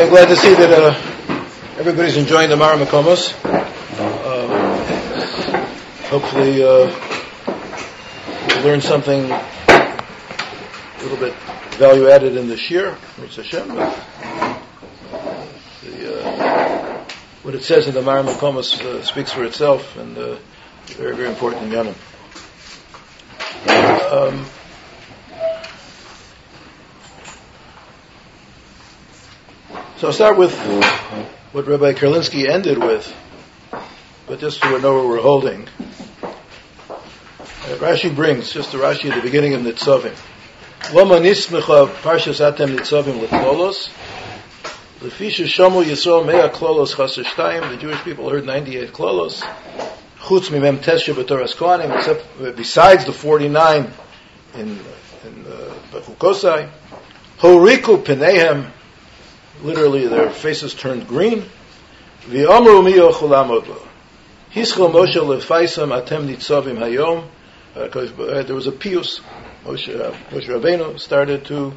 I'm 0.00 0.10
glad 0.10 0.28
to 0.28 0.36
see 0.36 0.54
that 0.54 0.70
uh, 0.70 0.94
everybody's 1.76 2.16
enjoying 2.16 2.50
the 2.50 2.56
Mara 2.56 2.78
Makomos. 2.78 3.34
Uh, 3.44 4.46
hopefully, 6.06 6.62
uh, 6.62 6.94
we'll 8.46 8.64
learn 8.64 8.80
something 8.80 9.28
a 9.28 10.98
little 11.02 11.16
bit 11.16 11.34
value 11.78 12.08
added 12.08 12.36
in 12.36 12.46
the 12.46 12.56
Shir, 12.56 12.96
Hashem. 13.16 13.74
The, 13.74 13.82
uh, 16.14 17.04
what 17.42 17.56
it 17.56 17.64
says 17.64 17.88
in 17.88 17.94
the 17.94 18.02
Mara 18.02 18.22
Makomos 18.22 18.80
uh, 18.80 19.02
speaks 19.02 19.32
for 19.32 19.42
itself, 19.42 19.96
and 19.96 20.16
uh, 20.16 20.36
very, 20.90 21.16
very 21.16 21.28
important 21.28 21.64
in 21.64 21.70
Yanim. 21.70 21.96
Um, 24.12 24.46
So 29.98 30.06
I'll 30.06 30.12
start 30.12 30.38
with 30.38 30.56
what 31.50 31.66
Rabbi 31.66 31.92
Karlinsky 31.92 32.48
ended 32.48 32.78
with, 32.78 33.12
but 34.28 34.38
just 34.38 34.60
so 34.60 34.72
we 34.72 34.80
know 34.80 34.94
where 34.94 35.08
we're 35.08 35.20
holding. 35.20 35.66
Uh, 36.88 36.94
Rashi 37.78 38.14
brings, 38.14 38.52
just 38.52 38.70
the 38.70 38.78
Rashi 38.78 39.10
at 39.10 39.16
the 39.16 39.22
beginning 39.22 39.54
of 39.54 39.62
Nitzavim. 39.62 40.14
Loma 40.94 41.16
nismecha 41.16 41.88
parshas 41.96 42.38
atem 42.38 42.78
Nitzavim 42.78 43.26
leklolos. 43.26 43.88
Lefisha 45.00 45.46
shomu 45.46 45.82
yisrael 45.82 46.24
mea 46.24 46.48
klolos 46.48 46.94
chaser 46.94 47.24
shtayim. 47.24 47.68
The 47.68 47.78
Jewish 47.78 47.98
people 48.04 48.30
heard 48.30 48.46
98 48.46 48.92
klolos. 48.92 49.42
Chutz 50.20 50.48
mimem 50.50 50.78
tesha 50.78 51.12
b'toras 51.12 51.56
kohanim, 51.56 51.92
except 51.96 52.24
uh, 52.40 52.52
besides 52.52 53.04
the 53.04 53.12
49 53.12 53.90
in, 54.54 54.60
in 54.60 54.76
uh, 55.44 55.74
Bechukosai. 55.90 56.70
Horiku 57.38 58.04
penehem 58.04 58.70
literally 59.62 60.06
their 60.06 60.30
faces 60.30 60.74
turned 60.74 61.06
green. 61.06 61.44
Hayom. 66.76 67.26
Uh, 67.76 67.80
uh, 67.80 68.42
there 68.42 68.54
was 68.54 68.66
a 68.66 68.72
pius. 68.72 69.20
Moshe, 69.64 69.88
uh, 69.88 70.12
Moshe 70.30 70.48
Rabbeinu 70.48 70.98
started 70.98 71.44
to 71.46 71.74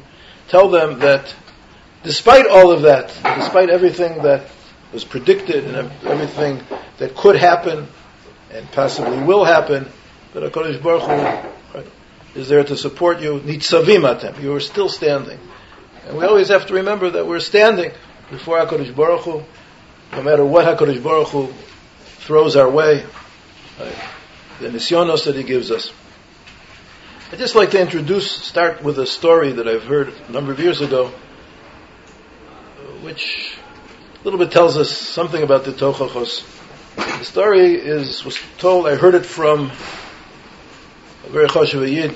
tell 0.48 0.68
them 0.68 1.00
that 1.00 1.34
despite 2.02 2.46
all 2.46 2.72
of 2.72 2.82
that, 2.82 3.14
despite 3.36 3.70
everything 3.70 4.22
that 4.22 4.48
was 4.92 5.04
predicted 5.04 5.64
and 5.64 5.90
everything 6.04 6.60
that 6.98 7.14
could 7.14 7.36
happen 7.36 7.86
and 8.50 8.70
possibly 8.72 9.22
will 9.22 9.44
happen, 9.44 9.86
that 10.34 10.42
HaKadosh 10.42 10.82
Baruch 10.82 11.02
Hu 11.02 11.82
is 12.34 12.48
there 12.48 12.64
to 12.64 12.76
support 12.76 13.20
you. 13.20 13.40
Nitzavim 13.40 14.10
atem. 14.10 14.42
You 14.42 14.54
are 14.54 14.60
still 14.60 14.88
standing. 14.88 15.38
And 16.06 16.16
we 16.16 16.24
always 16.24 16.48
have 16.48 16.66
to 16.66 16.74
remember 16.74 17.10
that 17.10 17.26
we're 17.26 17.40
standing 17.40 17.92
before 18.30 18.58
HaKadosh 18.58 18.94
Baruch 18.94 19.20
Hu, 19.22 19.42
no 20.12 20.22
matter 20.22 20.44
what 20.44 20.66
HaKadosh 20.66 21.02
Baruch 21.02 21.28
Hu 21.28 21.52
throws 22.18 22.56
our 22.56 22.68
way, 22.68 23.04
right? 23.78 23.94
the 24.60 24.68
nisyonos 24.68 25.24
that 25.24 25.36
He 25.36 25.42
gives 25.42 25.70
us. 25.70 25.92
I'd 27.30 27.38
just 27.38 27.54
like 27.54 27.70
to 27.70 27.80
introduce, 27.80 28.30
start 28.30 28.82
with 28.82 28.98
a 28.98 29.06
story 29.06 29.52
that 29.52 29.66
I've 29.66 29.84
heard 29.84 30.12
a 30.28 30.32
number 30.32 30.52
of 30.52 30.60
years 30.60 30.80
ago, 30.80 31.12
which 33.00 33.56
a 34.20 34.24
little 34.24 34.38
bit 34.38 34.52
tells 34.52 34.76
us 34.76 34.90
something 34.96 35.42
about 35.42 35.64
the 35.64 35.72
Tochachos. 35.72 36.44
The 36.96 37.24
story 37.24 37.74
is 37.74 38.24
was 38.24 38.38
told. 38.58 38.86
I 38.86 38.96
heard 38.96 39.14
it 39.14 39.24
from 39.24 39.72
a 41.24 41.30
very 41.30 41.48
choshev 41.48 41.90
yid. 41.90 42.14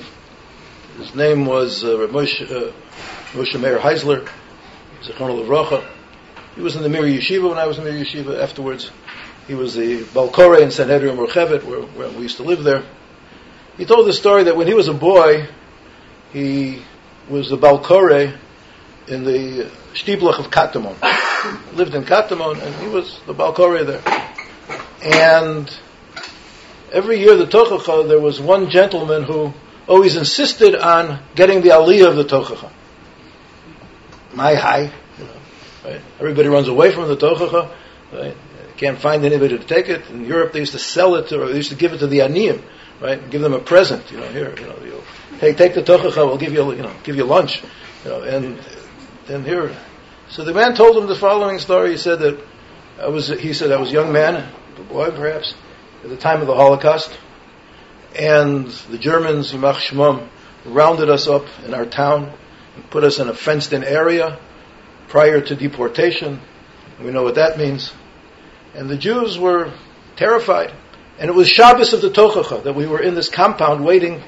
His 0.97 1.15
name 1.15 1.45
was 1.45 1.83
uh, 1.83 2.07
Moshe, 2.11 2.49
uh, 2.49 2.71
Moshe 3.33 3.59
Meir 3.59 3.77
Heisler, 3.77 4.25
Zechron 5.01 5.43
Levracha. 5.43 5.85
He 6.55 6.61
was 6.61 6.77
in 6.77 6.81
the 6.81 6.87
Mir 6.87 7.03
Yeshiva 7.03 7.49
when 7.49 7.57
I 7.57 7.67
was 7.67 7.77
in 7.77 7.83
the 7.83 7.91
Mir 7.91 8.05
Yeshiva. 8.05 8.41
Afterwards, 8.41 8.89
he 9.47 9.53
was 9.53 9.75
the 9.75 10.03
Balkore 10.13 10.59
in 10.59 10.69
Sanhedria 10.69 11.13
Murchevet, 11.13 11.63
where, 11.63 11.81
where 11.81 12.09
we 12.09 12.23
used 12.23 12.37
to 12.37 12.43
live 12.43 12.63
there. 12.63 12.83
He 13.75 13.85
told 13.85 14.07
the 14.07 14.13
story 14.13 14.45
that 14.45 14.55
when 14.55 14.65
he 14.65 14.73
was 14.73 14.87
a 14.87 14.93
boy, 14.93 15.45
he 16.31 16.81
was 17.29 17.49
the 17.49 17.57
Balkore 17.57 18.11
in 19.07 19.23
the 19.25 19.69
Stieblach 19.93 20.39
of 20.39 20.49
Katamon. 20.49 20.95
lived 21.75 21.95
in 21.95 22.03
Katamon, 22.03 22.63
and 22.63 22.75
he 22.75 22.87
was 22.87 23.19
the 23.27 23.33
Balkore 23.33 23.83
there. 23.83 24.01
And 25.03 25.69
every 26.93 27.19
year, 27.19 27.35
the 27.35 27.45
Tochacha, 27.45 28.07
there 28.07 28.21
was 28.21 28.39
one 28.39 28.69
gentleman 28.69 29.23
who 29.23 29.53
always 29.85 30.15
insisted 30.15 30.75
on 30.75 31.21
getting 31.35 31.61
the 31.61 31.69
Aliyah 31.69 32.07
of 32.07 32.15
the 32.15 32.23
Tochacha 32.23 32.71
my 34.37 34.53
high. 34.53 34.91
You 35.17 35.25
know, 35.25 35.39
right? 35.83 36.01
Everybody 36.19 36.47
runs 36.47 36.67
away 36.67 36.91
from 36.91 37.09
the 37.09 37.17
tochacha. 37.17 37.73
Right? 38.13 38.37
Can't 38.77 38.99
find 38.99 39.25
anybody 39.25 39.57
to 39.57 39.63
take 39.63 39.89
it. 39.89 40.07
In 40.09 40.25
Europe, 40.25 40.53
they 40.53 40.59
used 40.59 40.73
to 40.73 40.79
sell 40.79 41.15
it, 41.15 41.31
or 41.33 41.47
they 41.47 41.55
used 41.55 41.71
to 41.71 41.75
give 41.75 41.93
it 41.93 41.97
to 41.97 42.07
the 42.07 42.19
aniyim, 42.19 42.61
right? 43.01 43.27
Give 43.29 43.41
them 43.41 43.53
a 43.53 43.59
present. 43.59 44.11
You 44.11 44.19
know, 44.19 44.29
here, 44.29 44.53
you 44.55 44.67
know, 44.67 44.77
you, 44.85 45.03
hey, 45.39 45.53
take 45.53 45.73
the 45.73 45.81
tochacha. 45.81 46.17
We'll 46.17 46.37
give 46.37 46.53
you, 46.53 46.71
you 46.73 46.83
know, 46.83 46.93
give 47.03 47.15
you 47.15 47.25
lunch. 47.25 47.63
You 48.05 48.11
know, 48.11 48.21
and 48.21 48.59
then 49.25 49.43
here, 49.43 49.75
so 50.29 50.45
the 50.45 50.53
man 50.53 50.75
told 50.75 50.95
him 50.95 51.07
the 51.07 51.15
following 51.15 51.57
story. 51.57 51.91
He 51.91 51.97
said 51.97 52.19
that 52.19 52.39
I 53.01 53.07
was, 53.07 53.27
he 53.27 53.53
said 53.53 53.71
I 53.71 53.77
was 53.77 53.89
a 53.89 53.93
young 53.93 54.13
man, 54.13 54.53
a 54.77 54.83
boy 54.83 55.09
perhaps, 55.09 55.55
at 56.03 56.09
the 56.09 56.17
time 56.17 56.41
of 56.41 56.47
the 56.47 56.55
Holocaust, 56.55 57.17
and 58.15 58.67
the 58.91 58.99
Germans, 58.99 59.51
Shmum, 59.51 60.29
rounded 60.65 61.09
us 61.09 61.27
up 61.27 61.45
in 61.65 61.73
our 61.73 61.85
town 61.85 62.31
put 62.89 63.03
us 63.03 63.19
in 63.19 63.27
a 63.27 63.33
fenced 63.33 63.73
in 63.73 63.83
area 63.83 64.39
prior 65.07 65.41
to 65.41 65.55
deportation. 65.55 66.39
We 66.99 67.11
know 67.11 67.23
what 67.23 67.35
that 67.35 67.57
means. 67.57 67.93
And 68.73 68.89
the 68.89 68.97
Jews 68.97 69.37
were 69.37 69.73
terrified. 70.15 70.73
And 71.19 71.29
it 71.29 71.33
was 71.33 71.49
Shabbos 71.49 71.93
of 71.93 72.01
the 72.01 72.09
Tochacha 72.09 72.63
that 72.63 72.73
we 72.73 72.85
were 72.85 73.01
in 73.01 73.15
this 73.15 73.29
compound 73.29 73.83
waiting 73.83 74.21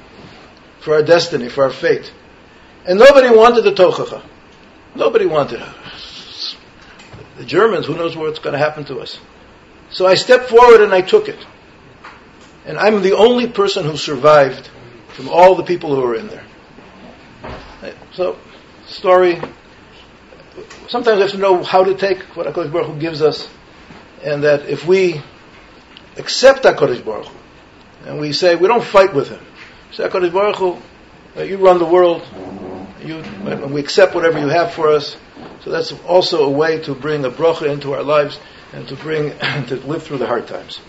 for 0.80 0.94
our 0.94 1.02
destiny, 1.02 1.48
for 1.48 1.64
our 1.64 1.70
fate. 1.70 2.12
And 2.84 2.98
nobody 2.98 3.34
wanted 3.34 3.62
the 3.62 3.72
Tochacha. 3.72 4.24
Nobody 4.94 5.26
wanted 5.26 5.60
it. 5.60 6.56
The 7.36 7.44
Germans, 7.44 7.86
who 7.86 7.94
knows 7.94 8.16
what's 8.16 8.38
going 8.38 8.54
to 8.54 8.58
happen 8.58 8.84
to 8.86 8.98
us. 8.98 9.18
So 9.90 10.06
I 10.06 10.14
stepped 10.14 10.48
forward 10.48 10.80
and 10.80 10.92
I 10.92 11.00
took 11.00 11.28
it. 11.28 11.46
And 12.66 12.78
I'm 12.78 13.02
the 13.02 13.16
only 13.16 13.48
person 13.48 13.84
who 13.84 13.96
survived 13.96 14.68
from 15.14 15.28
all 15.28 15.54
the 15.54 15.62
people 15.62 15.94
who 15.94 16.02
were 16.02 16.14
in 16.14 16.28
there. 16.28 16.44
So, 18.12 18.38
story. 18.86 19.40
Sometimes 20.88 21.16
we 21.16 21.22
have 21.22 21.30
to 21.30 21.38
know 21.38 21.62
how 21.62 21.84
to 21.84 21.94
take 21.94 22.22
what 22.36 22.46
HaKadosh 22.46 22.72
Baruch 22.72 22.88
Hu 22.88 22.98
gives 22.98 23.22
us, 23.22 23.48
and 24.22 24.44
that 24.44 24.68
if 24.68 24.86
we 24.86 25.22
accept 26.16 26.64
HaKadosh 26.64 27.04
Baruch 27.04 27.26
Hu, 27.26 27.38
and 28.06 28.20
we 28.20 28.32
say, 28.32 28.56
we 28.56 28.68
don't 28.68 28.84
fight 28.84 29.14
with 29.14 29.28
him. 29.28 29.40
Say, 29.92 30.06
HaKadosh 30.06 30.32
Baruch 30.32 30.56
Hu, 30.56 30.78
uh, 31.36 31.42
you 31.42 31.56
run 31.58 31.78
the 31.78 31.86
world, 31.86 32.22
you, 33.02 33.22
we 33.68 33.80
accept 33.80 34.14
whatever 34.14 34.38
you 34.38 34.48
have 34.48 34.74
for 34.74 34.88
us. 34.88 35.16
So 35.64 35.70
that's 35.70 35.92
also 36.06 36.44
a 36.44 36.50
way 36.50 36.80
to 36.80 36.94
bring 36.94 37.24
a 37.24 37.30
bracha 37.30 37.70
into 37.70 37.94
our 37.94 38.02
lives 38.02 38.38
and 38.72 38.86
to 38.88 38.96
bring, 38.96 39.30
to 39.68 39.76
live 39.86 40.02
through 40.02 40.18
the 40.18 40.26
hard 40.26 40.46
times. 40.46 40.80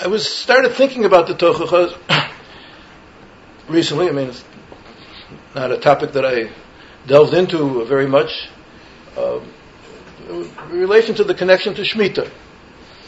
I 0.00 0.06
was 0.06 0.28
started 0.28 0.74
thinking 0.74 1.04
about 1.04 1.26
the 1.26 1.34
Tochacha 1.34 2.28
recently. 3.68 4.08
I 4.08 4.12
mean, 4.12 4.28
it's 4.28 4.44
not 5.54 5.70
a 5.72 5.78
topic 5.78 6.12
that 6.12 6.24
I 6.24 6.50
delved 7.06 7.34
into 7.34 7.84
very 7.84 8.06
much. 8.06 8.48
Uh, 9.16 9.40
in 10.28 10.50
relation 10.70 11.14
to 11.14 11.24
the 11.24 11.34
connection 11.34 11.74
to 11.74 11.82
Shemitah. 11.82 12.30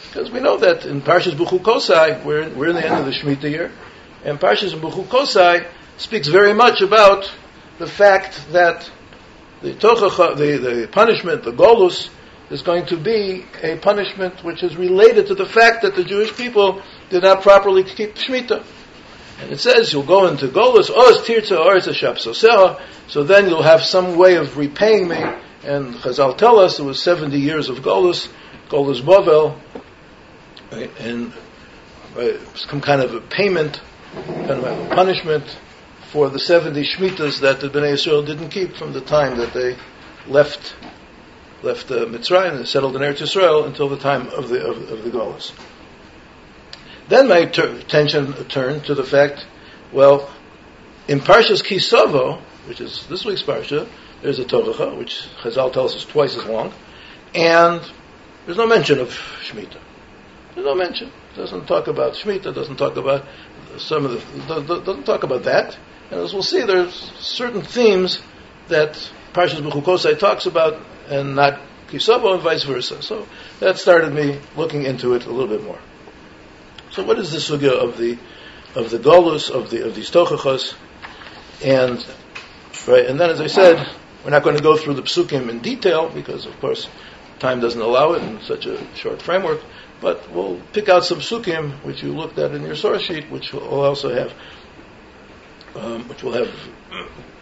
Because 0.09 0.31
we 0.31 0.41
know 0.41 0.57
that 0.57 0.87
in 0.87 1.03
Parshas 1.03 1.35
Buchukosai, 1.35 2.25
we're, 2.25 2.49
we're 2.51 2.71
in 2.71 2.77
the 2.77 2.85
end 2.85 2.99
of 2.99 3.07
the 3.07 3.13
Shemitah 3.13 3.51
year, 3.51 3.73
and 4.25 4.41
Parshas 4.41 4.73
Buchukosai 4.73 5.69
speaks 5.99 6.29
very 6.29 6.55
much 6.55 6.81
about 6.81 7.31
the 7.79 7.87
fact 7.87 8.53
that 8.53 8.91
the, 9.63 9.75
tochacha, 9.75 10.37
the, 10.37 10.57
the 10.57 10.89
punishment, 10.89 11.45
the 11.45 11.53
golus, 11.53 12.09
is 12.51 12.63
going 12.63 12.87
to 12.87 12.97
be 12.97 13.47
a 13.63 13.77
punishment 13.77 14.43
which 14.43 14.63
is 14.63 14.77
related 14.77 15.29
to 15.29 15.35
the 15.35 15.47
fact 15.47 15.83
that 15.83 15.95
the 15.95 16.03
Jewish 16.03 16.37
people 16.37 16.83
did 17.11 17.23
not 17.23 17.43
properly 17.43 17.85
keep 17.85 18.15
Shemitah. 18.17 18.65
And 19.41 19.53
it 19.53 19.61
says 19.61 19.93
you'll 19.93 20.03
go 20.03 20.27
into 20.27 20.49
Golas, 20.49 20.91
Oz 20.91 21.27
Tirza 21.27 21.57
Orza 21.57 21.93
Shapsoseha, 21.93 22.81
so 23.09 23.25
then 23.25 23.49
you'll 23.49 23.63
have 23.63 23.83
some 23.83 24.17
way 24.17 24.37
of 24.37 24.57
repaying 24.57 25.09
me. 25.09 25.17
And 25.63 25.95
Chazal 25.95 26.37
tell 26.37 26.59
us 26.59 26.79
it 26.79 26.83
was 26.83 27.03
70 27.03 27.39
years 27.39 27.69
of 27.69 27.79
Golas, 27.79 28.29
Golas 28.69 29.03
Bovel, 29.03 29.59
right, 30.71 30.91
and 31.01 31.33
right, 32.15 32.39
some 32.55 32.81
kind 32.81 33.01
of 33.01 33.15
a 33.15 33.21
payment, 33.21 33.81
kind 34.15 34.51
of 34.51 34.65
a 34.65 34.95
punishment 34.95 35.45
for 36.13 36.29
the 36.29 36.39
70 36.39 36.83
Shemitas 36.83 37.41
that 37.41 37.61
the 37.61 37.69
Bnei 37.69 37.93
Israel 37.93 38.23
didn't 38.23 38.51
keep 38.51 38.75
from 38.77 38.93
the 38.93 39.01
time 39.01 39.39
that 39.39 39.53
they 39.55 39.77
left 40.27 40.75
left 41.63 41.91
uh, 41.91 42.07
Mitzrayim 42.07 42.57
and 42.57 42.67
settled 42.67 42.97
in 42.97 43.03
Eretz 43.03 43.21
Israel 43.21 43.65
until 43.65 43.89
the 43.89 43.99
time 43.99 44.29
of 44.29 44.49
the 44.49 44.67
of, 44.67 44.91
of 44.91 45.05
the 45.05 45.11
Golas. 45.11 45.53
Then 47.11 47.27
my 47.27 47.45
ter- 47.45 47.75
attention 47.75 48.33
turned 48.45 48.85
to 48.85 48.95
the 48.95 49.03
fact, 49.03 49.45
well, 49.93 50.31
in 51.09 51.19
Parshas 51.19 51.61
Kisavo, 51.61 52.41
which 52.69 52.81
is 52.81 53.05
this 53.09 53.25
week's 53.25 53.43
Parsha, 53.43 53.89
there's 54.23 54.39
a 54.39 54.45
Tochacha, 54.45 54.97
which 54.97 55.27
Chazal 55.43 55.73
tells 55.73 55.97
us 55.97 56.05
twice 56.05 56.37
as 56.37 56.45
long, 56.45 56.73
and 57.35 57.81
there's 58.47 58.57
no 58.57 58.69
mention 58.69 59.01
of 59.01 59.09
Shemitah. 59.43 59.81
There's 60.55 60.65
no 60.65 60.77
mention. 60.77 61.09
It 61.09 61.37
doesn't 61.37 61.67
talk 61.67 61.89
about 61.89 62.13
Shemitah, 62.13 62.55
doesn't 62.55 62.77
talk 62.77 62.97
about 62.97 63.27
some 63.77 64.05
of 64.05 64.13
the, 64.47 64.81
doesn't 64.85 65.05
talk 65.05 65.25
about 65.25 65.43
that. 65.45 65.77
And 66.13 66.21
as 66.21 66.33
we'll 66.33 66.45
see, 66.45 66.63
there's 66.63 66.95
certain 67.19 67.63
themes 67.63 68.23
that 68.69 68.93
Parshas 69.33 69.61
Bechukosai 69.61 70.17
talks 70.17 70.47
about 70.47 70.81
and 71.09 71.35
not 71.35 71.61
Kisavo 71.89 72.35
and 72.35 72.43
vice 72.43 72.63
versa. 72.63 73.03
So 73.03 73.27
that 73.59 73.79
started 73.79 74.15
me 74.15 74.39
looking 74.57 74.85
into 74.85 75.15
it 75.15 75.27
a 75.27 75.31
little 75.33 75.49
bit 75.49 75.65
more. 75.65 75.81
So 76.93 77.05
what 77.05 77.19
is 77.19 77.31
the 77.31 77.39
sugya 77.39 77.71
of 77.71 77.99
the 77.99 78.19
of 78.75 78.91
the 78.91 78.99
golus 78.99 79.51
of 79.51 79.71
the 79.71 79.87
of 79.87 79.95
these 79.95 80.11
tochachos? 80.11 80.75
And 81.65 82.05
right, 82.87 83.07
and 83.07 83.19
then 83.21 83.31
as 83.31 83.41
I 83.41 83.47
said, 83.47 83.87
we're 84.25 84.31
not 84.31 84.43
going 84.43 84.57
to 84.57 84.63
go 84.63 84.77
through 84.77 84.95
the 84.95 85.03
psukim 85.03 85.49
in 85.49 85.61
detail 85.61 86.09
because, 86.09 86.47
of 86.47 86.59
course, 86.61 86.89
time 87.39 87.61
doesn't 87.61 87.81
allow 87.81 88.13
it 88.15 88.23
in 88.23 88.41
such 88.43 88.67
a 88.67 88.83
short 88.95 89.23
framework. 89.23 89.61
But 90.01 90.31
we'll 90.33 90.61
pick 90.73 90.89
out 90.89 91.05
some 91.05 91.19
psukim 91.19 91.85
which 91.85 92.03
you 92.03 92.13
looked 92.13 92.39
at 92.39 92.53
in 92.53 92.63
your 92.63 92.75
source 92.75 93.03
sheet, 93.03 93.31
which 93.31 93.53
will 93.53 93.69
also 93.69 94.13
have, 94.15 94.33
um, 95.77 96.09
which 96.09 96.23
will 96.23 96.33
have 96.33 96.51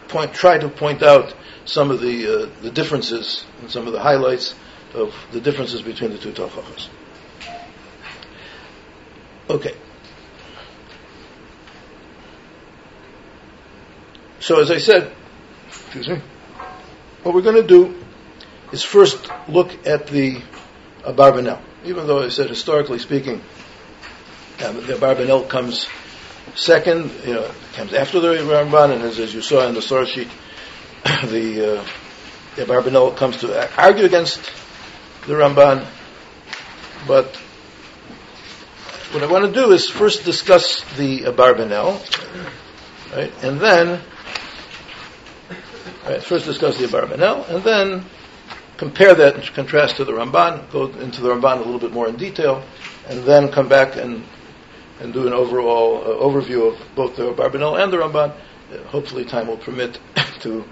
point 0.09 0.33
try 0.33 0.57
to 0.57 0.67
point 0.69 1.01
out 1.01 1.33
some 1.65 1.91
of 1.91 2.01
the 2.01 2.43
uh, 2.43 2.61
the 2.61 2.71
differences 2.71 3.45
and 3.61 3.71
some 3.71 3.87
of 3.87 3.93
the 3.93 3.99
highlights 3.99 4.55
of 4.93 5.13
the 5.31 5.39
differences 5.39 5.81
between 5.81 6.11
the 6.11 6.17
two 6.17 6.31
tochachos. 6.31 6.89
Okay. 9.49 9.75
So 14.39 14.61
as 14.61 14.69
I 14.69 14.77
said, 14.77 15.11
excuse 15.67 16.07
me, 16.07 16.21
what 17.23 17.33
we're 17.33 17.41
going 17.41 17.55
to 17.55 17.67
do 17.67 17.95
is 18.71 18.83
first 18.83 19.29
look 19.47 19.87
at 19.87 20.07
the 20.07 20.41
Abarbanel. 21.01 21.59
Even 21.83 22.05
though 22.05 22.21
I 22.21 22.29
said 22.29 22.49
historically 22.49 22.99
speaking, 22.99 23.41
uh, 24.59 24.71
the 24.71 24.93
Abarbanel 24.93 25.49
comes 25.49 25.87
second, 26.55 27.11
you 27.25 27.33
know, 27.33 27.51
comes 27.73 27.93
after 27.93 28.19
the 28.19 28.27
Ramban, 28.27 28.91
and 28.93 29.01
as, 29.01 29.19
as 29.19 29.33
you 29.33 29.41
saw 29.41 29.67
in 29.67 29.73
the 29.73 29.81
source 29.81 30.09
sheet, 30.09 30.29
the, 31.03 31.79
uh, 31.79 31.85
the 32.55 32.65
Abarbanel 32.65 33.17
comes 33.17 33.37
to 33.37 33.81
argue 33.81 34.05
against 34.05 34.41
the 35.25 35.33
Ramban, 35.33 35.87
but 37.07 37.39
what 39.11 39.23
I 39.23 39.25
want 39.25 39.45
to 39.45 39.51
do 39.51 39.71
is 39.71 39.89
first 39.89 40.23
discuss 40.23 40.83
the 40.95 41.21
Abarbanel, 41.21 41.99
right, 43.15 43.33
and 43.43 43.59
then 43.59 43.99
right, 46.05 46.21
first 46.21 46.45
discuss 46.45 46.77
the 46.77 46.85
Abarbanel, 46.85 47.49
and 47.49 47.63
then 47.63 48.05
compare 48.77 49.15
that 49.15 49.33
and 49.33 49.43
contrast 49.55 49.95
to 49.95 50.05
the 50.05 50.11
Ramban, 50.11 50.71
go 50.71 50.85
into 50.87 51.21
the 51.21 51.29
Ramban 51.29 51.57
a 51.57 51.63
little 51.63 51.79
bit 51.79 51.91
more 51.91 52.07
in 52.07 52.17
detail, 52.17 52.63
and 53.07 53.23
then 53.23 53.51
come 53.51 53.67
back 53.67 53.95
and 53.95 54.23
and 54.99 55.11
do 55.11 55.25
an 55.25 55.33
overall 55.33 56.01
uh, 56.03 56.23
overview 56.23 56.71
of 56.71 56.95
both 56.95 57.15
the 57.15 57.33
Abarbanel 57.33 57.81
and 57.81 57.91
the 57.91 57.97
Ramban. 57.97 58.31
Uh, 58.31 58.83
hopefully, 58.89 59.25
time 59.25 59.47
will 59.47 59.57
permit 59.57 59.97
to 60.41 60.63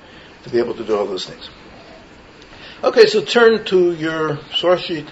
to 0.44 0.50
be 0.52 0.60
able 0.60 0.76
to 0.76 0.86
do 0.86 0.96
all 0.96 1.08
those 1.08 1.26
things. 1.26 1.50
Okay, 2.84 3.08
so 3.08 3.22
turn 3.22 3.66
to 3.66 3.94
your 3.94 4.38
source 4.54 4.82
sheet. 4.82 5.08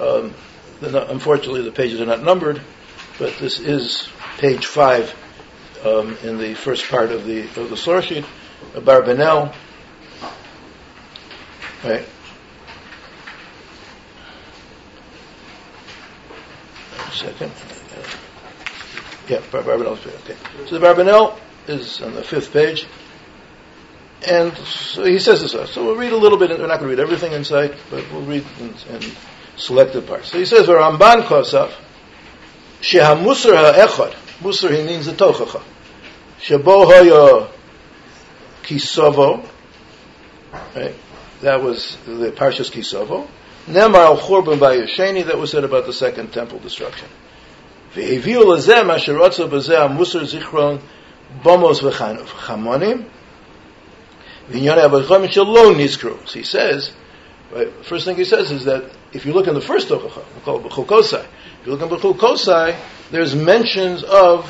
Um, 0.00 0.34
not, 0.80 1.10
unfortunately, 1.10 1.62
the 1.62 1.72
pages 1.72 2.00
are 2.00 2.06
not 2.06 2.22
numbered, 2.22 2.60
but 3.18 3.36
this 3.38 3.58
is 3.58 4.08
page 4.38 4.66
five 4.66 5.14
um, 5.84 6.16
in 6.22 6.38
the 6.38 6.54
first 6.54 6.88
part 6.88 7.10
of 7.10 7.24
the 7.24 7.42
of 7.60 7.70
the 7.70 7.76
source 7.76 8.06
sheet. 8.06 8.24
Abarbanel, 8.74 9.54
right? 11.84 12.06
second. 17.16 17.52
Yeah, 19.28 19.40
Barbanel. 19.50 19.92
Okay. 19.96 20.36
So 20.66 20.78
the 20.78 20.86
Barbanel 20.86 21.38
is 21.66 22.00
on 22.02 22.14
the 22.14 22.22
fifth 22.22 22.52
page. 22.52 22.86
And 24.26 24.56
so 24.56 25.04
he 25.04 25.18
says 25.18 25.42
this. 25.42 25.52
So 25.72 25.84
we'll 25.84 25.96
read 25.96 26.12
a 26.12 26.16
little 26.16 26.38
bit. 26.38 26.50
We're 26.50 26.66
not 26.66 26.80
going 26.80 26.90
to 26.90 26.96
read 26.96 27.00
everything 27.00 27.32
inside, 27.32 27.76
but 27.90 28.04
we'll 28.12 28.22
read 28.22 28.44
in, 28.60 28.68
in 28.94 29.02
selected 29.55 30.07
parts. 30.07 30.31
So 30.31 30.39
he 30.39 30.45
says, 30.45 30.67
"Ramban 30.67 31.23
kosav 31.23 31.71
sheha 32.81 33.15
musar 33.21 33.55
ha'echad 33.55 34.13
musar 34.41 34.75
he 34.75 34.83
means 34.83 35.05
the 35.05 35.13
tochacha 35.13 35.61
shebo 36.39 36.85
hoya 36.85 37.49
kisovo 38.63 39.47
right 40.75 40.95
that 41.41 41.61
was 41.61 41.97
the 42.05 42.31
parshas 42.31 42.71
kisovo 42.71 43.27
nemar 43.67 44.05
al 44.05 44.17
churban 44.17 44.59
by 44.59 44.77
that 44.77 45.37
was 45.37 45.51
said 45.51 45.63
about 45.63 45.85
the 45.85 45.93
second 45.93 46.31
temple 46.33 46.59
destruction 46.59 47.07
והביאו 47.95 48.53
לזה 48.53 48.83
מה 48.83 48.99
שרוצה 48.99 49.45
בזה 49.45 49.83
המוסר 49.83 50.25
זיכרון 50.25 50.77
במוס 51.43 51.83
וחמונים 51.83 53.03
ועניין 54.49 54.79
אברכם 54.79 55.31
שלא 55.31 55.71
נזכרו. 55.77 56.15
So 56.25 56.39
he 56.39 56.43
says, 56.43 56.91
right, 57.51 57.67
first 57.83 58.05
thing 58.05 58.15
he 58.15 58.25
says 58.25 58.51
is 58.51 58.65
that 58.65 58.83
if 59.16 59.26
you 59.26 59.32
look 59.32 59.48
in 59.48 59.54
the 59.54 59.60
first 59.60 59.88
Tochacha, 59.88 60.24
we 60.34 60.40
call 60.42 60.60
it 60.60 60.70
Bechukosai, 60.70 61.24
if 61.60 61.66
you 61.66 61.74
look 61.74 61.82
in 61.82 61.88
Kosai, 62.14 62.78
there's 63.10 63.34
mentions 63.34 64.02
of 64.02 64.44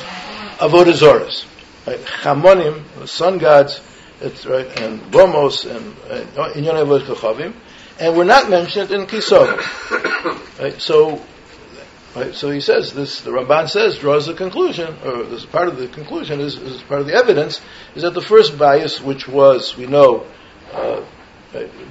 Avodah 0.59 0.93
Zoras, 0.93 1.45
right? 1.87 1.99
Chamonim, 1.99 2.83
the 2.99 3.07
sun 3.07 3.37
gods, 3.37 3.81
it's 4.21 4.45
right, 4.45 4.67
and 4.81 5.01
Bomos, 5.11 5.65
and 5.65 5.95
Avodah 6.35 7.53
and 7.99 8.15
we're 8.15 8.25
not 8.25 8.49
mentioned 8.49 8.91
in 8.91 9.07
Kisov. 9.07 10.59
Right? 10.59 10.79
So 10.79 11.21
Right? 12.17 12.33
So 12.33 12.49
he 12.49 12.61
says 12.61 12.93
this. 12.93 13.21
The 13.21 13.29
Ramban 13.29 13.69
says 13.69 13.99
draws 13.99 14.25
the 14.25 14.33
conclusion, 14.33 14.97
or 15.05 15.23
this 15.25 15.45
part 15.45 15.67
of 15.67 15.77
the 15.77 15.87
conclusion 15.87 16.39
is, 16.39 16.57
is 16.57 16.81
part 16.81 17.01
of 17.01 17.05
the 17.05 17.13
evidence, 17.13 17.61
is 17.93 18.01
that 18.01 18.15
the 18.15 18.23
first 18.23 18.57
bias, 18.57 18.99
which 18.99 19.27
was 19.27 19.77
we 19.77 19.85
know 19.85 20.25
uh, 20.73 21.03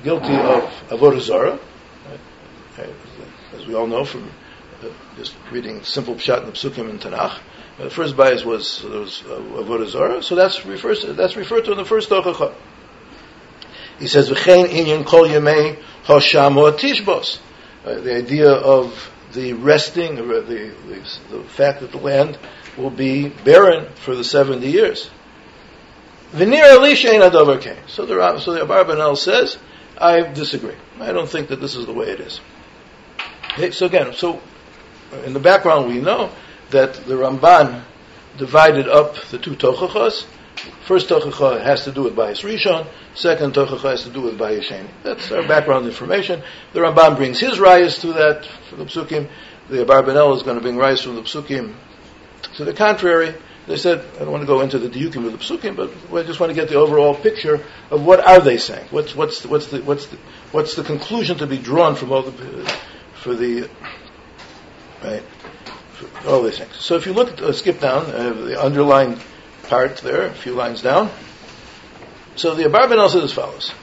guilty 0.02 0.34
of 0.34 0.64
avodah 0.88 1.20
zarah? 1.20 1.60
We 3.66 3.74
all 3.74 3.86
know 3.86 4.04
from 4.04 4.30
uh, 4.82 4.88
just 5.16 5.34
reading 5.50 5.82
simple 5.82 6.14
pshat 6.14 6.44
in 6.44 6.52
psukim 6.52 6.90
in 6.90 6.98
Tanakh. 6.98 7.38
Uh, 7.78 7.84
the 7.84 7.90
first 7.90 8.16
bias 8.16 8.44
was 8.44 8.84
uh, 8.84 8.88
avodah 8.88 9.88
zarah, 9.88 10.22
so 10.22 10.34
that's 10.34 10.64
refers 10.64 11.04
that's 11.16 11.36
referred 11.36 11.64
to 11.64 11.72
in 11.72 11.78
the 11.78 11.84
first 11.84 12.08
tochacha. 12.08 12.54
He 13.98 14.08
says 14.08 14.30
v'chein 14.30 14.66
inyan 14.66 15.04
kol 15.06 15.26
yemei 15.26 15.82
hasham 16.04 16.54
tishbos. 16.78 17.40
The 17.84 18.16
idea 18.16 18.50
of 18.50 19.12
the 19.32 19.52
resting, 19.52 20.16
the, 20.16 20.22
the, 20.22 20.74
the 21.30 21.44
fact 21.44 21.80
that 21.80 21.92
the 21.92 21.98
land 21.98 22.38
will 22.76 22.90
be 22.90 23.28
barren 23.28 23.92
for 23.94 24.14
the 24.14 24.24
70 24.24 24.66
years. 24.66 25.08
Veneer 26.32 26.64
Elisha 26.64 27.12
ain't 27.12 27.22
adover. 27.22 27.62
So 27.88 28.06
the, 28.06 28.38
so 28.40 28.54
the 28.54 28.60
Abarbanel 28.60 29.16
says, 29.16 29.56
I 29.96 30.22
disagree. 30.22 30.74
I 31.00 31.12
don't 31.12 31.28
think 31.28 31.48
that 31.48 31.60
this 31.60 31.76
is 31.76 31.86
the 31.86 31.92
way 31.92 32.06
it 32.08 32.20
is. 32.20 32.40
So 33.56 33.86
again, 33.86 34.12
so 34.12 34.42
in 35.24 35.32
the 35.32 35.40
background 35.40 35.88
we 35.88 35.98
know 35.98 36.30
that 36.70 36.94
the 36.94 37.14
Ramban 37.14 37.82
divided 38.36 38.86
up 38.86 39.16
the 39.30 39.38
two 39.38 39.52
tochachas. 39.52 40.26
First 40.84 41.08
tochacha 41.08 41.62
has 41.62 41.84
to 41.84 41.92
do 41.92 42.02
with 42.02 42.14
Bayis 42.14 42.44
Rishon. 42.44 42.86
Second 43.14 43.54
tochacha 43.54 43.90
has 43.90 44.02
to 44.04 44.10
do 44.10 44.20
with 44.20 44.38
Bayis 44.38 44.64
Sheni. 44.64 44.88
That's 45.02 45.32
our 45.32 45.46
background 45.48 45.86
information. 45.86 46.42
The 46.74 46.80
Ramban 46.80 47.16
brings 47.16 47.40
his 47.40 47.58
rayas 47.58 47.98
to 48.02 48.12
that 48.12 48.46
for 48.68 48.76
the 48.76 48.84
psukim. 48.84 49.30
The 49.70 49.84
Abarbanel 49.86 50.36
is 50.36 50.42
going 50.42 50.56
to 50.56 50.62
bring 50.62 50.76
rayas 50.76 51.02
from 51.02 51.16
the 51.16 51.22
psukim 51.22 51.74
to 52.56 52.64
the 52.64 52.74
contrary. 52.74 53.34
They 53.66 53.76
said, 53.76 54.04
I 54.16 54.18
don't 54.20 54.30
want 54.30 54.42
to 54.42 54.46
go 54.46 54.60
into 54.60 54.78
the 54.78 54.88
diukim 54.88 55.26
of 55.26 55.32
the 55.32 55.38
psukim, 55.38 55.76
but 55.76 55.90
I 56.14 56.22
just 56.24 56.38
want 56.38 56.50
to 56.50 56.54
get 56.54 56.68
the 56.68 56.76
overall 56.76 57.14
picture 57.14 57.64
of 57.90 58.04
what 58.04 58.20
are 58.20 58.40
they 58.40 58.58
saying. 58.58 58.86
What's 58.90 59.16
what's 59.16 59.40
the, 59.40 59.48
what's 59.48 59.66
the 59.68 59.82
what's 59.82 60.06
the 60.06 60.18
what's 60.52 60.74
the 60.74 60.84
conclusion 60.84 61.38
to 61.38 61.46
be 61.46 61.58
drawn 61.58 61.96
from 61.96 62.12
all 62.12 62.22
the 62.22 62.76
for 63.26 63.34
the 63.34 63.68
right 65.02 65.24
all 66.24 66.44
these 66.44 66.58
things. 66.58 66.76
So 66.76 66.94
if 66.94 67.06
you 67.06 67.12
look, 67.12 67.32
at, 67.32 67.40
uh, 67.40 67.52
skip 67.52 67.80
down 67.80 68.06
uh, 68.06 68.32
the 68.32 68.62
underlined 68.62 69.20
part 69.64 69.96
there, 69.96 70.26
a 70.26 70.32
few 70.32 70.54
lines 70.54 70.80
down. 70.80 71.10
So 72.36 72.54
the 72.54 72.64
Abarbanel 72.64 73.10
says 73.10 73.24
as 73.24 73.32
follows: 73.32 73.74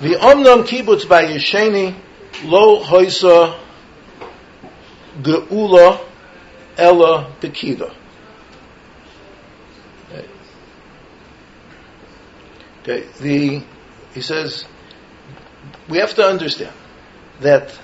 The 0.00 0.14
Omnam 0.14 0.64
kibbutz 0.64 1.06
by 1.06 1.24
Yesheni 1.24 1.94
lo 2.44 2.82
hoisa 2.82 3.60
geula 5.20 6.02
ella 6.78 7.34
pekida. 7.38 7.94
Okay, 12.80 13.06
the 13.20 13.62
he 14.14 14.20
says 14.22 14.64
we 15.86 15.98
have 15.98 16.14
to 16.14 16.24
understand 16.24 16.72
that 17.40 17.78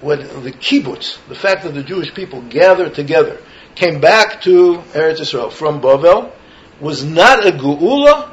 when 0.00 0.20
the 0.42 0.52
kibbutz, 0.52 1.18
the 1.28 1.34
fact 1.34 1.62
that 1.64 1.74
the 1.74 1.82
Jewish 1.82 2.12
people 2.14 2.42
gathered 2.42 2.94
together, 2.94 3.40
came 3.74 4.00
back 4.00 4.42
to 4.42 4.78
Eretz 4.92 5.20
Israel 5.20 5.50
from 5.50 5.80
Bavel, 5.80 6.32
was 6.80 7.04
not 7.04 7.46
a 7.46 7.52
geula? 7.52 8.32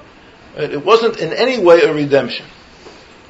It 0.55 0.84
wasn't 0.84 1.20
in 1.20 1.34
any 1.34 1.63
way 1.63 1.82
a 1.82 1.93
redemption. 1.93 2.46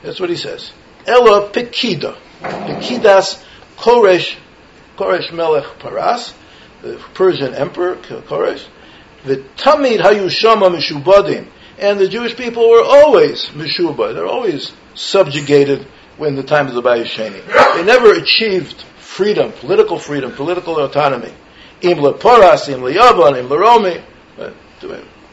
That's 0.02 0.20
what 0.20 0.30
he 0.30 0.36
says. 0.36 0.72
Ella 1.06 1.50
Pekida. 1.50 2.18
Pekidas 2.42 3.44
Koresh, 3.78 4.36
Koresh 4.98 5.32
Melech 5.32 5.80
Paras, 5.80 6.34
the 6.82 7.02
Persian 7.14 7.54
emperor, 7.54 7.96
Koresh. 7.96 8.66
The 9.26 9.38
Tamid 9.58 10.00
Hayushama 10.00 10.76
Mishubadim. 10.76 11.48
And 11.80 12.00
the 12.00 12.08
Jewish 12.08 12.36
people 12.36 12.70
were 12.70 12.84
always 12.84 13.46
Mishubah. 13.48 14.14
They're 14.14 14.28
always 14.28 14.74
subjugated 14.96 15.88
in 16.20 16.36
the 16.36 16.44
time 16.44 16.68
of 16.68 16.74
the 16.74 16.82
Bayashani. 16.82 17.76
They 17.76 17.84
never 17.84 18.14
achieved 18.14 18.82
freedom, 18.98 19.52
political 19.52 19.98
freedom, 20.00 20.32
political 20.34 20.80
autonomy. 20.80 21.34
Im 21.82 21.98
Leporas, 21.98 22.70
Im 22.70 22.82
Leyavan, 22.82 23.38
Im 23.38 23.48
Leromi. 23.48 24.04
Uh, 24.38 24.52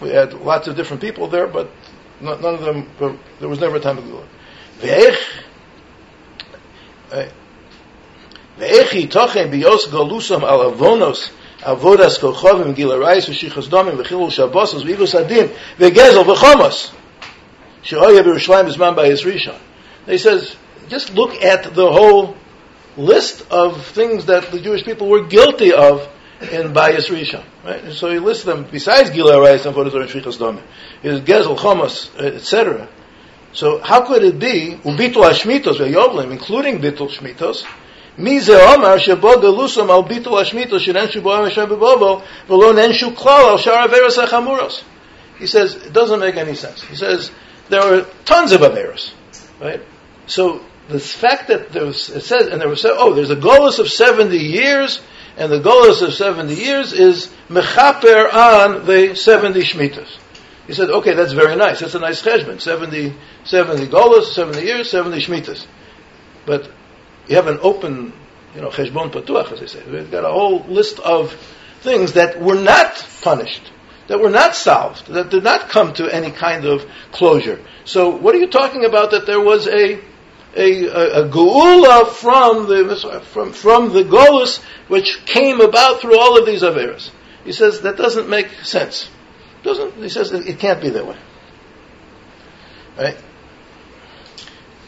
we 0.00 0.10
had 0.10 0.32
lots 0.34 0.68
of 0.68 0.76
different 0.76 1.02
people 1.02 1.28
there, 1.28 1.46
but 1.46 1.70
none 2.20 2.42
of 2.42 2.60
them, 2.60 2.88
were, 2.98 3.16
there 3.38 3.48
was 3.48 3.60
never 3.60 3.76
a 3.76 3.80
time 3.80 3.98
of 3.98 4.06
the 4.06 4.12
Lord. 4.12 4.28
Ve'ech, 4.78 5.18
uh, 7.12 7.28
ve'echi 8.58 9.08
tochem 9.08 9.50
biyos 9.50 9.86
galusam 9.88 10.42
al 10.42 10.72
avonos, 10.72 11.30
avodas 11.60 12.18
kochovim 12.18 12.74
gilarais 12.74 13.28
v'shichas 13.28 13.68
domim 13.68 14.02
v'chilul 14.02 14.30
shabosos 14.30 14.82
v'ivus 14.82 15.14
adim 15.18 15.54
v'gezel 15.76 16.24
v'chomos. 16.24 16.94
She'oyev 17.82 18.24
Yerushalayim 18.24 18.68
is 18.68 18.78
man 18.78 18.94
by 18.94 19.06
his 19.06 19.22
Rishon. 19.22 19.58
He 20.06 20.18
says, 20.18 20.56
just 20.90 21.14
look 21.14 21.42
at 21.42 21.74
the 21.74 21.90
whole 21.90 22.36
list 22.96 23.50
of 23.50 23.86
things 23.86 24.26
that 24.26 24.50
the 24.50 24.60
Jewish 24.60 24.84
people 24.84 25.08
were 25.08 25.26
guilty 25.26 25.72
of 25.72 26.06
in 26.40 26.72
Bayis 26.72 27.08
Rishon. 27.08 27.44
Right? 27.64 27.84
And 27.84 27.94
so 27.94 28.10
he 28.10 28.18
lists 28.18 28.44
them 28.44 28.66
besides 28.70 29.10
Gilei 29.10 29.34
Arayis 29.34 29.66
and 29.66 29.74
Zarah 29.74 30.02
and 30.02 30.10
Shvichas 30.10 30.38
Domim. 30.38 30.62
Is 31.02 31.20
Gezel, 31.20 31.56
Chomos, 31.56 32.18
etc. 32.18 32.88
So 33.52 33.78
how 33.78 34.06
could 34.06 34.22
it 34.22 34.38
be 34.38 34.78
ubitul 34.82 35.28
hashmitos 35.28 35.78
ve'yovlim, 35.78 36.30
including 36.30 36.78
bitul 36.78 37.08
shmitos? 37.10 37.64
Mi 38.16 38.38
ze 38.38 38.54
omar 38.54 38.98
shebo 38.98 39.34
gelusam 39.34 39.90
al 39.90 40.04
bitul 40.04 40.42
hashmitos 40.42 40.86
shenenshu 40.86 41.22
bo 41.22 41.44
Hashem 41.44 41.68
klal 43.16 43.50
al 43.50 44.26
hachamuros. 44.26 44.82
He 45.38 45.46
says 45.46 45.74
it 45.74 45.92
doesn't 45.92 46.20
make 46.20 46.36
any 46.36 46.54
sense. 46.54 46.82
He 46.82 46.94
says 46.94 47.30
there 47.68 47.80
are 47.80 48.06
tons 48.24 48.52
of 48.52 48.60
averos, 48.60 49.12
right? 49.60 49.80
So 50.26 50.64
the 50.90 51.00
fact 51.00 51.48
that 51.48 51.72
there 51.72 51.86
was, 51.86 52.08
it 52.10 52.22
says, 52.22 52.46
and 52.46 52.60
there 52.60 52.68
was, 52.68 52.84
oh, 52.84 53.14
there's 53.14 53.30
a 53.30 53.36
golus 53.36 53.78
of 53.78 53.88
70 53.88 54.36
years, 54.36 55.00
and 55.36 55.50
the 55.50 55.60
golus 55.60 56.02
of 56.02 56.12
70 56.14 56.54
years 56.54 56.92
is 56.92 57.32
mechaper 57.48 58.32
on 58.32 58.86
the 58.86 59.14
70 59.14 59.60
shmitas. 59.60 60.08
He 60.66 60.74
said, 60.74 60.90
okay, 60.90 61.14
that's 61.14 61.32
very 61.32 61.56
nice. 61.56 61.80
That's 61.80 61.94
a 61.94 61.98
nice 61.98 62.22
cheshbon. 62.22 62.60
70, 62.60 63.14
70 63.44 63.86
golus, 63.86 64.32
70 64.32 64.62
years, 64.62 64.90
70 64.90 65.18
shmitas. 65.18 65.66
But 66.46 66.70
you 67.26 67.36
have 67.36 67.46
an 67.46 67.58
open, 67.62 68.12
you 68.54 68.60
know, 68.60 68.68
cheshbon 68.68 69.10
patuach, 69.10 69.52
as 69.52 69.60
they 69.60 69.66
say. 69.66 69.82
We've 69.90 70.10
got 70.10 70.24
a 70.24 70.32
whole 70.32 70.64
list 70.66 71.00
of 71.00 71.32
things 71.80 72.12
that 72.12 72.40
were 72.40 72.60
not 72.60 73.04
punished, 73.22 73.72
that 74.08 74.20
were 74.20 74.30
not 74.30 74.54
solved, 74.54 75.06
that 75.08 75.30
did 75.30 75.44
not 75.44 75.70
come 75.70 75.94
to 75.94 76.08
any 76.08 76.30
kind 76.30 76.64
of 76.64 76.84
closure. 77.12 77.60
So 77.84 78.10
what 78.10 78.34
are 78.34 78.38
you 78.38 78.48
talking 78.48 78.84
about 78.84 79.12
that 79.12 79.26
there 79.26 79.40
was 79.40 79.66
a 79.66 80.00
a, 80.56 80.84
a, 80.86 81.24
a 81.24 81.28
geula 81.28 82.08
from 82.08 82.66
the 82.66 83.22
from 83.24 83.52
from 83.52 83.92
the 83.92 84.02
golus 84.02 84.58
which 84.88 85.24
came 85.26 85.60
about 85.60 86.00
through 86.00 86.18
all 86.18 86.38
of 86.38 86.46
these 86.46 86.62
averas. 86.62 87.10
He 87.44 87.52
says 87.52 87.82
that 87.82 87.96
doesn't 87.96 88.28
make 88.28 88.50
sense. 88.62 89.08
Doesn't 89.62 89.96
he 89.96 90.08
says 90.08 90.32
it, 90.32 90.58
can't 90.58 90.80
be 90.80 90.90
that 90.90 91.06
way. 91.06 91.16
Right? 92.98 93.16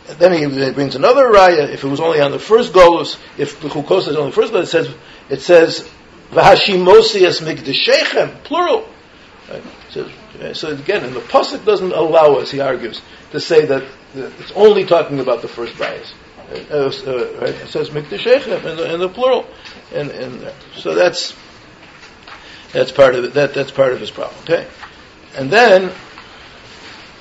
And 0.08 0.18
then 0.18 0.32
he 0.32 0.72
brings 0.72 0.96
another 0.96 1.26
raya. 1.26 1.68
If 1.68 1.84
it 1.84 1.88
was 1.88 2.00
only 2.00 2.20
on 2.20 2.32
the 2.32 2.38
first 2.38 2.72
golus, 2.72 3.18
if 3.38 3.60
the 3.60 3.68
chukos 3.68 4.08
is 4.08 4.16
on 4.16 4.26
the 4.26 4.32
first 4.32 4.52
golus, 4.52 4.64
it 4.64 4.66
says 4.66 4.94
it 5.30 5.40
says 5.40 5.90
v'hashimosias 6.32 7.40
mikdeshechem 7.40 8.42
plural. 8.44 8.88
Right? 9.48 9.62
So, 9.90 10.10
so 10.54 10.68
again, 10.68 11.04
and 11.04 11.14
the 11.14 11.20
pasuk 11.20 11.64
doesn't 11.64 11.92
allow 11.92 12.34
us. 12.34 12.50
He 12.50 12.60
argues 12.60 13.00
to 13.30 13.40
say 13.40 13.66
that 13.66 13.84
it's 14.14 14.52
only 14.52 14.84
talking 14.84 15.20
about 15.20 15.42
the 15.42 15.48
first 15.48 15.78
bias. 15.78 16.12
Uh, 16.50 16.74
uh, 16.74 17.40
right? 17.40 17.54
It 17.54 17.68
says 17.68 17.90
mikdeshechem 17.90 18.64
in 18.64 18.76
the, 18.76 18.94
in 18.94 19.00
the 19.00 19.08
plural, 19.08 19.46
and, 19.92 20.10
and 20.10 20.52
so 20.74 20.94
that's 20.94 21.34
that's 22.72 22.92
part 22.92 23.14
of 23.14 23.24
it. 23.24 23.34
That 23.34 23.54
that's 23.54 23.70
part 23.70 23.92
of 23.92 24.00
his 24.00 24.10
problem. 24.10 24.38
Okay, 24.42 24.66
and 25.36 25.50
then 25.50 25.92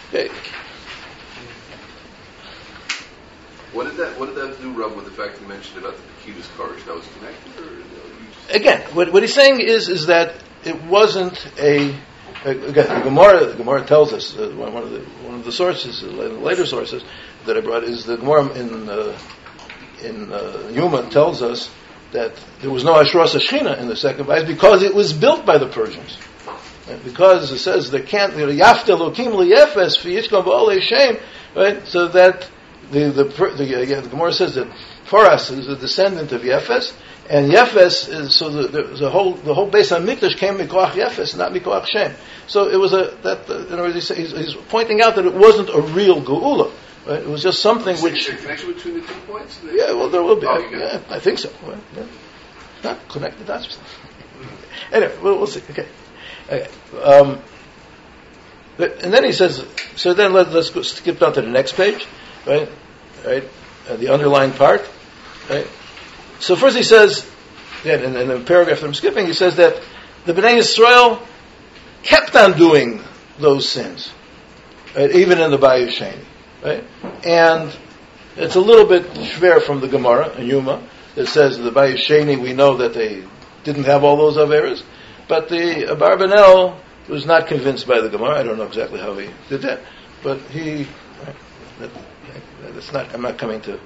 okay. 0.10 0.30
What 3.72 3.86
did 3.86 3.98
that 3.98 4.20
What 4.20 4.26
did 4.28 4.36
that 4.36 4.62
do, 4.62 4.72
Rub, 4.74 4.96
with 4.98 5.06
the 5.06 5.12
fact 5.12 5.40
you 5.40 5.48
mentioned 5.48 5.78
about 5.78 5.96
the 5.96 6.32
Pekidas 6.32 6.48
Koresh? 6.58 6.84
That 6.86 6.96
was 6.96 7.08
connected, 7.18 7.64
or 7.64 7.78
just... 8.48 8.56
again, 8.56 8.82
what, 8.94 9.14
what 9.14 9.24
he's 9.24 9.34
saying 9.34 9.62
is 9.62 9.88
is 9.88 10.08
that 10.08 10.36
it 10.66 10.84
wasn't 10.84 11.48
a 11.58 11.96
Again, 12.44 12.74
the 12.74 13.02
Gemara, 13.04 13.46
the 13.46 13.56
Gemara 13.56 13.86
tells 13.86 14.14
us 14.14 14.36
uh, 14.36 14.50
one 14.56 14.76
of 14.76 14.90
the 14.90 15.02
one 15.24 15.36
of 15.36 15.46
the 15.46 15.52
sources, 15.52 16.04
uh, 16.04 16.08
later 16.08 16.66
sources 16.66 17.04
that 17.46 17.56
I 17.56 17.62
brought 17.62 17.84
is 17.84 18.06
the 18.06 18.18
Gemara 18.18 18.50
in 18.54 18.90
uh, 18.90 19.20
in 20.04 20.34
uh, 20.34 20.72
Yuma 20.74 21.08
tells 21.12 21.44
us 21.44 21.70
that 22.14 22.34
there 22.62 22.72
was 22.72 22.84
no 22.84 22.94
Ashras 22.94 23.36
Ashchina 23.36 23.78
in 23.78 23.88
the 23.88 23.96
second 23.96 24.26
Bayis 24.26 24.48
because 24.48 24.82
it 24.82 24.96
was 24.96 25.14
built 25.14 25.46
by 25.46 25.60
the 25.60 25.68
Persians. 25.68 26.18
And 26.90 27.04
because 27.04 27.52
it 27.52 27.60
says 27.60 27.92
there 27.92 28.02
can't 28.02 28.34
Yafta 28.34 28.98
Lokim 28.98 29.34
Liyefes 29.34 30.00
Fiyishkom 30.00 30.44
Ba'olei 30.44 30.82
Shem, 30.82 31.18
right? 31.56 31.86
So 31.88 32.08
that 32.08 32.50
the 32.92 33.12
the 33.12 33.24
the, 33.26 33.98
uh, 33.98 34.02
the 34.02 34.10
Gemara 34.10 34.34
says 34.34 34.56
that 34.56 34.68
Foras 35.06 35.56
is 35.56 35.68
a 35.68 35.76
descendant 35.76 36.32
of 36.32 36.42
Yefes, 36.42 36.94
and 37.32 37.50
Yefes 37.50 38.10
is 38.10 38.36
so 38.36 38.50
the, 38.50 38.68
the, 38.68 38.84
the 38.84 39.10
whole 39.10 39.36
the 39.36 39.54
whole 39.54 39.68
base 39.68 39.94
on 39.94 40.06
Mikdash 40.06 40.36
came 40.36 40.56
Mikoach 40.56 40.92
Yefes, 40.92 41.38
not 41.38 41.54
Mikoach 41.54 41.88
Shem. 41.88 42.14
So 42.48 42.68
it 42.68 42.76
was 42.76 42.92
a 42.92 43.18
that 43.24 43.50
uh, 43.50 43.68
in 43.68 43.74
other 43.74 43.84
words, 43.84 44.10
he's, 44.10 44.32
he's, 44.32 44.54
pointing 44.68 45.02
out 45.02 45.16
that 45.16 45.26
it 45.26 45.34
wasn't 45.34 45.70
a 45.70 45.80
real 45.80 46.22
Geula. 46.22 46.74
Right? 47.06 47.22
It 47.22 47.28
was 47.28 47.42
just 47.42 47.62
something 47.62 47.96
is 47.96 48.04
which. 48.04 48.28
Is 48.28 48.42
connection 48.42 48.74
between 48.74 48.96
the 48.96 49.08
two 49.08 49.14
points? 49.22 49.62
Yeah, 49.64 49.94
well, 49.94 50.10
there 50.10 50.22
will 50.22 50.36
be. 50.36 50.46
Oh, 50.46 50.62
I, 50.62 50.78
yeah, 50.78 51.02
I 51.10 51.20
think 51.20 51.40
so. 51.40 51.50
Well, 51.66 51.80
yeah. 51.96 52.06
Not 52.84 53.08
connected 53.08 53.48
dots. 53.48 53.80
anyway, 54.92 55.18
we'll, 55.22 55.38
we'll 55.38 55.48
see. 55.48 55.62
Okay. 55.70 55.88
okay. 56.50 56.68
Um, 57.02 57.40
but, 58.76 59.04
and 59.04 59.14
then 59.14 59.24
he 59.24 59.32
says, 59.32 59.66
so 59.96 60.14
then 60.14 60.34
let, 60.34 60.48
us 60.48 60.70
go, 60.70 60.82
skip 60.82 61.20
down 61.20 61.34
to 61.34 61.42
the 61.42 61.50
next 61.50 61.74
page, 61.74 62.06
right? 62.46 62.70
Right? 63.26 63.48
Uh, 63.88 63.96
the 63.96 64.10
underlying 64.10 64.52
part, 64.52 64.88
right? 65.50 65.68
So 66.42 66.56
first 66.56 66.76
he 66.76 66.84
says, 66.84 67.30
yeah, 67.84 67.98
in, 67.98 68.16
in 68.16 68.28
the 68.28 68.40
paragraph 68.40 68.80
that 68.80 68.88
I'm 68.88 68.94
skipping, 68.96 69.28
he 69.28 69.34
says 69.34 69.58
that 69.58 69.82
the 70.26 70.34
Bnei 70.34 70.58
Yisrael 70.58 71.22
kept 72.04 72.36
on 72.36 72.58
doing 72.58 73.02
those 73.40 73.70
sins, 73.70 74.12
right? 74.96 75.12
even 75.12 75.40
in 75.40 75.52
the 75.52 75.58
Bayis 75.58 75.90
Sheni, 75.90 76.24
right? 76.64 76.84
And 77.24 77.76
it's 78.36 78.56
a 78.56 78.60
little 78.60 78.88
bit 78.88 79.04
schwer 79.14 79.62
from 79.62 79.82
the 79.82 79.88
Gemara 79.88 80.36
in 80.38 80.48
Yuma 80.48 80.84
that 81.14 81.28
says 81.28 81.60
the 81.60 81.72
Bayis 81.72 82.06
Sheni 82.08 82.42
we 82.42 82.54
know 82.54 82.78
that 82.78 82.96
they 82.96 83.24
didn't 83.64 83.84
have 83.84 84.04
all 84.04 84.18
those 84.18 84.38
Averas, 84.38 84.84
but 85.28 85.48
the 85.48 85.86
Abarbanel 85.90 86.80
was 87.08 87.28
not 87.28 87.48
convinced 87.48 87.88
by 87.88 88.02
the 88.02 88.10
Gemara. 88.10 88.40
I 88.40 88.44
don't 88.44 88.58
know 88.58 88.66
exactly 88.66 89.00
how 89.00 89.16
he 89.16 89.30
did 89.50 89.62
that, 89.62 89.82
but 90.24 90.40
he. 90.50 90.88
Right, 91.24 91.36
that, 91.80 91.92
that's 92.74 92.92
not. 92.92 93.14
I'm 93.14 93.22
not 93.22 93.38
coming 93.38 93.62
to 93.62 93.80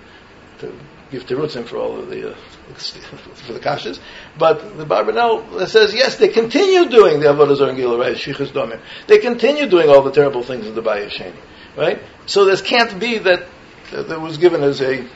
to 0.59 0.73
give 1.15 1.27
terutzim 1.27 1.65
for 1.65 1.77
all 1.77 1.97
of 1.97 2.09
the 2.09 2.31
uh, 2.31 2.35
for 2.75 3.53
the 3.53 3.59
kashas, 3.59 3.99
but 4.37 4.77
the 4.77 4.85
Barbanel 4.85 5.67
says 5.67 5.93
yes, 5.93 6.17
they 6.17 6.27
continue 6.27 6.89
doing 6.89 7.19
the 7.19 7.27
avodah 7.27 7.55
zarah 7.55 7.71
and 7.71 7.99
right? 7.99 8.15
Shichas 8.15 8.51
domim. 8.51 8.81
They 9.07 9.19
continue 9.19 9.67
doing 9.67 9.89
all 9.89 10.01
the 10.01 10.11
terrible 10.11 10.43
things 10.43 10.67
of 10.67 10.75
the 10.75 10.81
Bayis 10.81 11.11
Sheni, 11.11 11.35
right? 11.77 12.01
So 12.25 12.45
this 12.45 12.61
can't 12.61 12.99
be 12.99 13.19
that 13.19 13.47
that 13.91 14.19
was 14.19 14.37
given 14.37 14.63
as 14.63 14.81
a 14.81 15.07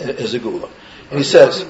as 0.00 0.34
a 0.34 0.38
gula. 0.38 0.70
And 1.10 1.18
he 1.18 1.24
says, 1.24 1.58
the 1.58 1.66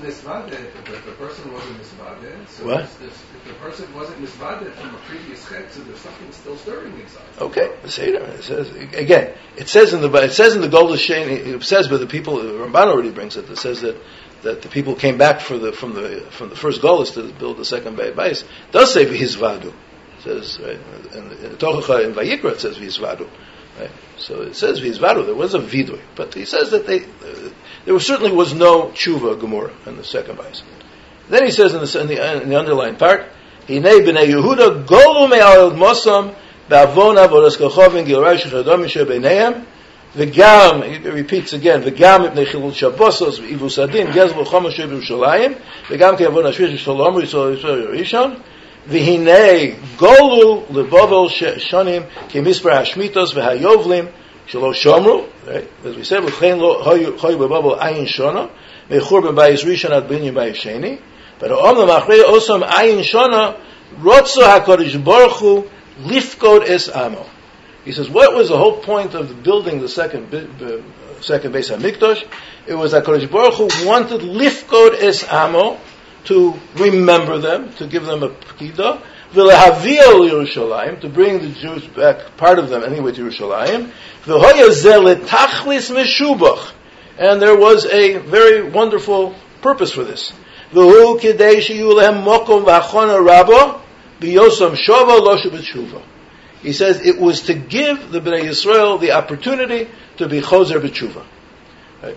person 1.19 1.53
wasn't 1.53 1.81
misvaded, 1.83 2.49
so 2.49 2.67
what? 2.67 2.83
If 2.85 3.34
the 3.47 3.53
person 3.55 3.93
wasn't 3.95 4.19
misvaded 4.23 4.73
from 4.73 4.95
a 4.95 4.99
previous 4.99 5.47
chet, 5.49 5.71
so 5.71 5.81
there's 5.83 5.99
something 5.99 6.33
still 6.33 6.57
stirring 6.57 6.99
inside. 6.99 7.23
Okay, 7.39 7.77
it 7.85 7.91
says 7.91 8.71
again. 8.95 9.35
It 9.57 9.69
says 9.69 9.93
in 9.93 10.01
the 10.01 10.11
it 10.15 10.33
says 10.33 10.55
in 10.55 10.63
the 10.63 10.69
Golden. 10.69 10.97
It 10.99 11.63
says, 11.63 11.89
but 11.89 12.01
the 12.01 12.07
people 12.07 12.39
Ramban 12.39 12.87
already 12.87 13.11
brings 13.11 13.37
it. 13.37 13.49
It 13.51 13.59
says 13.59 13.83
that 13.83 13.97
that 14.43 14.63
the 14.63 14.69
people 14.69 14.95
came 14.95 15.19
back 15.19 15.41
for 15.41 15.59
the 15.59 15.73
from 15.73 15.95
the 15.95 16.21
from 16.31 16.49
the 16.51 16.57
first 16.57 16.81
Golas 16.81 17.15
to 17.15 17.33
build 17.39 17.59
the 17.59 17.65
second 17.65 17.99
Bayis. 17.99 18.45
Does 18.71 18.95
say 18.95 19.05
v'hizvadu. 19.05 19.73
It 19.73 20.23
says 20.23 20.59
right, 20.61 20.79
in, 21.15 21.33
in 21.33 21.57
Tochacha 21.57 22.05
in 22.05 22.15
Vayikra 22.15 22.53
it 22.53 22.61
says 22.61 22.79
v'hizvadu. 22.79 23.29
Right? 23.79 23.91
So 24.17 24.43
it 24.43 24.55
says 24.57 24.81
v'hizvadu. 24.81 25.27
There 25.27 25.35
was 25.35 25.55
a 25.55 25.59
vidui, 25.59 26.01
but 26.15 26.33
he 26.33 26.45
says 26.45 26.71
that 26.71 26.87
they 26.87 27.05
uh, 27.05 27.51
there 27.85 27.99
certainly 28.01 28.33
was 28.33 28.55
no 28.55 28.89
tshuva 28.89 29.39
gemura 29.39 29.73
in 29.87 29.97
the 29.97 30.05
second 30.05 30.39
Bayis. 30.39 30.63
Then 31.30 31.46
he 31.46 31.52
says 31.52 31.74
in 31.74 31.82
the, 31.82 32.02
in 32.02 32.08
the, 32.08 32.42
in 32.44 32.50
the 32.50 32.60
underlying 32.60 32.96
part, 32.96 33.26
Hinei 33.68 34.02
b'nei 34.02 34.28
Yehuda 34.34 34.86
golu 34.86 35.30
me'al 35.30 35.72
mosam 35.72 36.34
בעוון 36.70 37.18
עבודס 37.18 37.56
כוכבים 37.56 38.06
גילראי 38.06 38.38
של 38.38 38.58
אדום 38.58 38.84
אשר 38.84 39.04
ביניהם, 39.04 39.54
וגם, 40.16 40.82
he 40.82 41.08
repeats 41.08 41.54
again, 41.54 41.80
וגם 41.84 42.24
מפני 42.24 42.46
חילול 42.46 42.72
שבוסוס 42.72 43.40
ואיבוס 43.40 43.80
הדין, 43.80 44.12
גזל 44.12 44.40
וחומר 44.40 44.70
של 44.70 44.86
בירושלים, 44.86 45.54
וגם 45.92 46.18
כעוון 46.18 46.46
השביעי 46.46 46.72
של 46.72 46.78
שלום 46.78 47.22
ישראל 47.22 47.56
ראשון, 48.00 48.34
והנה 48.88 49.32
גולו 49.98 50.64
לבובל 50.74 51.34
שונים 51.58 52.02
כמספר 52.30 52.72
השמיטוס 52.72 53.36
והיובלים 53.36 54.06
שלא 54.48 54.74
שומרו, 54.74 55.24
as 55.48 55.50
we 55.84 56.10
said, 56.10 56.26
וכן 56.26 56.58
לא 56.60 56.94
היו 57.24 57.40
בבובל 57.40 57.76
עין 57.80 58.06
שונה, 58.06 58.46
מחורבן 58.92 59.36
בייס 59.36 59.66
ראשון 59.66 59.92
עד 59.92 60.10
בניין 60.10 60.34
בייס 60.34 60.58
שני, 60.58 60.98
but 61.39 61.53
Omer 61.53 61.91
Machrei 61.91 62.25
also 62.25 62.61
Ayin 62.61 63.01
Shana 63.01 63.59
Rotzo 63.99 64.43
Hakadosh 64.43 65.03
Baruch 65.05 65.39
Hu 65.39 65.71
Lifkod 66.03 66.69
Es 66.69 66.89
Amo. 66.89 67.27
He 67.85 67.93
says, 67.93 68.09
what 68.09 68.35
was 68.35 68.49
the 68.49 68.57
whole 68.57 68.79
point 68.79 69.15
of 69.15 69.43
building 69.43 69.81
the 69.81 69.89
second 69.89 70.35
uh, 70.35 70.81
second 71.21 71.53
base 71.53 71.71
Hamikdash? 71.71 72.27
It 72.67 72.75
was 72.75 72.93
that 72.93 73.05
Kodesh 73.05 73.31
Baruch 73.31 73.55
Hu 73.55 73.87
wanted 73.87 74.23
Lifkod 74.23 74.95
Es 74.95 75.23
Amo 75.29 75.79
to 76.25 76.55
remember 76.77 77.39
them, 77.39 77.73
to 77.75 77.87
give 77.87 78.07
them 78.07 78.23
a 78.23 78.31
pkida, 78.31 79.03
v'lehavio 79.33 80.29
Yerushalayim, 80.29 81.01
to 81.01 81.09
bring 81.09 81.41
the 81.41 81.49
Jews 81.49 81.87
back, 81.89 82.37
part 82.37 82.59
of 82.59 82.71
them 82.71 82.83
anyway, 82.83 83.13
to 83.13 83.25
Yerushalayim, 83.25 83.91
v'hoyazel 84.25 85.17
tachlis 85.27 85.91
meshubach, 85.95 86.73
and 87.19 87.41
there 87.41 87.57
was 87.57 87.85
a 87.87 88.19
very 88.19 88.69
wonderful 88.69 89.35
purpose 89.61 89.93
for 89.93 90.05
this. 90.05 90.33
Shiyu 90.73 91.95
lehem 91.95 92.25
mokom 92.25 92.65
v'achona 92.65 93.25
rabba, 93.25 93.81
b'yosam 94.21 94.77
shova 94.77 95.21
lo 95.21 95.37
shebetshuva. 95.37 96.03
He 96.63 96.73
says 96.73 97.05
it 97.05 97.21
was 97.21 97.43
to 97.43 97.55
give 97.55 98.11
the 98.11 98.21
Bnei 98.21 98.45
Yisrael 98.45 99.01
the 99.01 99.13
opportunity 99.13 99.89
to 100.17 100.29
be 100.29 100.41
choser 100.41 100.81
b'tshuva. 100.81 101.25
Right? 102.03 102.17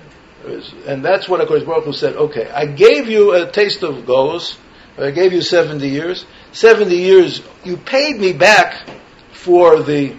And 0.85 1.03
that's 1.03 1.27
what 1.27 1.45
HaKadosh 1.45 1.65
Baruch 1.65 1.85
Hu 1.85 1.93
said, 1.93 2.15
okay, 2.15 2.49
I 2.49 2.65
gave 2.65 3.09
you 3.09 3.33
a 3.33 3.51
taste 3.51 3.83
of 3.83 4.05
Golos, 4.05 4.55
I 4.97 5.11
gave 5.11 5.33
you 5.33 5.41
70 5.41 5.87
years. 5.87 6.25
70 6.53 6.95
years, 6.95 7.41
you 7.63 7.77
paid 7.77 8.17
me 8.19 8.33
back 8.33 8.87
for 9.31 9.81
the, 9.81 10.15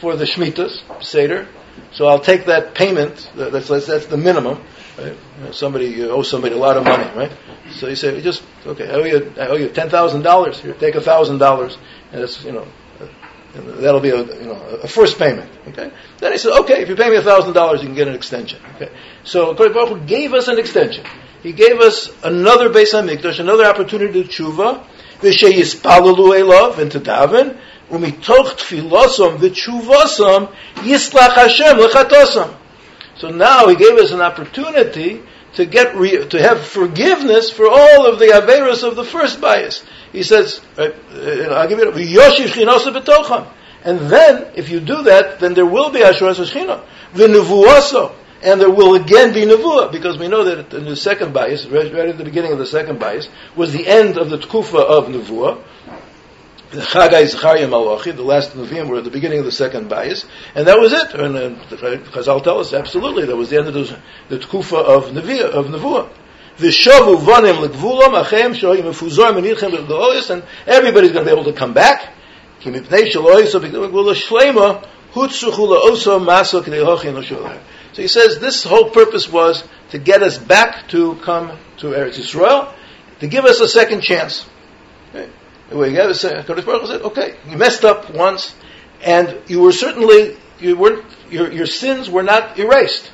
for 0.00 0.16
the 0.16 0.24
Shemitas, 0.24 0.82
Seder, 1.02 1.48
so 1.92 2.06
I'll 2.06 2.20
take 2.20 2.46
that 2.46 2.74
payment, 2.74 3.30
that's, 3.34 3.68
that's, 3.68 3.86
that's 3.86 4.06
the 4.06 4.16
minimum, 4.16 4.62
right? 4.98 5.16
You 5.38 5.44
know, 5.44 5.50
somebody, 5.52 5.86
you 5.86 6.10
owe 6.10 6.22
somebody 6.22 6.54
a 6.54 6.58
lot 6.58 6.76
of 6.76 6.84
money, 6.84 7.10
right? 7.16 7.32
So 7.72 7.88
you 7.88 7.96
say, 7.96 8.20
just, 8.20 8.42
okay, 8.66 8.88
I 8.88 8.92
owe 8.92 9.04
you, 9.04 9.32
I 9.38 9.46
owe 9.48 9.56
you 9.56 9.68
$10,000, 9.68 10.54
here, 10.56 10.74
take 10.74 10.94
a 10.94 11.00
$1,000, 11.00 11.76
and 12.12 12.22
it's, 12.22 12.44
you 12.44 12.52
know, 12.52 12.66
that'll 13.54 14.00
be 14.00 14.10
a, 14.10 14.22
you 14.22 14.46
know, 14.46 14.60
a 14.82 14.88
first 14.88 15.18
payment. 15.18 15.50
Okay. 15.68 15.90
Then 16.18 16.32
he 16.32 16.38
said, 16.38 16.52
okay, 16.60 16.82
if 16.82 16.88
you 16.88 16.96
pay 16.96 17.08
me 17.08 17.16
a 17.16 17.22
thousand 17.22 17.52
dollars, 17.52 17.82
you 17.82 17.88
can 17.88 17.96
get 17.96 18.08
an 18.08 18.14
extension. 18.14 18.60
Okay. 18.74 18.90
So 19.22 19.54
Kodesh 19.54 19.74
Baruch 19.74 19.88
Hu 20.00 20.06
gave 20.06 20.34
us 20.34 20.48
an 20.48 20.58
extension. 20.58 21.04
He 21.42 21.52
gave 21.52 21.78
us 21.80 22.10
another 22.22 22.70
Beis 22.70 22.92
Hamikdash, 22.92 23.38
another 23.38 23.64
opportunity 23.64 24.24
to 24.24 24.28
tshuva, 24.28 24.84
v'sheyispalalu 25.20 26.40
elav, 26.40 26.78
and 26.78 26.90
to 26.92 27.00
daven, 27.00 27.58
umitoch 27.90 28.56
tfilosom 28.56 29.38
v'tshuvosam 29.38 30.52
yislach 30.76 31.34
Hashem 31.34 31.76
lechatosam. 31.76 32.54
So 33.24 33.30
now 33.30 33.68
he 33.68 33.74
gave 33.74 33.94
us 33.94 34.10
an 34.10 34.20
opportunity 34.20 35.22
to 35.54 35.64
get 35.64 35.96
re- 35.96 36.28
to 36.28 36.42
have 36.42 36.66
forgiveness 36.66 37.48
for 37.48 37.66
all 37.66 38.06
of 38.06 38.18
the 38.18 38.26
averus 38.26 38.86
of 38.86 38.96
the 38.96 39.04
first 39.04 39.40
bias. 39.40 39.82
He 40.12 40.22
says, 40.22 40.60
uh, 40.76 40.82
uh, 40.82 41.54
I'll 41.54 41.66
give 41.66 41.78
you 41.78 41.86
Yoshiv 41.86 42.48
betocham. 42.92 43.50
And 43.82 44.10
then, 44.10 44.52
if 44.56 44.68
you 44.68 44.80
do 44.80 45.04
that, 45.04 45.40
then 45.40 45.54
there 45.54 45.64
will 45.64 45.90
be 45.90 46.00
Asheras 46.00 46.38
Shechina. 46.38 46.84
V'nevuaso. 47.14 48.14
And 48.42 48.60
there 48.60 48.70
will 48.70 48.94
again 48.94 49.32
be 49.32 49.46
Nevuah, 49.46 49.90
because 49.90 50.18
we 50.18 50.28
know 50.28 50.44
that 50.44 50.74
in 50.74 50.84
the 50.84 50.94
second 50.94 51.32
bias, 51.32 51.64
right 51.64 51.94
at 51.94 52.18
the 52.18 52.24
beginning 52.24 52.52
of 52.52 52.58
the 52.58 52.66
second 52.66 52.98
bias, 53.00 53.30
was 53.56 53.72
the 53.72 53.86
end 53.86 54.18
of 54.18 54.28
the 54.28 54.36
Tkufa 54.36 54.84
of 54.84 55.06
Nevuah. 55.06 55.64
The 56.74 56.80
Chagai 56.80 57.28
Zechariah 57.28 57.68
Malachi, 57.68 58.10
the 58.10 58.24
last 58.24 58.50
Nevi'im 58.56 58.88
were 58.88 58.98
at 58.98 59.04
the 59.04 59.10
beginning 59.10 59.38
of 59.38 59.44
the 59.44 59.52
second 59.52 59.88
bias, 59.88 60.26
and 60.56 60.66
that 60.66 60.76
was 60.76 60.92
it. 60.92 61.14
And 61.14 61.36
uh, 61.36 61.50
Chazal 61.76 62.42
tell 62.42 62.58
us, 62.58 62.72
absolutely, 62.72 63.26
that 63.26 63.36
was 63.36 63.50
the 63.50 63.58
end 63.58 63.68
of 63.68 63.74
the, 63.74 63.96
the 64.28 64.38
Tkufa 64.38 64.82
of 64.82 65.04
Nevi'ah, 65.04 65.50
of 65.50 65.66
Nevuah. 65.66 66.10
V'shovu 66.58 67.18
vanim 67.18 67.64
legvulam 67.64 68.20
achem 68.20 68.56
shoyim 68.56 68.82
mefuzor 68.82 69.32
menilchem 69.32 69.70
v'goloyis, 69.70 70.30
and 70.30 70.42
everybody's 70.66 71.12
going 71.12 71.24
to 71.24 71.32
be 71.32 71.40
able 71.40 71.48
to 71.48 71.56
come 71.56 71.74
back. 71.74 72.12
Ki 72.58 72.70
mipnei 72.70 73.08
shaloyis 73.08 73.54
v'gula 73.54 74.14
shlema 74.16 74.84
hutzuchu 75.12 75.78
la'oso 75.78 76.24
maso 76.24 76.60
k'dei 76.60 76.84
hochin 76.84 77.14
l'sholah. 77.14 77.60
So 77.92 78.02
he 78.02 78.08
says 78.08 78.40
this 78.40 78.64
whole 78.64 78.90
purpose 78.90 79.30
was 79.30 79.62
to 79.90 79.98
get 79.98 80.24
us 80.24 80.38
back 80.38 80.88
to 80.88 81.14
come 81.22 81.56
to 81.76 81.86
Eretz 81.90 82.18
Yisrael, 82.18 82.74
to 83.20 83.28
give 83.28 83.44
us 83.44 83.60
a 83.60 83.68
second 83.68 84.00
chance. 84.00 84.44
Okay. 85.14 85.30
We 85.30 85.30
got 85.30 85.30
to 85.30 85.30
say, 85.30 85.53
Kodesh 85.70 86.64
Baruch 86.64 86.86
said, 86.86 87.02
okay, 87.02 87.36
you 87.48 87.56
messed 87.56 87.84
up 87.84 88.10
once, 88.14 88.54
and 89.02 89.40
you 89.46 89.60
were 89.60 89.72
certainly, 89.72 90.36
you 90.58 90.76
weren't, 90.76 91.04
your, 91.30 91.50
your 91.50 91.66
sins 91.66 92.10
were 92.10 92.22
not 92.22 92.58
erased, 92.58 93.10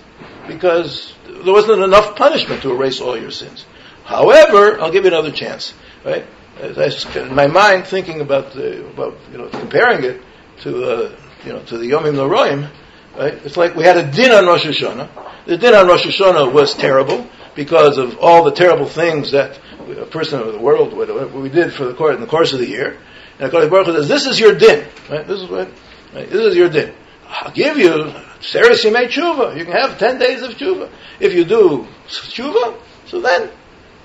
because 0.47 1.15
there 1.27 1.53
wasn't 1.53 1.83
enough 1.83 2.17
punishment 2.17 2.63
to 2.63 2.73
erase 2.73 3.01
all 3.01 3.17
your 3.17 3.31
sins. 3.31 3.65
However, 4.05 4.81
I'll 4.81 4.91
give 4.91 5.05
you 5.05 5.11
another 5.11 5.31
chance, 5.31 5.73
right? 6.05 6.27
I, 6.63 6.93
in 7.15 7.35
my 7.35 7.47
mind, 7.47 7.87
thinking 7.87 8.21
about 8.21 8.53
the, 8.53 8.87
about 8.87 9.17
you 9.33 9.39
know 9.39 9.49
comparing 9.49 10.05
it 10.05 10.21
to 10.63 10.85
uh, 10.85 11.17
you 11.45 11.53
know 11.53 11.63
to 11.63 11.79
the 11.79 11.87
Yomim 11.87 12.15
Noroim, 12.15 12.71
right? 13.17 13.35
It's 13.47 13.57
like 13.57 13.75
we 13.75 13.85
had 13.85 13.97
a 13.97 14.11
din 14.11 14.31
on 14.31 14.47
Rosh 14.47 14.67
Hashanah. 14.67 15.47
The 15.47 15.57
din 15.57 15.75
on 15.75 15.87
Rosh 15.87 16.05
Hashanah 16.05 16.53
was 16.53 16.75
terrible 16.75 17.27
because 17.61 17.99
of 17.99 18.17
all 18.21 18.45
the 18.45 18.53
terrible 18.53 18.87
things 18.87 19.33
that 19.33 19.61
a 19.79 20.07
person 20.07 20.41
of 20.41 20.51
the 20.55 20.59
world 20.59 20.95
what 20.95 21.31
we 21.35 21.51
did 21.51 21.75
for 21.75 21.85
the 21.85 21.93
court 21.93 22.15
in 22.15 22.23
the 22.23 22.27
course 22.27 22.55
of 22.55 22.59
the 22.59 22.67
year. 22.67 22.99
And 23.39 23.53
Kodesh 23.53 23.69
Baruch 23.69 23.87
Hu 23.87 23.93
says, 23.97 24.09
"This 24.09 24.25
is 24.25 24.41
your 24.41 24.55
din. 24.55 24.89
Right? 25.11 25.27
This 25.27 25.43
is 25.43 25.51
what. 25.51 25.69
Right? 26.15 26.31
This 26.31 26.47
is 26.47 26.57
your 26.57 26.71
din. 26.71 26.95
I'll 27.29 27.53
give 27.53 27.77
you 27.77 28.15
Seres 28.41 28.83
Yimei 28.83 29.09
Tshuva. 29.09 29.59
You 29.59 29.67
can 29.67 29.75
have 29.75 29.99
ten 29.99 30.19
days 30.19 30.41
of 30.41 30.53
Tshuva. 30.53 30.91
If 31.21 31.35
you 31.35 31.45
do 31.45 31.87
Tshuva, 32.09 32.81
so 33.09 33.21
then 33.21 33.51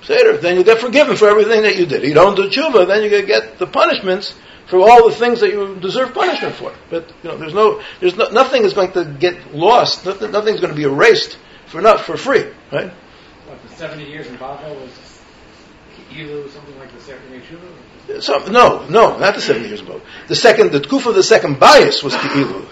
Seder, 0.02 0.36
then 0.36 0.56
you 0.58 0.62
get 0.62 0.78
forgiven 0.78 1.16
for 1.16 1.26
everything 1.26 1.62
that 1.62 1.78
you 1.78 1.86
did. 1.86 2.04
You 2.04 2.12
don't 2.12 2.36
do 2.36 2.50
Tshuva, 2.50 2.86
then 2.86 3.02
you 3.04 3.24
get 3.24 3.58
the 3.58 3.66
punishments 3.66 4.34
for 4.66 4.80
all 4.80 5.08
the 5.08 5.14
things 5.14 5.40
that 5.40 5.48
you 5.48 5.76
deserve 5.76 6.12
punishment 6.12 6.56
for. 6.56 6.74
But 6.90 7.10
you 7.22 7.30
know, 7.30 7.38
there's 7.38 7.54
no, 7.54 7.80
there's 8.00 8.16
no, 8.16 8.28
nothing 8.28 8.64
is 8.64 8.74
going 8.74 8.92
to 8.92 9.06
get 9.06 9.54
lost. 9.54 10.04
Nothing, 10.04 10.30
nothing's 10.30 10.60
going 10.60 10.74
to 10.74 10.76
be 10.76 10.84
erased 10.84 11.38
for 11.68 11.80
not 11.80 12.00
for 12.00 12.18
free, 12.18 12.44
right? 12.70 12.92
What 13.76 13.82
the 13.82 13.88
seventy 13.88 14.10
years 14.10 14.26
in 14.26 14.36
Babel 14.36 14.74
was 14.74 14.90
something 16.50 16.78
like 16.78 16.92
the 16.94 17.00
second 17.00 17.42
Tshuva? 17.42 18.22
So, 18.22 18.50
no, 18.50 18.86
no, 18.88 19.18
not 19.18 19.34
the 19.34 19.42
seventy 19.42 19.68
years 19.68 19.82
ago. 19.82 20.00
The 20.28 20.34
second, 20.34 20.72
the 20.72 20.80
kuf 20.80 21.04
of 21.04 21.14
the 21.14 21.22
second 21.22 21.60
bias 21.60 22.02
was 22.02 22.14
Ki'ilu, 22.14 22.66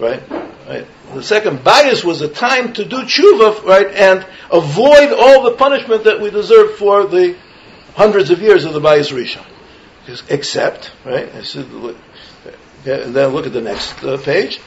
right? 0.00 0.20
Right? 0.66 0.86
The 1.14 1.22
second 1.22 1.62
bias 1.62 2.02
was 2.02 2.22
a 2.22 2.28
time 2.28 2.72
to 2.72 2.84
do 2.84 3.02
tshuva, 3.02 3.64
right, 3.64 3.86
and 3.86 4.26
avoid 4.50 5.12
all 5.12 5.44
the 5.44 5.52
punishment 5.52 6.04
that 6.04 6.20
we 6.20 6.30
deserve 6.30 6.74
for 6.74 7.06
the 7.06 7.36
hundreds 7.94 8.30
of 8.30 8.42
years 8.42 8.64
of 8.64 8.72
the 8.72 8.80
bias 8.80 9.12
rishon. 9.12 9.46
Except, 10.28 10.90
right, 11.04 11.28
and 11.32 13.14
then 13.14 13.28
look 13.28 13.46
at 13.46 13.52
the 13.52 13.60
next 13.60 14.02
uh, 14.02 14.16
page, 14.16 14.58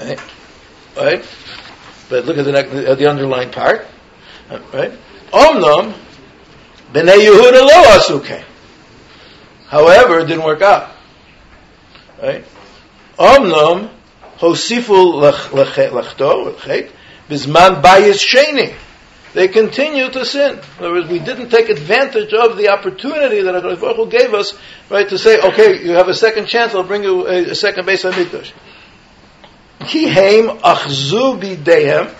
right, 0.00 0.20
right, 0.96 1.26
but 2.08 2.26
look 2.26 2.38
at 2.38 2.44
the, 2.44 2.52
next, 2.52 2.72
at 2.72 2.98
the 2.98 3.08
underlying 3.08 3.50
part, 3.50 3.86
right, 4.72 4.92
Omnam, 5.32 5.94
b'nei 6.92 7.26
Yehuda 7.26 7.60
lo 7.62 7.82
asuke. 7.96 8.44
However, 9.68 10.20
it 10.20 10.26
didn't 10.26 10.44
work 10.44 10.62
out, 10.62 10.90
right, 12.22 12.44
Omnam, 13.18 13.90
Hosifu 14.38 15.20
lechto, 15.52 16.88
bizman 17.28 17.82
bayis 17.82 18.20
sheni. 18.20 18.74
They 19.34 19.48
continue 19.48 20.10
to 20.10 20.26
sin. 20.26 20.58
In 20.58 20.64
other 20.78 20.92
words, 20.92 21.08
we 21.08 21.18
didn't 21.18 21.48
take 21.48 21.70
advantage 21.70 22.34
of 22.34 22.58
the 22.58 22.68
opportunity 22.68 23.40
that 23.40 23.54
HaKadosh 23.54 24.10
gave 24.10 24.34
us, 24.34 24.52
right, 24.90 25.08
to 25.08 25.16
say, 25.16 25.40
okay, 25.40 25.82
you 25.82 25.92
have 25.92 26.08
a 26.08 26.14
second 26.14 26.46
chance, 26.48 26.74
I'll 26.74 26.82
bring 26.82 27.02
you 27.02 27.26
a, 27.26 27.50
a 27.50 27.54
second 27.54 27.86
base 27.86 28.04
on 28.04 28.12
Mikdash. 28.12 28.52
Kihem 29.80 30.60
achzu 30.60 31.40
bidehem. 31.40 32.14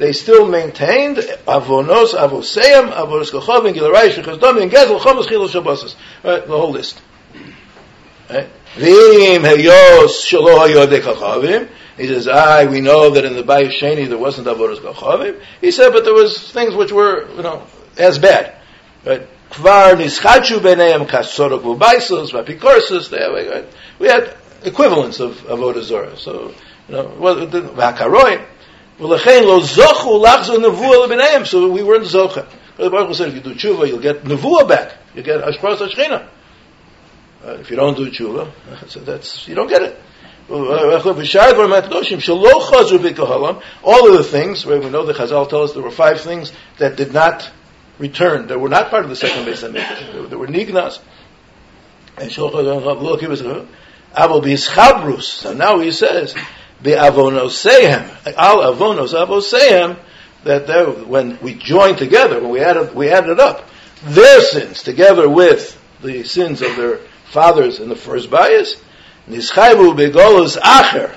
They 0.00 0.12
still 0.14 0.48
maintained 0.48 1.18
avonos, 1.18 2.14
avoseim, 2.14 2.90
avonos 2.90 3.30
kachovim, 3.30 3.74
gilarai, 3.74 4.08
shechazdom, 4.08 4.62
and 4.62 4.72
gezel, 4.72 4.98
chomus, 4.98 5.28
chilo, 5.28 5.46
shabbosas. 5.46 5.94
Right, 6.24 6.42
uh, 6.42 6.46
the 6.46 6.56
whole 6.56 6.70
list. 6.70 7.02
Vim 8.30 9.42
heyos 9.42 10.24
shelo 10.24 10.56
hayodei 10.56 11.02
kachavim. 11.02 11.68
He 11.98 12.06
says, 12.06 12.28
"I 12.28 12.64
we 12.64 12.80
know 12.80 13.10
that 13.10 13.26
in 13.26 13.34
the 13.34 13.42
Bayis 13.42 13.78
Sheni 13.78 14.08
there 14.08 14.16
wasn't 14.16 14.46
avodas 14.46 14.78
kachavim." 14.78 15.38
He 15.60 15.70
said, 15.70 15.92
but 15.92 16.04
there 16.04 16.14
was 16.14 16.50
things 16.50 16.74
which 16.74 16.92
were, 16.92 17.28
you 17.36 17.42
know, 17.42 17.64
as 17.98 18.18
bad. 18.18 18.54
Right? 19.04 19.28
Kvar 19.50 19.96
nischachu 19.96 20.60
b'neihem 20.60 21.08
kasorok 21.08 21.60
v'baisos 21.78 22.32
v'apikorsus. 22.32 23.10
We 23.98 24.06
had 24.06 24.34
equivalents 24.64 25.20
of 25.20 25.42
avodah 25.42 25.82
zorah. 25.82 26.16
So 26.16 26.54
you 26.88 26.94
know, 26.94 27.04
v'hakaroim. 27.04 28.46
So 29.00 29.06
we 31.70 31.82
weren't 31.82 32.04
zocha. 32.04 32.46
The 32.76 32.90
Baruch 32.90 33.14
said, 33.14 33.28
if 33.28 33.34
you 33.34 33.40
do 33.40 33.54
tshuva, 33.54 33.88
you'll 33.88 34.00
get 34.00 34.24
nevuah 34.24 34.68
back. 34.68 34.92
You 35.14 35.22
get 35.22 35.42
hashpras 35.42 35.78
hashchina. 35.78 36.28
Uh, 37.42 37.52
if 37.52 37.70
you 37.70 37.76
don't 37.76 37.96
do 37.96 38.10
tshuva, 38.10 38.52
so 38.88 39.00
that's 39.00 39.48
you 39.48 39.54
don't 39.54 39.68
get 39.68 39.82
it. 39.82 39.98
All 40.50 40.72
of 40.72 40.92
the 44.18 44.24
things, 44.24 44.66
right, 44.66 44.82
we 44.82 44.90
know 44.90 45.06
the 45.06 45.12
Chazal 45.12 45.48
tell 45.48 45.62
us 45.62 45.72
there 45.74 45.82
were 45.82 45.92
five 45.92 46.20
things 46.20 46.52
that 46.78 46.96
did 46.96 47.14
not 47.14 47.48
return, 47.98 48.48
that 48.48 48.58
were 48.58 48.68
not 48.68 48.90
part 48.90 49.04
of 49.04 49.10
the 49.10 49.16
second 49.16 49.44
base 49.44 49.60
that 49.60 49.72
There 50.28 50.38
were 50.38 50.48
nignas. 50.48 50.98
And 52.16 52.32
Bischabrus. 54.42 55.22
So 55.22 55.54
now 55.54 55.78
he 55.78 55.92
says, 55.92 56.34
Be 56.82 56.92
avonosehem, 56.92 58.34
al 58.36 58.74
avonos 58.74 59.12
avosehem, 59.12 59.98
that 60.44 61.06
when 61.06 61.38
we 61.40 61.54
joined 61.54 61.98
together, 61.98 62.40
when 62.40 62.50
we 62.50 62.60
added, 62.60 62.94
we 62.94 63.10
added 63.10 63.38
up 63.38 63.68
their 64.02 64.40
sins 64.40 64.82
together 64.82 65.28
with 65.28 65.78
the 66.02 66.24
sins 66.24 66.62
of 66.62 66.76
their 66.76 66.98
fathers 67.26 67.80
in 67.80 67.88
the 67.88 67.96
first 67.96 68.30
bias, 68.30 68.82
Nischayvu 69.28 69.94
begolus 69.94 70.56
acher. 70.56 71.14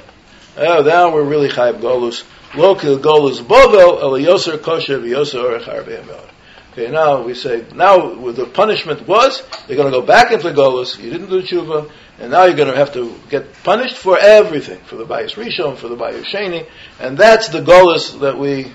Oh, 0.58 0.84
now 0.84 1.12
we're 1.12 1.24
really 1.24 1.50
chayv 1.50 1.80
golus. 1.80 2.24
Lokil 2.52 3.00
golus 3.00 3.42
bovel 3.42 4.02
el 4.02 4.12
yoser 4.12 4.60
kosher 4.60 5.00
v'yoser 5.00 6.30
Okay, 6.74 6.92
now 6.92 7.22
we 7.22 7.34
say, 7.34 7.66
now 7.74 8.14
the 8.32 8.46
punishment 8.46 9.08
was, 9.08 9.42
they're 9.68 9.78
going 9.78 9.92
to 9.92 10.00
go 10.00 10.06
back 10.06 10.32
into 10.32 10.50
golus, 10.52 11.02
you 11.02 11.10
didn't 11.10 11.30
do 11.30 11.42
tshuva, 11.42 11.90
and 12.20 12.32
now 12.32 12.46
you're 12.46 12.56
going 12.56 12.72
to 12.72 12.78
have 12.78 12.94
to 12.94 13.16
get 13.30 13.54
punished 13.64 13.98
for 13.98 14.18
everything, 14.20 14.80
for 14.86 14.96
the 14.96 15.06
bias 15.06 15.34
rishon, 15.34 15.78
for 15.78 15.88
the 15.88 15.96
bias 15.96 16.28
sheni, 16.28 16.68
and 17.00 17.18
that's 17.18 17.50
the 17.50 17.62
golus 17.62 18.20
that 18.20 18.38
we, 18.38 18.72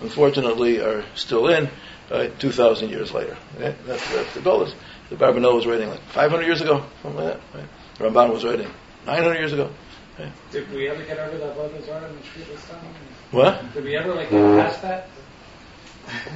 unfortunately, 0.00 0.80
are 0.80 1.04
still 1.14 1.48
in, 1.48 1.68
uh, 2.10 2.28
2,000 2.38 2.90
years 2.90 3.12
later. 3.12 3.36
Okay? 3.56 3.74
That's, 3.86 4.14
that's 4.14 4.34
the 4.34 4.40
golus. 4.40 4.74
The 5.10 5.16
Barbanel 5.16 5.54
was 5.54 5.66
writing 5.66 5.88
like 5.88 6.00
500 6.00 6.44
years 6.44 6.60
ago, 6.60 6.84
something 7.02 7.24
like 7.24 7.34
that. 7.34 7.58
Right? 7.58 7.68
Ramban 7.98 8.32
was 8.32 8.44
writing 8.44 8.70
900 9.06 9.38
years 9.38 9.52
ago. 9.52 9.70
Did 10.52 10.70
we 10.72 10.88
ever 10.88 11.02
get 11.04 11.18
over 11.18 11.38
that 11.38 11.56
Avodah 11.56 11.84
Zarah 11.84 12.08
in 12.08 12.16
the 12.16 12.22
street 12.22 12.46
this 12.46 12.68
time? 12.68 12.84
What? 13.32 13.74
Did 13.74 13.84
we 13.84 13.96
ever 13.96 14.14
like 14.14 14.30
get 14.30 14.40
past 14.60 14.82
that? 14.82 15.08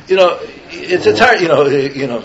You 0.09 0.17
know, 0.17 0.39
it's 0.71 1.07
it's 1.07 1.21
hard. 1.21 1.41
You 1.41 1.49
know, 1.49 1.67
you 1.67 2.07
know, 2.07 2.21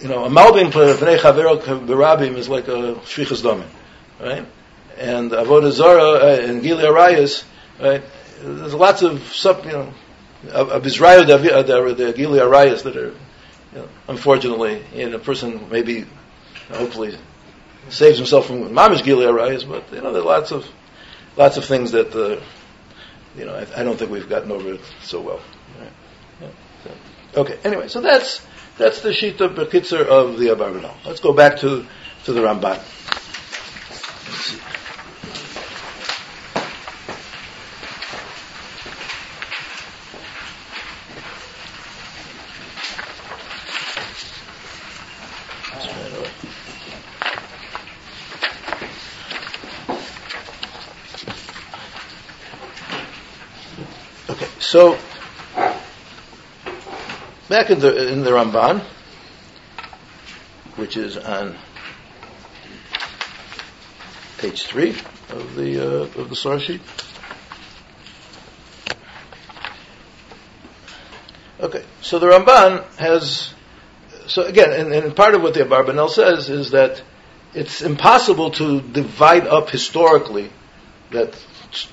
you 0.00 0.08
know, 0.08 0.24
a 0.24 0.28
malbim 0.28 0.70
bnei 0.70 1.18
chaverot 1.18 1.62
berabim 1.86 2.36
is 2.36 2.48
like 2.48 2.68
a 2.68 2.94
shvichas 3.04 3.42
domin, 3.42 3.66
right? 4.20 4.46
And 4.96 5.30
avodah 5.30 5.70
zara 5.70 6.44
and 6.44 6.62
gili 6.62 6.84
arayas, 6.84 7.44
right? 7.80 8.02
There's 8.40 8.74
lots 8.74 9.02
of 9.02 9.22
sub, 9.32 9.64
you 9.64 9.72
know, 9.72 9.92
of 10.52 10.86
Israel 10.86 11.24
the 11.24 11.94
the 11.94 12.12
gili 12.12 12.38
arayas 12.38 12.82
that 12.84 12.96
are, 12.96 13.08
you 13.08 13.14
know, 13.74 13.88
unfortunately, 14.08 14.84
in 14.94 15.14
a 15.14 15.18
person 15.18 15.68
maybe 15.70 16.06
hopefully 16.70 17.16
saves 17.90 18.18
himself 18.18 18.46
from 18.46 18.70
mamish 18.70 19.02
gilia 19.02 19.28
arayas, 19.28 19.68
but 19.68 19.84
you 19.92 20.00
know 20.00 20.12
there 20.12 20.22
are 20.22 20.26
lots 20.26 20.52
of 20.52 20.66
lots 21.36 21.56
of 21.56 21.64
things 21.64 21.92
that 21.92 22.14
uh, 22.14 22.40
you 23.36 23.44
know 23.44 23.54
I, 23.54 23.80
I, 23.80 23.84
don't 23.84 23.98
think 23.98 24.10
we've 24.10 24.28
gotten 24.28 24.50
over 24.52 24.74
it 24.74 24.80
so 25.02 25.20
well. 25.20 25.40
Right? 25.78 25.92
Yeah, 26.40 26.48
so, 26.84 27.40
okay, 27.42 27.58
anyway, 27.64 27.88
so 27.88 28.00
that's 28.00 28.44
that's 28.78 29.02
the 29.02 29.12
sheet 29.12 29.40
of 29.40 29.52
Bekitzer 29.52 30.06
of 30.06 30.38
the 30.38 30.46
Abarbanel. 30.46 30.94
Let's 31.04 31.20
go 31.20 31.32
back 31.32 31.58
to 31.58 31.84
to 32.24 32.32
the 32.32 32.40
Ramban. 32.40 32.80
Okay, 54.30 54.46
so, 54.58 54.98
back 57.48 57.70
in 57.70 57.80
the 57.80 58.12
in 58.12 58.22
the 58.22 58.30
Ramban, 58.30 58.80
which 60.76 60.96
is 60.96 61.16
on 61.16 61.56
page 64.38 64.64
three 64.64 64.90
of 65.30 65.54
the 65.54 65.80
uh, 65.80 66.20
of 66.20 66.28
the 66.28 66.36
source 66.36 66.62
sheet. 66.62 66.80
Okay, 71.60 71.84
so 72.02 72.18
the 72.18 72.26
Ramban 72.26 72.84
has 72.96 73.54
so 74.28 74.44
again, 74.44 74.72
and, 74.72 74.92
and 74.92 75.16
part 75.16 75.34
of 75.34 75.42
what 75.42 75.54
the 75.54 75.60
Abarbanel 75.60 76.10
says 76.10 76.50
is 76.50 76.70
that 76.72 77.02
it's 77.54 77.80
impossible 77.80 78.50
to 78.52 78.80
divide 78.80 79.46
up 79.46 79.70
historically 79.70 80.50
that 81.10 81.34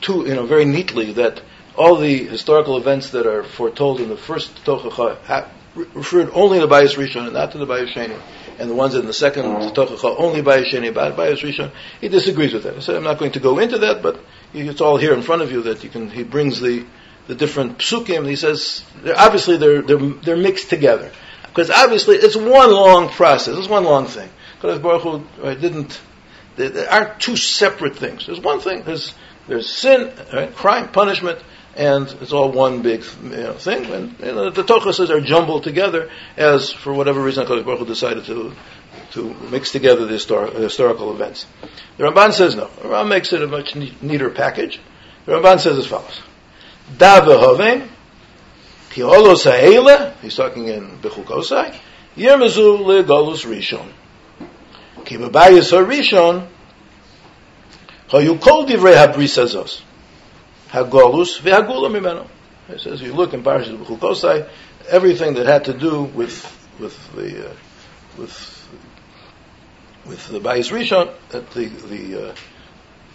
two, 0.02 0.26
you 0.28 0.36
know, 0.36 0.46
very 0.46 0.66
neatly 0.66 1.14
that 1.14 1.42
all 1.78 1.98
the 1.98 2.26
historical 2.26 2.78
events 2.78 3.12
that 3.12 3.26
are 3.26 3.44
foretold 3.44 4.00
in 4.00 4.10
the 4.10 4.18
first 4.18 4.64
Tochacha 4.64 5.18
ha- 5.24 5.50
referred 5.76 6.30
only 6.34 6.60
to 6.60 6.68
the 6.68 6.74
Bayis 6.74 6.96
Rishon 6.96 7.26
and 7.26 7.34
not 7.34 7.52
to 7.52 7.58
the 7.58 7.68
Bayis 7.68 7.92
Sheni, 7.94 8.20
and 8.58 8.70
the 8.70 8.76
ones 8.76 8.96
in 8.96 9.06
the 9.06 9.14
second 9.14 9.46
Tochacha 9.46 10.16
only 10.18 10.42
Bayis 10.42 10.72
Sheni, 10.72 10.94
Bayis 10.94 11.42
Rishon. 11.42 11.72
He 12.00 12.08
disagrees 12.08 12.54
with 12.54 12.64
that. 12.64 12.76
I 12.76 12.80
said 12.80 12.96
I'm 12.96 13.04
not 13.04 13.20
going 13.20 13.34
to 13.34 13.40
go 13.40 13.60
into 13.60 13.80
that, 13.80 14.02
but 14.02 14.20
it's 14.54 14.82
all 14.82 14.98
here 14.98 15.14
in 15.14 15.22
front 15.22 15.42
of 15.42 15.52
you 15.52 15.64
that 15.64 15.84
you 15.84 15.90
can. 15.90 16.10
He 16.10 16.24
brings 16.24 16.62
the 16.62 16.86
the 17.28 17.36
different 17.36 17.80
psukim. 17.80 18.28
He 18.28 18.36
says 18.36 18.84
they're, 19.02 19.18
obviously 19.18 19.58
they're, 19.58 19.82
they're 19.82 19.98
they're 19.98 20.38
mixed 20.38 20.70
together 20.70 21.12
because 21.44 21.70
obviously 21.70 22.18
it's 22.18 22.36
one 22.36 22.72
long 22.72 23.10
process. 23.10 23.58
It's 23.58 23.68
one 23.68 23.84
long 23.84 24.06
thing. 24.06 24.30
Because 24.56 24.80
Baruch 24.80 25.02
Hu 25.02 25.24
right, 25.44 25.60
didn't. 25.60 26.00
There 26.56 26.90
aren't 26.90 27.20
two 27.20 27.36
separate 27.36 27.98
things. 27.98 28.28
There's 28.28 28.40
one 28.40 28.62
thing. 28.62 28.84
There's 28.84 29.14
there's 29.48 29.70
sin, 29.70 30.12
right, 30.34 30.56
crime, 30.56 30.90
punishment, 30.90 31.40
and 31.76 32.08
it's 32.22 32.32
all 32.32 32.52
one 32.52 32.82
big 32.82 33.04
you 33.24 33.30
know, 33.30 33.54
thing. 33.54 33.86
And 33.86 34.20
you 34.20 34.26
know, 34.34 34.50
the 34.50 34.64
tochases 34.64 35.10
are 35.10 35.22
jumbled 35.22 35.64
together 35.64 36.10
as, 36.38 36.72
for 36.72 36.94
whatever 36.94 37.22
reason, 37.22 37.46
HaKadosh 37.46 37.66
Baruch 37.66 37.80
Hu 37.80 37.86
decided 37.86 38.26
to 38.26 38.54
to 39.12 39.34
mix 39.52 39.72
together 39.72 40.06
the 40.06 40.14
histor- 40.14 40.54
historical 40.54 41.14
events. 41.14 41.46
The 41.98 42.06
Ramban 42.06 42.34
says 42.34 42.56
no. 42.56 42.68
The 42.82 42.90
Ramban 42.90 43.10
makes 43.10 43.34
it 43.34 43.42
a 43.42 43.48
much 43.48 43.76
neater 43.76 44.30
package. 44.30 44.80
The 45.26 45.34
Ramban 45.34 45.60
says 45.60 45.78
as 45.78 45.88
follows: 45.88 46.22
Da 46.98 47.22
v'hovein 47.22 47.88
ki 48.90 49.02
olos 49.02 49.44
ha'ele. 49.44 50.14
He's 50.22 50.36
talking 50.36 50.68
in 50.68 50.98
Bechukosai. 51.00 51.78
Yirmezu 52.16 52.80
le'golus 52.80 53.46
rishon. 53.46 53.92
Ki 55.04 55.18
b'bayis 55.18 55.72
ha'rishon. 55.72 56.48
Hayu 58.10 58.40
kol 58.40 58.66
divrei 58.66 58.96
habrisazos. 58.96 59.82
Hagolus 60.70 61.40
v'hagula 61.40 61.90
mimeno. 61.90 62.28
It 62.68 62.82
says 62.82 63.02
you 63.02 63.14
look 63.14 63.34
in 63.34 63.44
Parashas 63.44 63.78
B'chukosai, 63.78 64.48
everything 64.90 65.36
that 65.36 65.46
had 65.46 65.66
to 65.66 65.74
do 65.74 66.04
with 66.04 66.52
with 66.80 67.16
the 67.16 67.50
uh, 67.50 67.54
with 68.18 68.68
with 70.06 70.28
the 70.30 70.40
Bayis 70.40 70.72
Rishon, 70.72 71.14
that 71.30 71.52
the 71.52 71.68
the 71.68 72.30
uh, 72.30 72.36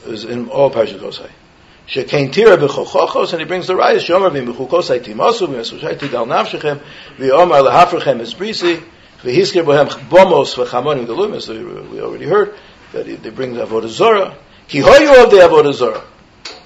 is 0.06 0.24
in 0.24 0.48
all 0.48 0.70
Parashas 0.70 1.00
B'chukosai. 1.00 1.30
Shekein 1.88 2.32
tira 2.32 2.56
b'chochochos, 2.56 3.32
and 3.32 3.40
he 3.40 3.46
brings 3.46 3.66
the 3.66 3.74
rayas 3.74 4.06
shomer 4.06 4.30
v'im 4.30 4.54
b'chukosai 4.54 5.00
timosu 5.00 5.48
v'mesushai 5.48 5.98
tidal 5.98 6.26
nafshechem 6.26 6.80
v'yomar 7.18 7.68
lehafrechem 7.68 8.20
esbrisi 8.20 8.80
v'hiskir 9.22 9.64
bohem 9.64 9.88
bomos 10.08 10.54
v'chamonim 10.54 11.06
delum, 11.06 11.34
as 11.34 11.48
we 11.48 12.00
already 12.00 12.26
heard, 12.26 12.54
that 12.92 13.06
he, 13.06 13.16
they 13.16 13.30
bring 13.30 13.54
the 13.54 13.66
Avodah 13.66 13.88
Zorah. 13.88 14.36
Ki 14.68 14.78
hoyu 14.78 15.24
of 15.24 15.32
the 15.32 15.38
Avodah 15.38 15.74
Zorah 15.74 16.04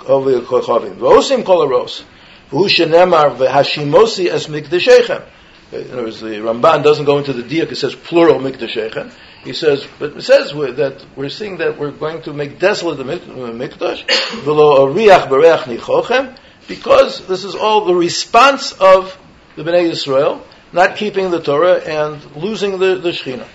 the 0.05 0.41
kochavim. 0.47 0.97
V'osim 0.97 1.45
kol 1.45 1.63
aros. 1.63 2.05
V'hu 2.51 2.69
shenemar 2.69 3.37
v'hashimosi 3.37 4.29
es 4.29 4.47
mikdeshechem. 4.47 5.25
In 5.73 5.91
other 5.91 6.05
words, 6.05 6.21
the 6.21 6.29
Ramban 6.29 6.85
doesn't 6.85 7.05
go 7.05 7.19
into 7.19 7.33
the 7.33 7.43
diak, 7.43 7.73
it 7.73 7.77
says 7.77 7.95
plural 7.95 8.39
mikdeshechem. 8.39 9.13
He 9.43 9.53
says, 9.53 9.87
but 9.99 10.17
it 10.17 10.23
says 10.23 10.53
that 10.53 11.05
we're 11.17 11.29
seeing 11.29 11.59
that 11.59 11.79
we're 11.79 11.91
going 11.91 12.23
to 12.23 12.33
make 12.33 12.59
desolate 12.59 12.97
the 12.97 13.13
uh, 13.13 13.19
mikdash, 13.51 14.07
v'lo 14.43 14.79
ariach 14.79 15.29
bereach 15.29 15.67
nichochem, 15.67 16.37
because 16.67 17.27
this 17.27 17.45
is 17.45 17.55
all 17.55 17.85
the 17.85 17.95
response 17.95 18.73
of 18.73 19.19
the 19.57 19.63
Bnei 19.63 19.91
Yisrael, 19.91 20.43
not 20.73 20.97
keeping 20.97 21.31
the 21.31 21.41
Torah 21.41 21.77
and 21.77 22.37
losing 22.37 22.79
the, 22.79 22.97
the 22.97 23.11
Shekhinah. 23.11 23.47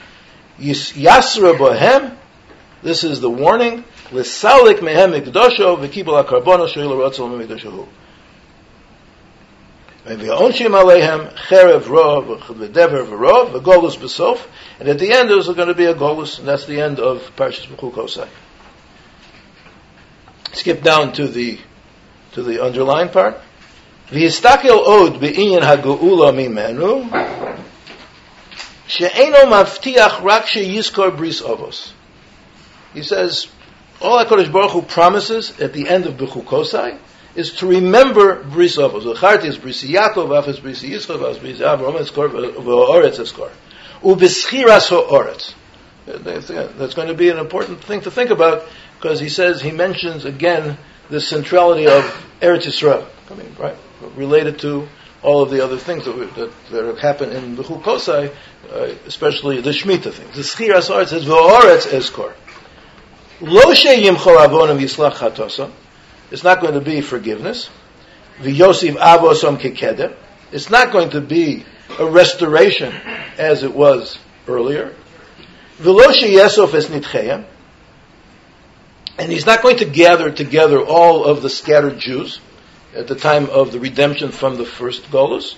Yasra 0.60 1.58
bohem, 1.58 2.16
this 2.84 3.04
is 3.04 3.20
the 3.20 3.30
warning, 3.30 3.84
L'salik 4.12 4.82
mehem 4.82 5.12
mikdasho 5.12 5.78
v'kibul 5.78 6.24
akarbono 6.24 6.68
shoyil 6.68 6.96
ratzol 6.98 7.30
mikdashahu. 7.38 7.88
V'onshim 10.06 10.74
aleihem 10.74 11.32
cherev 11.36 11.84
rov 11.84 12.40
v'dever 12.42 13.06
v'rov 13.06 13.52
v'golus 13.52 13.98
b'sof. 13.98 14.40
And 14.80 14.90
at 14.90 14.98
the 14.98 15.12
end 15.12 15.30
there's 15.30 15.48
going 15.48 15.68
to 15.68 15.76
be 15.76 15.86
a 15.86 15.94
golus, 15.94 16.40
and 16.40 16.48
that's 16.48 16.66
the 16.66 16.82
end 16.82 17.00
of 17.00 17.22
Parshas 17.36 17.68
Bechukosai. 17.68 18.28
Skip 20.54 20.82
down 20.82 21.14
to 21.14 21.28
the 21.28 21.60
to 22.32 22.42
the 22.42 22.64
underlined 22.64 23.12
part. 23.12 23.40
V'yistakel 24.10 24.72
od 24.72 25.20
be'inyan 25.20 25.62
ha'geula 25.62 26.34
mimenu 26.34 27.68
she'eno 28.88 29.46
mavtiach 29.46 30.24
rak 30.24 30.48
she'yizkor 30.48 31.16
bris 31.16 31.42
avos. 31.42 31.92
He 32.94 33.04
says, 33.04 33.48
all 34.02 34.24
HaKadosh 34.24 34.52
Baruch 34.52 34.72
Hu 34.72 34.82
promises 34.82 35.60
at 35.60 35.74
the 35.74 35.88
end 35.88 36.06
of 36.06 36.16
Bechukosai 36.16 36.98
is 37.36 37.54
to 37.56 37.68
remember 37.68 38.44
Bris 38.44 38.78
Avos. 38.78 39.04
Zacharti 39.04 39.46
is 39.46 39.58
Bris 39.58 39.84
Yaakov, 39.84 40.38
Af 40.38 40.48
is 40.48 40.60
Bris 40.60 40.84
Yisrael, 40.84 41.30
Af 41.30 41.36
is 41.36 41.40
Bris 41.40 41.60
Avram, 41.60 41.98
Eskor, 42.00 42.30
V'oretz 42.30 43.20
Eskor. 43.20 43.52
U'beschiras 44.02 44.90
ha'oretz. 44.90 45.54
That's 46.06 46.94
going 46.94 47.10
to 47.10 47.14
be 47.14 47.30
an 47.30 47.38
important 47.38 47.84
thing 47.84 48.02
to 48.02 48.12
think 48.12 48.32
about 48.32 48.68
because 49.00 49.20
he 49.20 49.30
says, 49.30 49.62
he 49.62 49.72
mentions 49.72 50.26
again 50.26 50.78
the 51.10 51.22
centrality 51.22 51.88
of 51.88 52.04
Eretz 52.42 52.66
Yisrael, 52.66 53.06
I 53.30 53.36
mean, 53.36 53.56
right, 53.60 53.76
related 54.16 54.60
to 54.60 54.88
all 55.22 55.44
of 55.44 55.52
the 55.52 55.64
other 55.64 55.78
things 55.78 56.06
that, 56.06 56.36
that, 56.36 56.52
that 56.72 56.86
have 56.86 57.00
happened 57.00 57.34
in 57.34 57.56
the 57.56 57.64
Chukosai, 57.64 58.34
uh, 58.72 58.76
especially 59.06 59.60
the 59.62 59.72
Shemitah 59.72 60.14
things. 60.14 60.36
The 60.36 60.42
Schiras 60.42 60.88
Ha'oretz 60.88 61.10
says, 61.10 61.26
V'oretz 61.26 61.88
Eskor. 61.88 62.34
Lo. 63.42 63.72
It's 66.32 66.44
not 66.44 66.62
going 66.62 66.74
to 66.74 66.82
be 66.82 67.02
forgiveness. 67.02 67.70
V'yosiv 68.42 68.96
avosom 68.96 69.58
kekeder. 69.58 70.16
It's 70.52 70.70
not 70.70 70.92
going 70.92 71.12
to 71.12 71.22
be 71.22 71.66
a 71.98 72.06
restoration 72.06 72.94
as 73.38 73.64
it 73.64 73.74
was 73.74 74.20
earlier. 74.48 74.94
V'lo 75.80 76.14
sheyesof 76.14 76.74
es. 76.74 76.90
And 79.18 79.32
he's 79.32 79.46
not 79.46 79.62
going 79.62 79.78
to 79.78 79.86
gather 79.86 80.32
together 80.32 80.82
all 80.82 81.26
of 81.26 81.42
the 81.42 81.50
scattered 81.50 82.00
Jews 82.00 82.40
at 82.96 83.08
the 83.08 83.16
time 83.16 83.50
of 83.50 83.72
the 83.72 83.80
redemption 83.80 84.32
from 84.32 84.58
the 84.58 84.66
first 84.66 85.04
Golus. 85.12 85.56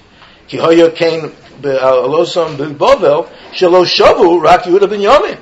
Ki 0.48 0.58
be'alosam 0.58 2.58
be'bovel 2.58 3.30
shelo 3.52 3.86
shavu 3.86 4.42
rak 4.42 4.64
Yehuda 4.64 4.90
ben. 4.90 5.38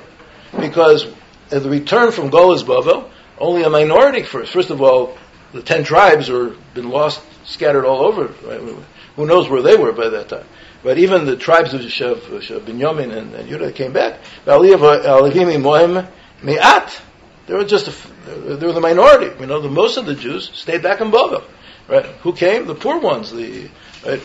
Because 0.60 1.06
Uh, 1.50 1.58
the 1.58 1.70
return 1.70 2.12
from 2.12 2.30
Golas 2.30 2.62
Bavel, 2.62 3.10
only 3.38 3.62
a 3.62 3.70
minority 3.70 4.22
first. 4.22 4.52
First 4.52 4.70
of 4.70 4.80
all, 4.80 5.18
the 5.52 5.62
ten 5.62 5.82
tribes 5.84 6.30
are 6.30 6.54
been 6.74 6.88
lost, 6.88 7.20
scattered 7.44 7.84
all 7.84 8.04
over. 8.04 8.28
Who 9.16 9.26
knows 9.26 9.48
where 9.48 9.62
they 9.62 9.76
were 9.76 9.92
by 9.92 10.08
that 10.10 10.28
time? 10.28 10.46
But 10.82 10.98
even 10.98 11.26
the 11.26 11.36
tribes 11.36 11.74
of 11.74 11.80
Shev, 11.82 12.20
Shev 12.20 12.60
Binyamin 12.60 13.14
and, 13.16 13.34
and 13.34 13.48
Judah 13.48 13.72
came 13.72 13.92
back. 13.92 14.20
They 17.46 17.54
were 17.54 17.64
just 17.64 17.88
a, 17.88 17.92
they 18.30 18.66
were 18.66 18.72
the 18.72 18.80
minority. 18.80 19.38
You 19.40 19.46
know, 19.46 19.60
the 19.60 19.68
most 19.68 19.96
of 19.96 20.06
the 20.06 20.14
Jews 20.14 20.50
stayed 20.54 20.82
back 20.82 21.00
in 21.00 21.10
Bavel. 21.10 21.44
Right? 21.88 22.06
Who 22.22 22.32
came? 22.32 22.66
The 22.66 22.74
poor 22.76 23.00
ones. 23.00 23.32
The 23.32 23.68
right? 24.06 24.20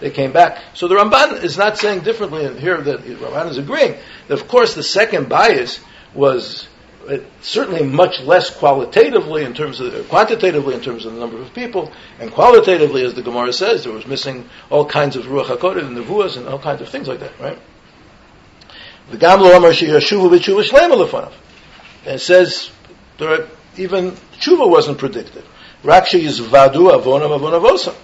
They 0.00 0.10
came 0.10 0.32
back. 0.32 0.58
So 0.74 0.88
the 0.88 0.94
Ramban 0.96 1.42
is 1.42 1.56
not 1.56 1.78
saying 1.78 2.00
differently 2.00 2.58
here 2.58 2.80
that 2.80 3.00
Ramban 3.00 3.50
is 3.50 3.58
agreeing 3.58 3.96
that 4.28 4.40
of 4.40 4.48
course 4.48 4.74
the 4.74 4.82
second 4.82 5.28
bias 5.28 5.80
was 6.14 6.66
uh, 7.08 7.18
certainly 7.40 7.82
much 7.82 8.20
less 8.20 8.50
qualitatively 8.50 9.44
in 9.44 9.54
terms 9.54 9.80
of 9.80 10.08
quantitatively 10.08 10.74
in 10.74 10.80
terms 10.80 11.06
of 11.06 11.14
the 11.14 11.20
number 11.20 11.40
of 11.40 11.52
people, 11.54 11.90
and 12.18 12.30
qualitatively, 12.30 13.04
as 13.04 13.14
the 13.14 13.22
Gemara 13.22 13.52
says, 13.52 13.84
there 13.84 13.92
was 13.92 14.06
missing 14.06 14.48
all 14.68 14.84
kinds 14.84 15.16
of 15.16 15.24
ruach 15.24 15.46
hakodesh 15.46 15.86
and 15.86 15.96
nevuas 15.96 16.36
and 16.36 16.46
all 16.46 16.58
kinds 16.58 16.82
of 16.82 16.88
things 16.88 17.08
like 17.08 17.20
that, 17.20 17.38
right? 17.40 17.58
The 19.10 19.16
Gamlo 19.16 19.56
Amar 19.56 19.70
b'tshuva 19.70 21.32
it 22.06 22.18
says 22.20 22.70
there 23.18 23.48
even 23.76 24.12
tshuva 24.12 24.68
wasn't 24.68 24.98
predicted. 24.98 25.44
Raksha 25.82 26.20
yizvadu 26.20 26.90
avonam 26.92 27.38
avonavosam. 27.38 27.94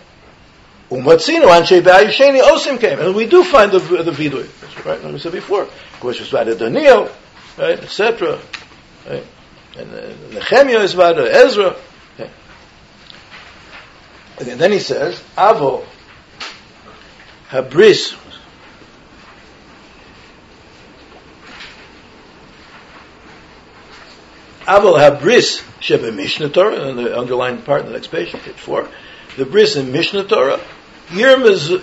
Umatzino 0.91 1.47
anshe 1.47 1.83
ba'ayisheni 1.83 2.41
osim 2.43 2.79
came, 2.79 3.01
and 3.01 3.15
we 3.15 3.27
do 3.27 3.43
find 3.43 3.73
the 3.73 3.79
the 3.79 4.13
vidui. 4.13 4.47
Right, 4.85 5.03
like 5.03 5.13
we 5.13 5.19
said 5.19 5.33
before. 5.33 5.67
Course, 5.99 6.21
it's 6.21 6.31
about 6.31 6.47
Daniel, 6.59 7.11
right, 7.59 7.83
etc. 7.83 8.39
Right, 9.09 9.25
and 9.77 9.91
uh, 9.93 10.41
Nehemiah 10.41 10.81
is 10.81 10.95
about 10.95 11.19
Ezra. 11.19 11.77
Okay. 12.15 12.31
And 14.39 14.61
then 14.61 14.71
he 14.71 14.79
says, 14.79 15.21
Avo 15.37 15.85
habris. 17.49 18.15
Avo 24.67 24.99
habris 24.99 25.63
shebe 25.81 26.15
Mishnah 26.15 26.51
Torah, 26.51 26.89
in 26.91 26.97
the 26.97 27.19
underlined 27.19 27.65
part 27.65 27.87
the 27.87 27.93
next 27.93 28.09
page, 28.09 28.33
page 28.33 28.55
four. 28.55 28.89
The 29.37 29.45
bris 29.45 29.77
in 29.77 29.91
Mishnah 29.91 30.25
Torah 30.25 30.61
Yirmaz. 31.09 31.83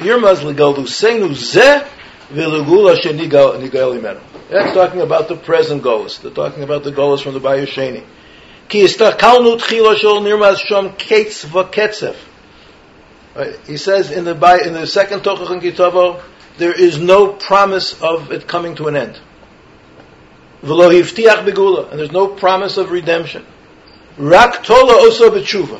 That's 4.49 4.73
talking 4.73 5.01
about 5.01 5.27
the 5.27 5.35
present 5.35 5.83
goals. 5.83 6.19
They're 6.19 6.31
talking 6.31 6.63
about 6.63 6.83
the 6.83 6.91
goals 6.91 7.21
from 7.21 7.33
the 7.33 7.39
Bayusheni. 7.39 8.03
Ki 8.69 8.83
istakalnu 8.83 9.59
nirmaz 9.59 10.57
shom 10.57 10.97
ketz 10.97 11.45
v'ketzef. 11.45 12.15
He 13.67 13.77
says 13.77 14.11
in 14.11 14.25
the 14.25 14.33
in 14.65 14.73
the 14.73 14.87
second 14.87 15.21
Tochach 15.21 15.61
Kitavo, 15.61 16.21
there 16.57 16.73
is 16.73 16.99
no 16.99 17.33
promise 17.33 17.99
of 18.01 18.31
it 18.31 18.47
coming 18.47 18.75
to 18.75 18.87
an 18.87 18.95
end. 18.95 19.19
V'lo 20.63 20.91
hivtiach 20.91 21.45
begula, 21.45 21.89
and 21.91 21.99
there's 21.99 22.11
no 22.11 22.27
promise 22.27 22.77
of 22.77 22.91
redemption. 22.91 23.45
Rak 24.17 24.63
tola 24.63 25.07
oso 25.07 25.29
b'tshuva. 25.29 25.79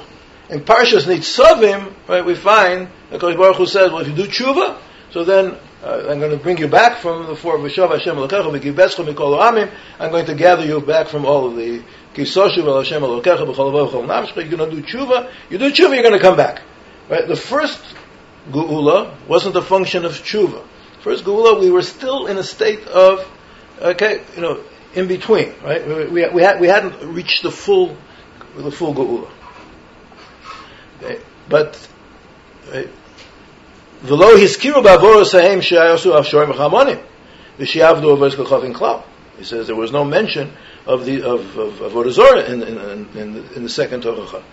In 0.49 0.61
Parshas 0.61 1.05
Nitzavim, 1.05 1.93
right, 2.07 2.25
we 2.25 2.35
find 2.35 2.89
that 3.13 3.21
Kodesh 3.21 3.37
Baruch 3.37 3.57
Hu 3.57 3.65
says, 3.67 3.91
well, 3.91 4.01
if 4.01 4.07
you 4.07 4.15
do 4.15 4.25
tshuva, 4.25 4.79
so 5.11 5.23
then 5.23 5.55
uh, 5.83 6.07
I'm 6.09 6.19
going 6.19 6.31
to 6.31 6.37
bring 6.37 6.57
you 6.57 6.67
back 6.67 6.97
from 6.97 7.27
the 7.27 7.35
four 7.35 7.59
V'shav 7.59 7.91
Hashem 7.91 8.15
Elokecha 8.15 8.59
V'kibescha 8.59 9.05
Mikol 9.05 9.39
Amim. 9.39 9.71
I'm 9.99 10.09
going 10.09 10.25
to 10.25 10.33
gather 10.33 10.65
you 10.65 10.81
back 10.81 11.07
from 11.07 11.23
all 11.23 11.45
of 11.45 11.55
the 11.55 11.83
Kisoshu 12.15 12.57
V'Hashem 12.57 13.01
Elokecha 13.01 13.45
B'chol 13.45 13.91
V'chol 13.91 14.07
Nafshcha. 14.07 14.37
You're 14.37 14.57
going 14.57 14.71
to 14.71 14.75
do 14.75 14.81
tshuva. 14.81 15.31
You 15.51 15.59
do 15.59 15.71
tshuva, 15.71 15.93
you're 15.93 16.01
going 16.01 16.13
to 16.13 16.19
come 16.19 16.35
back. 16.35 16.63
Right? 17.07 17.27
The 17.27 17.35
first 17.35 17.83
Geula 18.49 19.13
wasn't 19.27 19.55
a 19.57 19.61
function 19.61 20.05
of 20.05 20.13
tshuva. 20.13 20.65
First 21.01 21.23
Geula, 21.23 21.59
we 21.59 21.69
were 21.69 21.83
still 21.83 22.25
in 22.25 22.37
a 22.39 22.43
state 22.43 22.87
of, 22.87 23.31
okay, 23.79 24.23
you 24.35 24.41
know, 24.41 24.63
in 24.95 25.07
between, 25.07 25.53
right? 25.63 25.87
We, 25.87 26.07
we, 26.07 26.29
we, 26.29 26.41
had, 26.41 26.59
we 26.59 26.67
hadn't 26.67 27.13
reached 27.13 27.43
the 27.43 27.51
full, 27.51 27.95
the 28.55 28.71
full 28.71 28.95
Geula. 28.95 29.29
But 31.47 31.87
v'lo 34.03 34.35
hiskiru 34.35 34.83
ba'avoros 34.83 35.31
haim 35.39 35.61
she'ayosu 35.61 36.11
avshorim 36.11 36.53
v'chamonim 36.53 36.99
v'she'avdu 37.57 38.17
avos 38.17 38.35
k'chavin 38.35 38.73
klal. 38.73 39.03
He 39.37 39.43
says 39.45 39.67
there 39.67 39.75
was 39.75 39.91
no 39.91 40.03
mention 40.03 40.51
of 40.85 41.05
the 41.05 41.23
of 41.23 41.57
of, 41.57 41.81
of 41.81 42.49
in 42.49 42.63
in, 42.63 43.07
in, 43.15 43.45
in 43.55 43.63
the 43.63 43.69
second 43.69 44.03
Tochacha. 44.03 44.43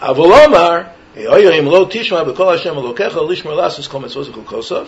Avolomar 0.00 0.92
yoyim 1.16 1.66
lo 1.68 1.86
tishma 1.86 2.24
b'kol 2.24 2.56
Hashem 2.56 2.74
elokecha 2.74 3.10
lishmer 3.10 3.56
lasus 3.56 3.88
kol 3.88 4.02
mitzvos 4.02 4.32
kol 4.32 4.86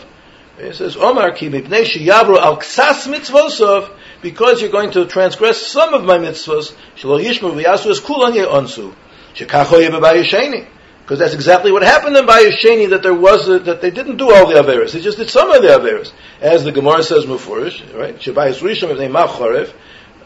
He 0.58 0.72
says 0.72 0.96
Omar 0.96 1.32
ki 1.32 1.50
mipnei 1.50 1.84
sheyavru 1.84 2.38
al 2.38 2.58
ksas 2.58 3.12
mitzvosov 3.12 3.90
because 4.22 4.62
you're 4.62 4.70
going 4.70 4.92
to 4.92 5.06
transgress 5.06 5.66
some 5.66 5.92
of 5.92 6.04
my 6.04 6.18
mitzvos 6.18 6.72
shelo 6.96 7.22
yishmer 7.22 7.52
v'yasu 7.52 7.90
es 7.90 8.00
kulan 8.00 8.34
ye'onsu 8.34 8.94
shekacho 9.34 9.82
ye'bebayisheni 9.82 10.68
because 11.04 11.18
that's 11.18 11.34
exactly 11.34 11.70
what 11.70 11.82
happened 11.82 12.16
in 12.16 12.24
Bayesheni, 12.24 12.88
that 12.88 13.02
there 13.02 13.12
was, 13.12 13.46
a, 13.46 13.58
that 13.58 13.82
they 13.82 13.90
didn't 13.90 14.16
do 14.16 14.32
all 14.32 14.48
the 14.48 14.54
Averis. 14.54 14.92
They 14.92 15.02
just 15.02 15.18
did 15.18 15.28
some 15.28 15.50
of 15.50 15.60
the 15.60 15.68
Averis. 15.68 16.14
As 16.40 16.64
the 16.64 16.72
Gemara 16.72 17.02
says 17.02 17.26
Mufurish, 17.26 17.94
right? 17.94 18.16
Shabayis 18.16 18.62
Rishon, 18.62 18.88
Mivnei 18.88 19.12
Machorev, 19.12 19.70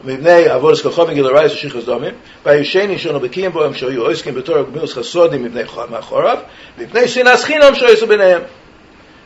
Mivnei 0.03 0.47
Avoris 0.47 0.81
Kachovim 0.81 1.15
Gilarais 1.15 1.49
Shichas 1.49 1.83
Domim, 1.83 2.17
Bayesheni 2.45 2.95
Shono 2.95 3.19
Bekiyim 3.19 3.51
Boam 3.51 3.73
Shoyu 3.73 4.07
Oiskim 4.07 4.41
B'Torah 4.41 4.71
Gmilus 4.71 4.93
Chasodim 4.93 5.49
Mivnei 5.49 5.65
Machorav, 5.65 6.49
Mivnei 6.77 7.07
Sinas 7.09 7.43
Chinam 7.43 7.73
Shoyis 7.73 8.01
B'Neim. 8.07 8.47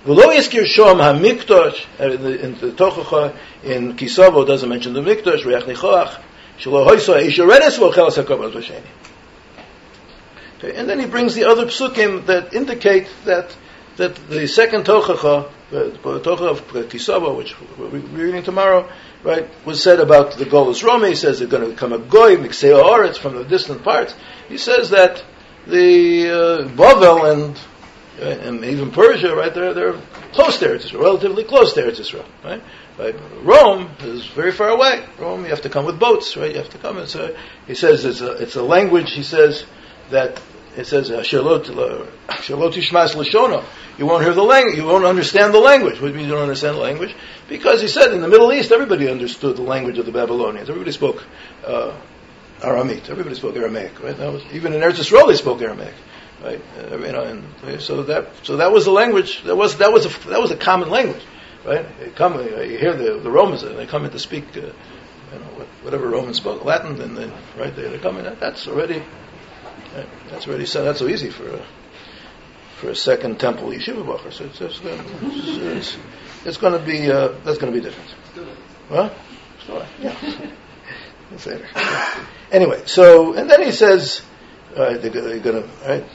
V'lo 0.06 0.36
Yizkir 0.36 0.66
Shom 0.66 0.98
HaMiktosh, 0.98 1.86
er, 2.00 2.10
in 2.16 2.56
the 2.56 2.72
Tochacha, 2.72 3.38
in 3.64 3.96
Kisavo, 3.96 4.48
doesn't 4.48 4.68
mention 4.68 4.94
the 4.94 5.02
Miktosh, 5.02 5.46
Reach 5.46 5.66
Nichoach, 5.66 6.20
Shelo 6.58 6.88
Hoyso 6.88 7.16
Eish 7.16 7.38
Yorenes 7.38 7.78
V'Ochelas 7.78 8.24
HaKob 8.24 8.52
B'Sheni. 8.52 9.13
Okay, 10.64 10.78
and 10.78 10.90
then 10.90 11.00
he 11.00 11.06
brings 11.06 11.36
the 11.36 11.44
other 11.46 11.66
psukim 11.66 12.26
that 12.28 12.54
indicate 12.54 13.10
that 13.26 13.56
that 13.98 14.16
the 14.30 14.48
second 14.48 14.86
tochacha, 14.86 15.52
the 15.70 15.92
tochacha 16.02 16.50
of 16.50 16.68
Kisava, 16.90 17.36
which 17.36 17.56
we're 17.78 17.90
reading 18.00 18.44
tomorrow, 18.44 18.90
right, 19.24 19.48
was 19.66 19.84
said 19.84 20.00
about 20.00 20.38
the 20.38 20.46
Golas 20.46 20.84
Rome. 20.84 21.04
He 21.04 21.16
says 21.16 21.40
they're 21.40 21.48
going 21.48 21.64
to 21.64 21.70
become 21.70 21.94
a 21.94 22.00
goy, 22.00 22.38
mikseo 22.38 22.82
oretz 22.82 23.18
from 23.18 23.36
the 23.36 23.44
distant 23.44 23.84
parts. 23.84 24.16
He 24.48 24.58
says 24.58 24.90
that 24.92 25.24
the 25.68 26.30
uh, 26.30 26.68
Bavel 26.70 27.32
and 27.32 27.60
uh, 28.22 28.48
and 28.48 28.64
even 28.64 28.92
Persia, 28.92 29.36
right? 29.36 29.54
They're 29.54 29.74
they're 29.74 30.02
close 30.32 30.60
to 30.60 30.68
Eretz 30.68 30.86
Israel, 30.86 31.04
relatively 31.04 31.44
close 31.44 31.74
to 31.74 31.84
Eretz 31.84 32.00
Israel, 32.00 32.26
right? 32.44 32.64
Right? 32.98 33.16
Rome 33.42 33.90
is 34.02 34.26
very 34.28 34.52
far 34.52 34.70
away. 34.70 35.04
Rome, 35.20 35.44
you 35.44 35.50
have 35.50 35.64
to 35.64 35.70
come 35.70 35.86
with 35.86 36.00
boats, 36.00 36.38
right? 36.38 36.52
You 36.52 36.58
have 36.58 36.70
to 36.70 36.78
come. 36.78 36.98
And 37.00 37.16
a, 37.16 37.38
he 37.68 37.76
says 37.76 38.06
it's 38.06 38.22
a, 38.22 38.32
it's 38.34 38.56
a 38.56 38.64
language. 38.64 39.12
He 39.12 39.24
says 39.24 39.66
that 40.10 40.40
it 40.76 40.86
says 40.86 41.10
shalot 41.10 41.66
ishmas 41.68 43.16
lashono. 43.16 43.64
You 43.98 44.08
won't 44.08 44.24
hear 44.24 44.34
the 44.34 44.44
language. 44.44 44.76
You 44.76 44.86
won't 44.86 45.06
understand 45.06 45.54
the 45.54 45.60
language. 45.60 46.02
What 46.02 46.14
do 46.14 46.20
you 46.20 46.28
don't 46.28 46.42
understand 46.42 46.78
the 46.78 46.82
language? 46.82 47.16
Because 47.48 47.82
he 47.82 47.88
said 47.88 48.12
in 48.12 48.22
the 48.22 48.28
Middle 48.28 48.52
East, 48.52 48.72
everybody 48.72 49.08
understood 49.08 49.56
the 49.56 49.62
language 49.62 50.00
of 50.00 50.06
the 50.06 50.12
Babylonians. 50.12 50.70
Everybody 50.70 50.92
spoke 50.92 51.24
uh, 51.66 51.96
Aramaic. 52.64 53.10
Everybody 53.10 53.36
spoke 53.36 53.56
Aramaic, 53.56 54.02
right? 54.02 54.18
Was, 54.18 54.44
even 54.52 54.74
in 54.74 54.82
Eretz 54.82 54.94
Yisrael, 54.94 55.28
they 55.28 55.36
spoke 55.36 55.62
Aramaic, 55.62 55.94
right? 56.44 56.62
Uh, 56.80 56.98
you 56.98 57.12
know, 57.12 57.22
and 57.22 57.82
so 57.82 58.04
that 58.04 58.30
so 58.44 58.58
that 58.58 58.72
was 58.72 58.86
the 58.86 58.92
language. 58.92 59.44
That 59.44 59.56
was 59.56 59.78
that 59.78 59.94
was 59.94 60.06
a, 60.08 60.30
that 60.30 60.42
was 60.42 60.50
a 60.50 60.58
common 60.58 60.90
language, 60.90 61.24
right? 61.64 61.86
You 62.04 62.12
come, 62.16 62.40
you 62.40 62.78
hear 62.80 62.96
the 62.96 63.20
the 63.20 63.32
Romans, 63.32 63.62
and 63.62 63.78
they 63.78 63.86
come 63.86 64.06
in 64.06 64.12
to 64.12 64.20
speak. 64.20 64.46
Uh, 64.58 64.62
you 65.34 65.40
know, 65.40 65.66
whatever 65.82 66.10
Romans 66.10 66.38
spoke 66.38 66.64
Latin, 66.64 67.02
and 67.02 67.18
then 67.18 67.32
right 67.58 67.76
they, 67.76 67.90
they 67.90 67.98
come 68.00 68.18
in. 68.18 68.26
That's 68.40 68.68
already 68.68 69.04
that's 70.30 70.48
already 70.48 70.66
said. 70.66 70.84
That's 70.84 71.00
so 71.00 71.08
easy 71.08 71.30
for 71.30 71.48
a 71.48 71.66
for 72.78 72.90
a 72.90 72.96
second 72.96 73.40
temple 73.40 73.70
yeshiva 73.70 74.04
bacher. 74.06 74.34
So 74.34 74.46
it's, 74.46 74.62
it's, 74.62 74.82
it's, 74.84 75.98
it's 76.46 76.58
going 76.58 76.78
to 76.78 76.86
be 76.86 77.12
uh, 77.12 77.30
that's 77.44 77.58
going 77.58 77.72
to 77.74 77.80
be 77.80 77.84
different. 77.84 78.10
What? 78.90 79.14
Yeah. 80.02 80.16
later. 81.46 81.68
Anyway, 82.52 82.84
so 82.86 83.34
and 83.34 83.50
then 83.50 83.64
he 83.64 83.72
says, 83.72 84.22
uh, 84.76 84.98
they're, 84.98 85.40
going 85.40 85.64
to 85.64 85.70
right. 85.88 86.06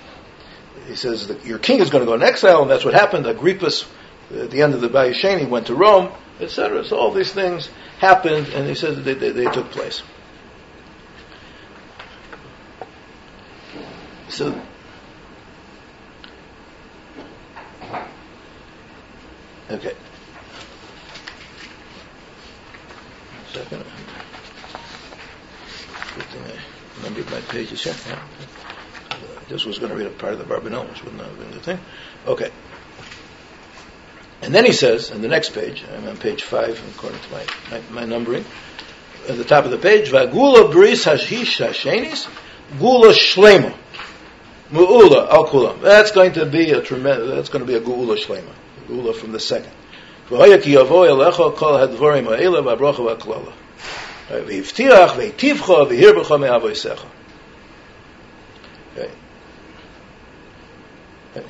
He 0.86 0.94
says 0.94 1.30
your 1.44 1.58
king 1.58 1.80
is 1.80 1.90
going 1.90 2.02
to 2.02 2.06
go 2.06 2.14
in 2.14 2.22
exile, 2.22 2.62
and 2.62 2.70
that's 2.70 2.84
what 2.84 2.94
happened. 2.94 3.26
Agrippus, 3.26 3.86
at 4.30 4.50
the 4.50 4.62
end 4.62 4.74
of 4.74 4.80
the 4.80 4.88
Bayis 4.88 5.14
Sheni, 5.14 5.48
went 5.48 5.66
to 5.66 5.74
Rome, 5.74 6.12
etc. 6.40 6.84
So 6.84 6.96
all 6.96 7.12
these 7.12 7.32
things 7.32 7.68
happened, 7.98 8.48
and 8.48 8.68
he 8.68 8.74
says 8.74 8.96
that 8.96 9.02
they, 9.02 9.14
they, 9.14 9.30
they 9.30 9.50
took 9.50 9.70
place. 9.70 10.02
So, 14.38 14.55
okay. 19.68 19.96
Second. 23.53 23.85
Good 26.14 26.24
thing 26.27 26.42
I 26.44 26.98
remembered 26.98 27.29
my 27.33 27.40
pages 27.48 27.83
here. 27.83 27.96
Yeah. 28.07 28.22
This 29.48 29.64
was 29.64 29.81
going 29.81 29.90
to 29.90 29.98
read 29.98 30.07
a 30.07 30.11
part 30.11 30.35
of 30.35 30.38
the 30.38 30.44
Barbanel, 30.44 30.88
which 30.88 31.03
wouldn't 31.03 31.20
have 31.20 31.37
been 31.37 31.51
the 31.51 31.59
thing. 31.59 31.81
Okay. 32.24 32.53
And 34.42 34.55
then 34.55 34.64
he 34.64 34.72
says, 34.72 35.11
in 35.11 35.20
the 35.20 35.27
next 35.27 35.53
page, 35.53 35.85
I'm 35.92 36.07
on 36.07 36.16
page 36.16 36.44
five, 36.44 36.81
according 36.94 37.18
to 37.18 37.33
my, 37.33 37.44
my, 37.72 37.83
my 37.90 38.05
numbering, 38.05 38.44
at 39.29 39.37
the 39.37 39.44
top 39.44 39.64
of 39.64 39.72
the 39.72 39.79
page, 39.79 40.12
Vagula 40.12 40.70
bris 40.70 41.07
hashish 41.07 41.59
hashenis, 41.59 42.29
gula 42.79 43.12
shlema. 43.12 43.77
Mu'ula 44.70 45.28
al 45.31 45.46
kulam. 45.46 45.81
That's 45.81 46.11
going 46.12 46.33
to 46.35 46.46
be 46.46 46.72
a 46.72 46.83
tremendous, 46.83 47.35
that's 47.35 47.48
going 47.48 47.64
to 47.64 47.66
be 47.66 47.76
a 47.76 47.81
geula 47.81 48.16
shlema. 48.16 48.52
Geula 48.88 49.14
from 49.14 49.33
the 49.33 49.40
second. 49.40 49.72
Okay. 50.31 50.48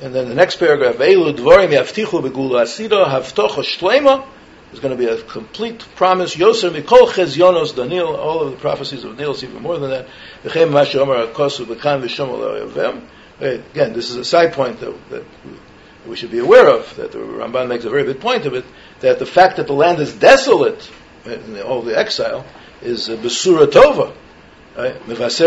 And 0.01 0.15
then 0.15 0.29
the 0.29 0.35
next 0.35 0.57
paragraph, 0.57 0.95
Eilu 0.95 1.35
dvorim 1.35 1.71
yaftichu 1.71 2.21
begula 2.21 2.61
asida 2.61 3.05
havtocha 3.05 3.63
shlema 3.63 4.25
is 4.71 4.79
going 4.79 4.95
to 4.95 4.97
be 4.97 5.09
a 5.09 5.21
complete 5.23 5.79
promise. 5.95 6.37
Yosef 6.37 6.73
mikol 6.73 7.07
chezionos 7.07 7.75
Daniel, 7.75 8.15
all 8.15 8.41
of 8.41 8.51
the 8.51 8.57
prophecies 8.57 9.03
of 9.03 9.17
Daniel, 9.17 9.35
even 9.43 9.61
more 9.61 9.77
than 9.77 9.89
that. 9.89 10.07
Again, 13.41 13.93
this 13.93 14.09
is 14.09 14.15
a 14.15 14.25
side 14.25 14.53
point 14.53 14.79
that, 14.79 15.09
that 15.09 15.23
we 16.07 16.15
should 16.15 16.31
be 16.31 16.39
aware 16.39 16.67
of, 16.69 16.95
that 16.97 17.11
the 17.11 17.19
Ramban 17.19 17.67
makes 17.67 17.85
a 17.85 17.89
very 17.89 18.03
big 18.03 18.19
point 18.19 18.45
of 18.45 18.53
it, 18.53 18.65
that 18.99 19.19
the 19.19 19.25
fact 19.25 19.57
that 19.57 19.67
the 19.67 19.73
land 19.73 19.99
is 19.99 20.13
desolate 20.13 20.89
in 21.25 21.61
all 21.61 21.81
the 21.81 21.97
exile 21.97 22.45
is 22.81 23.09
besura 23.09 23.67
tova. 23.67 24.13
Es 24.77 25.39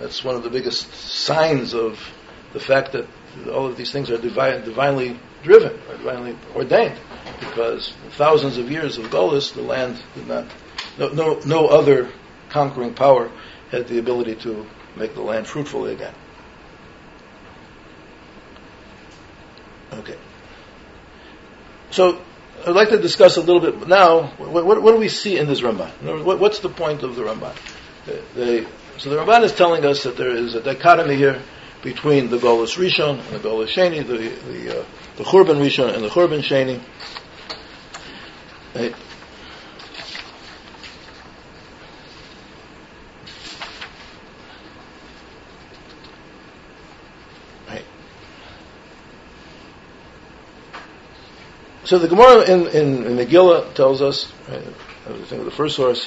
That's 0.00 0.24
one 0.24 0.36
of 0.36 0.42
the 0.42 0.50
biggest 0.50 0.94
signs 0.94 1.74
of 1.74 1.98
the 2.52 2.60
fact 2.60 2.92
that 2.92 3.06
all 3.52 3.66
of 3.66 3.76
these 3.76 3.92
things 3.92 4.10
are 4.10 4.18
divine, 4.18 4.64
divinely 4.64 5.18
driven, 5.42 5.78
divinely 5.88 6.36
ordained, 6.54 6.98
because 7.40 7.92
thousands 8.12 8.58
of 8.58 8.70
years 8.70 8.98
of 8.98 9.06
Golis, 9.06 9.52
the 9.52 9.62
land 9.62 10.02
did 10.14 10.26
not, 10.26 10.46
no, 10.98 11.08
no, 11.08 11.40
no 11.46 11.66
other 11.68 12.10
conquering 12.48 12.94
power 12.94 13.30
had 13.70 13.88
the 13.88 13.98
ability 13.98 14.34
to 14.36 14.66
make 14.96 15.14
the 15.14 15.22
land 15.22 15.46
fruitful 15.46 15.86
again. 15.86 16.14
Okay. 19.92 20.16
So, 21.90 22.20
I'd 22.66 22.74
like 22.74 22.90
to 22.90 22.98
discuss 22.98 23.36
a 23.36 23.40
little 23.40 23.60
bit 23.60 23.88
now, 23.88 24.26
what, 24.38 24.64
what, 24.64 24.82
what 24.82 24.92
do 24.92 24.98
we 24.98 25.08
see 25.08 25.38
in 25.38 25.46
this 25.46 25.60
Ramban? 25.60 26.24
What, 26.24 26.38
what's 26.38 26.58
the 26.58 26.68
point 26.68 27.02
of 27.02 27.16
the 27.16 27.22
Ramban? 27.22 27.56
The, 28.04 28.22
the, 28.34 28.66
so 28.98 29.10
the 29.10 29.16
Ramban 29.16 29.44
is 29.44 29.52
telling 29.52 29.84
us 29.84 30.02
that 30.02 30.16
there 30.16 30.30
is 30.30 30.54
a 30.54 30.60
dichotomy 30.60 31.16
here 31.16 31.40
between 31.82 32.30
the 32.30 32.38
Golas 32.38 32.76
Rishon 32.76 33.20
and 33.20 33.40
the 33.42 33.48
Golas 33.48 33.68
Sheni, 33.68 34.06
the 34.06 34.16
the, 34.16 34.80
uh, 34.80 34.84
the 35.16 35.24
Churban 35.24 35.60
Rishon 35.60 35.94
and 35.94 36.04
the 36.04 36.08
Churban 36.08 36.42
Sheni. 36.42 36.80
Right? 38.74 38.94
So 51.88 51.98
the 51.98 52.06
Gemara 52.06 52.42
in, 52.42 52.66
in, 52.66 53.06
in 53.06 53.16
Megillah 53.16 53.72
tells 53.72 54.02
us, 54.02 54.30
right, 54.46 54.62
I 55.08 55.24
think 55.24 55.46
the 55.46 55.50
first 55.50 55.74
source, 55.74 56.06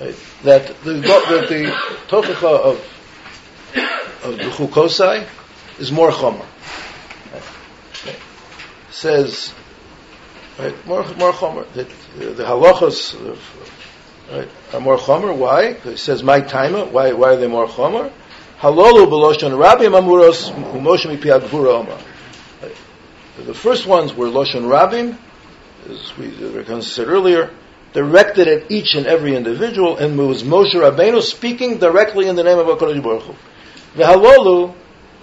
right, 0.00 0.16
that 0.44 0.68
the 0.84 0.94
that 0.94 1.48
the 1.50 1.64
tochacha 2.08 2.44
of 2.44 2.95
of 4.26 4.38
Chukosai 4.38 5.26
is 5.78 5.92
more 5.92 6.10
chomer. 6.10 6.44
Right. 8.04 8.16
Says 8.90 9.52
right, 10.58 10.86
more 10.86 11.04
more 11.14 11.32
chomer. 11.32 11.70
That 11.74 11.88
uh, 11.88 12.32
the 12.32 12.44
halachas 12.44 13.14
of, 13.14 13.40
right, 14.32 14.48
are 14.72 14.80
more 14.80 14.98
chomer. 14.98 15.36
Why? 15.36 15.76
It 15.84 15.98
says 15.98 16.22
my 16.22 16.40
timer. 16.40 16.84
Why? 16.84 17.12
Why 17.12 17.34
are 17.34 17.36
they 17.36 17.46
more 17.46 17.66
chomer? 17.66 18.12
Halolu 18.60 19.06
b'loshon 19.06 19.52
rabim 19.56 19.98
amuros 19.98 20.50
u'moshe 20.52 21.06
mipi 21.06 21.38
agvura 21.38 21.80
omar. 21.80 22.00
The 23.44 23.54
first 23.54 23.86
ones 23.86 24.14
were 24.14 24.28
loshon 24.28 24.62
rabim, 24.62 25.18
as 25.90 26.16
we 26.16 26.80
said 26.82 27.08
earlier, 27.08 27.50
directed 27.92 28.48
at 28.48 28.70
each 28.70 28.94
and 28.94 29.06
every 29.06 29.34
individual, 29.34 29.96
and 29.98 30.18
it 30.18 30.22
was 30.22 30.42
Moshe 30.42 30.74
Rabbeinu 30.74 31.22
speaking 31.22 31.78
directly 31.78 32.28
in 32.28 32.36
the 32.36 32.44
name 32.44 32.58
of 32.58 32.66
HaKadosh 32.66 33.02
Baruch 33.02 33.22
Hu. 33.22 33.34
V'halolu 33.96 34.74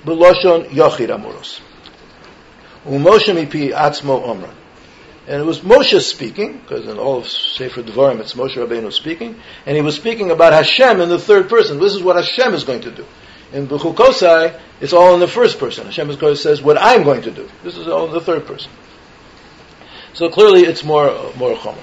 b'loshon 0.03 0.69
yochid 0.69 1.09
amuros. 1.09 1.61
U'moshe 2.85 3.33
mipi 3.33 3.71
atzmo 3.71 4.27
omran. 4.27 4.53
And 5.25 5.41
it 5.41 5.45
was 5.45 5.61
Moshe 5.61 6.01
speaking, 6.01 6.57
because 6.57 6.85
in 6.85 6.97
all 6.97 7.19
of 7.19 7.27
Sefer 7.27 7.81
Devarim 7.81 8.19
it's 8.19 8.33
Moshe 8.33 8.55
Rabbeinu 8.55 8.91
speaking, 8.91 9.39
and 9.65 9.75
he 9.75 9.81
was 9.81 9.95
speaking 9.95 10.31
about 10.31 10.51
Hashem 10.51 10.99
in 10.99 11.07
the 11.07 11.19
third 11.19 11.47
person. 11.47 11.79
This 11.79 11.93
is 11.93 12.03
what 12.03 12.17
Hashem 12.17 12.53
is 12.53 12.65
going 12.65 12.81
to 12.81 12.91
do. 12.91 13.05
In 13.53 13.67
Bechukosai, 13.67 14.59
it's 14.81 14.91
all 14.91 15.13
in 15.13 15.21
the 15.21 15.27
first 15.27 15.59
person. 15.59 15.85
Hashem 15.85 16.09
is 16.09 16.17
going 16.17 16.33
to 16.33 16.41
says 16.41 16.61
what 16.61 16.77
I'm 16.77 17.03
going 17.03 17.21
to 17.21 17.31
do. 17.31 17.49
This 17.63 17.77
is 17.77 17.87
all 17.87 18.07
in 18.07 18.11
the 18.11 18.19
third 18.19 18.45
person. 18.45 18.71
So 20.13 20.29
clearly 20.29 20.61
it's 20.61 20.83
more, 20.83 21.07
more 21.37 21.55
Chomer. 21.55 21.77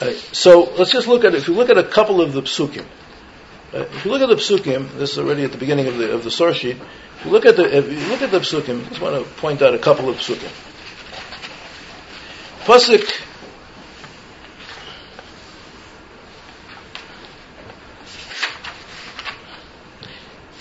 Right, 0.00 0.16
so 0.32 0.72
let's 0.76 0.90
just 0.90 1.06
look 1.06 1.24
at, 1.24 1.34
if 1.34 1.46
you 1.46 1.54
look 1.54 1.70
at 1.70 1.78
a 1.78 1.84
couple 1.84 2.20
of 2.20 2.32
the 2.32 2.42
psukim, 2.42 2.86
uh, 3.74 3.78
if 3.78 4.04
you 4.04 4.10
look 4.12 4.22
at 4.22 4.28
the 4.28 4.36
psukim, 4.36 4.92
this 4.96 5.12
is 5.12 5.18
already 5.18 5.44
at 5.44 5.52
the 5.52 5.58
beginning 5.58 5.88
of 5.88 5.98
the 5.98 6.12
of 6.12 6.22
the 6.22 6.30
source 6.30 6.56
sheet. 6.56 6.76
If 7.18 7.24
you 7.24 7.30
look 7.32 7.46
at 7.46 7.56
the 7.56 7.76
if 7.76 7.90
you 7.90 7.98
look 8.08 8.22
at 8.22 8.30
the 8.30 8.38
psukim, 8.38 8.84
I 8.84 8.88
just 8.88 9.00
want 9.00 9.24
to 9.24 9.30
point 9.34 9.60
out 9.60 9.74
a 9.74 9.78
couple 9.78 10.08
of 10.08 10.16
psukim. 10.16 10.50
Pasuk 12.64 13.22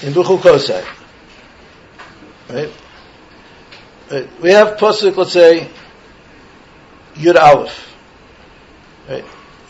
in 0.02 0.14
Bechukosai, 0.14 0.86
right? 2.50 2.72
right? 4.12 4.42
We 4.42 4.52
have 4.52 4.78
pasuk. 4.78 5.16
Let's 5.16 5.32
say 5.32 5.70
Yud 7.16 7.36
Aleph, 7.36 7.96
right? 9.08 9.26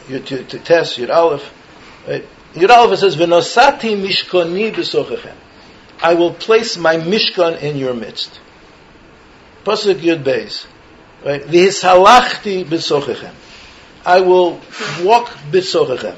Yud 0.07 0.63
test 0.63 0.97
Yud 0.97 1.13
Aleph, 1.13 1.53
right? 2.07 2.25
Yud 2.55 2.97
says, 2.97 3.15
"V'nosati 3.17 4.01
mishkoni 4.01 4.73
b'sochechem." 4.73 5.35
I 6.01 6.13
will 6.13 6.33
place 6.33 6.77
my 6.77 6.95
mishkan 6.95 7.61
in 7.61 7.77
your 7.77 7.93
midst. 7.93 8.39
Pasuk 9.65 9.95
Yud 9.95 10.23
Beis, 10.23 10.65
right? 11.25 11.41
V'hishalachti 11.41 12.65
b'sochechem. 12.65 13.33
I 14.05 14.21
will 14.21 14.61
walk 15.01 15.29
b'sochechem. 15.51 16.15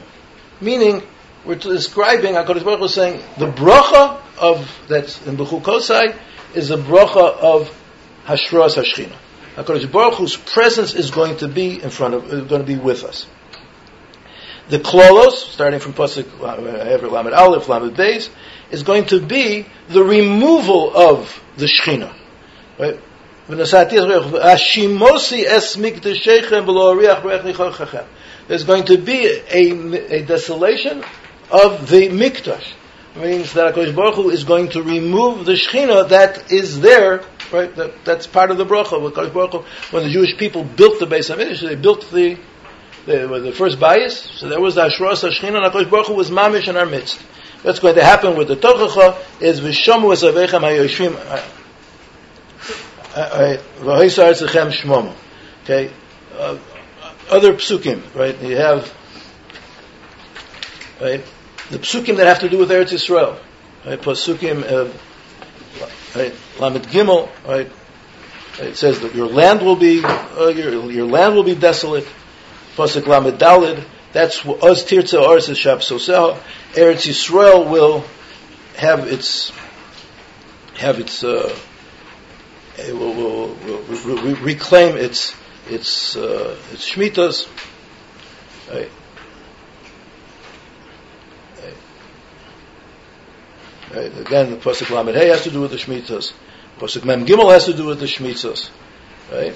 Meaning, 0.61 1.01
we're 1.45 1.55
describing, 1.55 2.33
HaKadosh 2.33 2.63
Baruch 2.63 2.79
Hu 2.79 2.87
saying, 2.87 3.21
the 3.37 3.47
bracha 3.47 4.19
of, 4.37 4.69
that's 4.87 5.25
in 5.25 5.37
Bechukosai, 5.37 6.15
is 6.53 6.69
the 6.69 6.77
bracha 6.77 7.37
of 7.37 7.71
Hashras 8.25 8.75
Hashchina. 8.75 9.15
HaKadosh 9.55 9.91
Baruch 9.91 10.15
Hu's 10.15 10.35
presence 10.35 10.93
is 10.93 11.09
going 11.09 11.37
to 11.37 11.47
be 11.47 11.81
in 11.81 11.89
front 11.89 12.13
of, 12.13 12.47
going 12.47 12.61
to 12.61 12.67
be 12.67 12.75
with 12.75 13.03
us. 13.03 13.27
The 14.69 14.79
klolos, 14.79 15.31
starting 15.31 15.79
from 15.79 15.93
Pasuk 15.93 16.41
uh, 16.41 16.55
Ever 16.63 17.07
Lamed 17.07 17.33
Aleph, 17.33 17.69
Lamed 17.69 17.95
Beis, 17.95 18.29
is 18.69 18.83
going 18.83 19.05
to 19.05 19.21
be 19.21 19.65
the 19.87 20.03
removal 20.03 20.95
of 20.95 21.41
the 21.55 21.65
Shechina. 21.65 22.13
Right? 22.77 22.99
There's 23.47 23.71
going 28.65 28.85
to 28.85 28.97
be 28.97 29.25
a, 29.25 30.15
a 30.15 30.25
desolation 30.25 31.03
of 31.49 31.89
the 31.89 32.09
mikdash. 32.09 32.73
Means 33.15 33.53
that 33.53 33.73
HaKadosh 33.73 33.95
Baruch 33.95 34.15
Hu 34.15 34.29
is 34.29 34.43
going 34.43 34.69
to 34.69 34.83
remove 34.83 35.45
the 35.45 35.53
Shechina 35.53 36.09
that 36.09 36.51
is 36.51 36.81
there, 36.81 37.23
right? 37.51 37.73
That, 37.75 38.03
that's 38.03 38.27
part 38.27 38.51
of 38.51 38.57
the 38.57 38.65
bracha. 38.65 39.01
When, 39.01 39.11
when 39.91 40.03
the 40.03 40.09
Jewish 40.09 40.37
people 40.37 40.65
built 40.65 40.99
the 40.99 41.07
Beis 41.07 41.33
Hamikdash, 41.33 41.61
they 41.61 41.75
built 41.75 42.11
the 42.11 42.37
the, 43.07 43.39
the 43.39 43.51
first 43.53 43.79
bias. 43.79 44.19
So 44.19 44.49
there 44.49 44.59
was 44.59 44.75
the 44.75 44.81
Ashras 44.81 45.27
Shechina, 45.27 45.63
and 45.63 45.73
HaKadosh 45.73 45.89
Baruch 45.89 46.09
was 46.09 46.29
mamish 46.29 46.67
in 46.67 46.75
our 46.75 46.85
midst. 46.85 47.19
What's 47.63 47.79
going 47.79 47.95
to 47.95 48.03
happen 48.03 48.37
with 48.37 48.49
the 48.49 48.55
Tochacha 48.55 49.41
is 49.41 49.61
Vishomu 49.61 50.13
Esavechem 50.13 50.61
HaYoshvim 50.61 51.15
V'Hoisar 53.79 54.33
Tzechem 54.33 54.71
Shmomo. 54.71 55.15
Okay? 55.63 55.91
Uh, 56.37 56.59
other 57.29 57.53
psukim, 57.53 58.13
right? 58.13 58.39
You 58.41 58.57
have, 58.57 58.93
right? 61.01 61.23
The 61.69 61.79
psukim 61.79 62.17
that 62.17 62.27
have 62.27 62.39
to 62.39 62.49
do 62.49 62.57
with 62.57 62.69
Eretz 62.69 62.91
Yisrael. 62.93 63.39
Right? 63.85 63.99
Psukim, 63.99 64.63
uh, 64.63 64.91
right? 66.17 66.33
Lamed 66.59 66.87
Gimel, 66.87 67.29
right? 67.45 67.71
It 68.59 68.75
says 68.75 68.99
that 69.01 69.15
your 69.15 69.27
land 69.27 69.61
will 69.61 69.75
be, 69.75 70.03
uh, 70.03 70.47
your, 70.47 70.91
your 70.91 71.05
land 71.05 71.35
will 71.35 71.43
be 71.43 71.55
desolate. 71.55 72.07
Pasuk 72.77 73.07
Lamed 73.07 73.39
Dalid, 73.39 73.83
that's 74.13 74.45
Oz 74.45 74.85
Tirtza 74.85 75.19
Oris 75.19 75.49
Shab 75.49 75.79
Sosel. 75.79 76.37
Eretz 76.73 77.07
Yisrael 77.07 77.67
will 77.67 78.05
have 78.75 79.07
its, 79.11 79.51
have 80.75 80.99
its, 80.99 81.23
uh, 81.23 81.57
will, 82.77 83.13
will, 83.15 83.47
will, 83.55 83.81
will 84.03 84.35
reclaim 84.35 84.95
its, 84.95 85.35
its, 85.67 86.15
uh, 86.15 86.55
its 86.71 86.87
Shmitas. 86.87 87.49
Right? 88.71 88.91
Right. 93.91 94.17
Again, 94.17 94.51
the 94.51 94.57
pasuk 94.57 94.95
Lamed 94.95 95.15
Hey 95.15 95.29
has 95.29 95.43
to 95.43 95.49
do 95.49 95.61
with 95.61 95.71
the 95.71 95.77
Shmitas. 95.77 96.33
Pasuk 96.77 97.05
Mem 97.05 97.25
Gimel 97.25 97.51
has 97.51 97.65
to 97.65 97.73
do 97.73 97.85
with 97.85 97.99
the 97.99 98.05
Shmitas. 98.05 98.69
Right? 99.31 99.55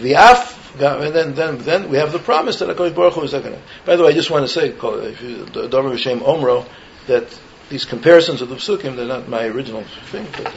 The 0.00 0.14
Af 0.14 0.58
and 0.80 1.14
then, 1.14 1.34
then, 1.34 1.58
then 1.58 1.88
we 1.88 1.96
have 1.96 2.12
the 2.12 2.18
promise 2.18 2.58
that 2.58 2.68
HaKadosh 2.68 2.94
Baruch 2.94 3.14
Hu 3.14 3.22
is 3.22 3.32
going 3.32 3.44
to. 3.44 3.58
By 3.84 3.96
the 3.96 4.04
way, 4.04 4.10
I 4.10 4.14
just 4.14 4.30
want 4.30 4.46
to 4.46 4.52
say, 4.52 4.70
Dover 4.70 5.90
Hashem 5.90 6.20
Omro, 6.20 6.68
that 7.06 7.26
these 7.68 7.84
comparisons 7.84 8.42
of 8.42 8.48
the 8.48 8.56
psukim, 8.56 8.96
they're 8.96 9.06
not 9.06 9.28
my 9.28 9.44
original 9.44 9.82
thing, 9.82 10.26
but 10.32 10.46
uh, 10.46 10.52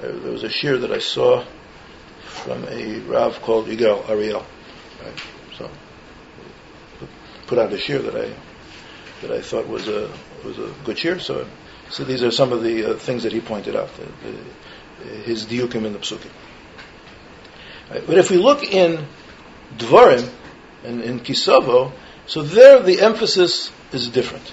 there 0.00 0.32
was 0.32 0.44
a 0.44 0.48
shir 0.48 0.78
that 0.78 0.92
I 0.92 0.98
saw 0.98 1.44
from 2.24 2.64
a 2.68 2.98
Rav 3.00 3.40
called 3.40 3.66
Yigal 3.66 4.08
Ariel. 4.08 4.44
Right? 5.02 5.22
So, 5.56 5.70
put 7.46 7.58
out 7.58 7.72
a 7.72 7.78
shir 7.78 8.00
that 8.00 8.14
I, 8.14 8.34
that 9.22 9.30
I 9.30 9.40
thought 9.40 9.66
was 9.66 9.88
a, 9.88 10.12
was 10.44 10.58
a 10.58 10.72
good 10.84 10.98
shir, 10.98 11.18
so, 11.18 11.46
so 11.90 12.04
these 12.04 12.22
are 12.22 12.30
some 12.30 12.52
of 12.52 12.62
the 12.62 12.92
uh, 12.92 12.98
things 12.98 13.22
that 13.22 13.32
he 13.32 13.40
pointed 13.40 13.76
out, 13.76 13.88
the, 13.96 14.04
the, 14.04 15.14
his 15.22 15.46
diukim 15.46 15.84
in 15.84 15.92
the 15.92 15.98
psukim. 16.00 16.30
But 17.88 18.18
if 18.18 18.30
we 18.30 18.38
look 18.38 18.62
in 18.62 19.06
Dvarim 19.76 20.28
and 20.84 21.02
in 21.02 21.20
Kisavo, 21.20 21.92
so 22.26 22.42
there 22.42 22.80
the 22.80 23.00
emphasis 23.00 23.70
is 23.92 24.08
different. 24.08 24.52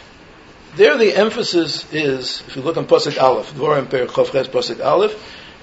There 0.75 0.97
the 0.97 1.13
emphasis 1.13 1.91
is, 1.93 2.43
if 2.47 2.55
you 2.55 2.61
look 2.61 2.77
on 2.77 2.87
Pasuk 2.87 3.21
Aleph, 3.21 3.53
Dvarim 3.53 3.89
Per 3.89 4.07
Chavches 4.07 4.47
Pasuk 4.47 4.83
Aleph, 4.83 5.15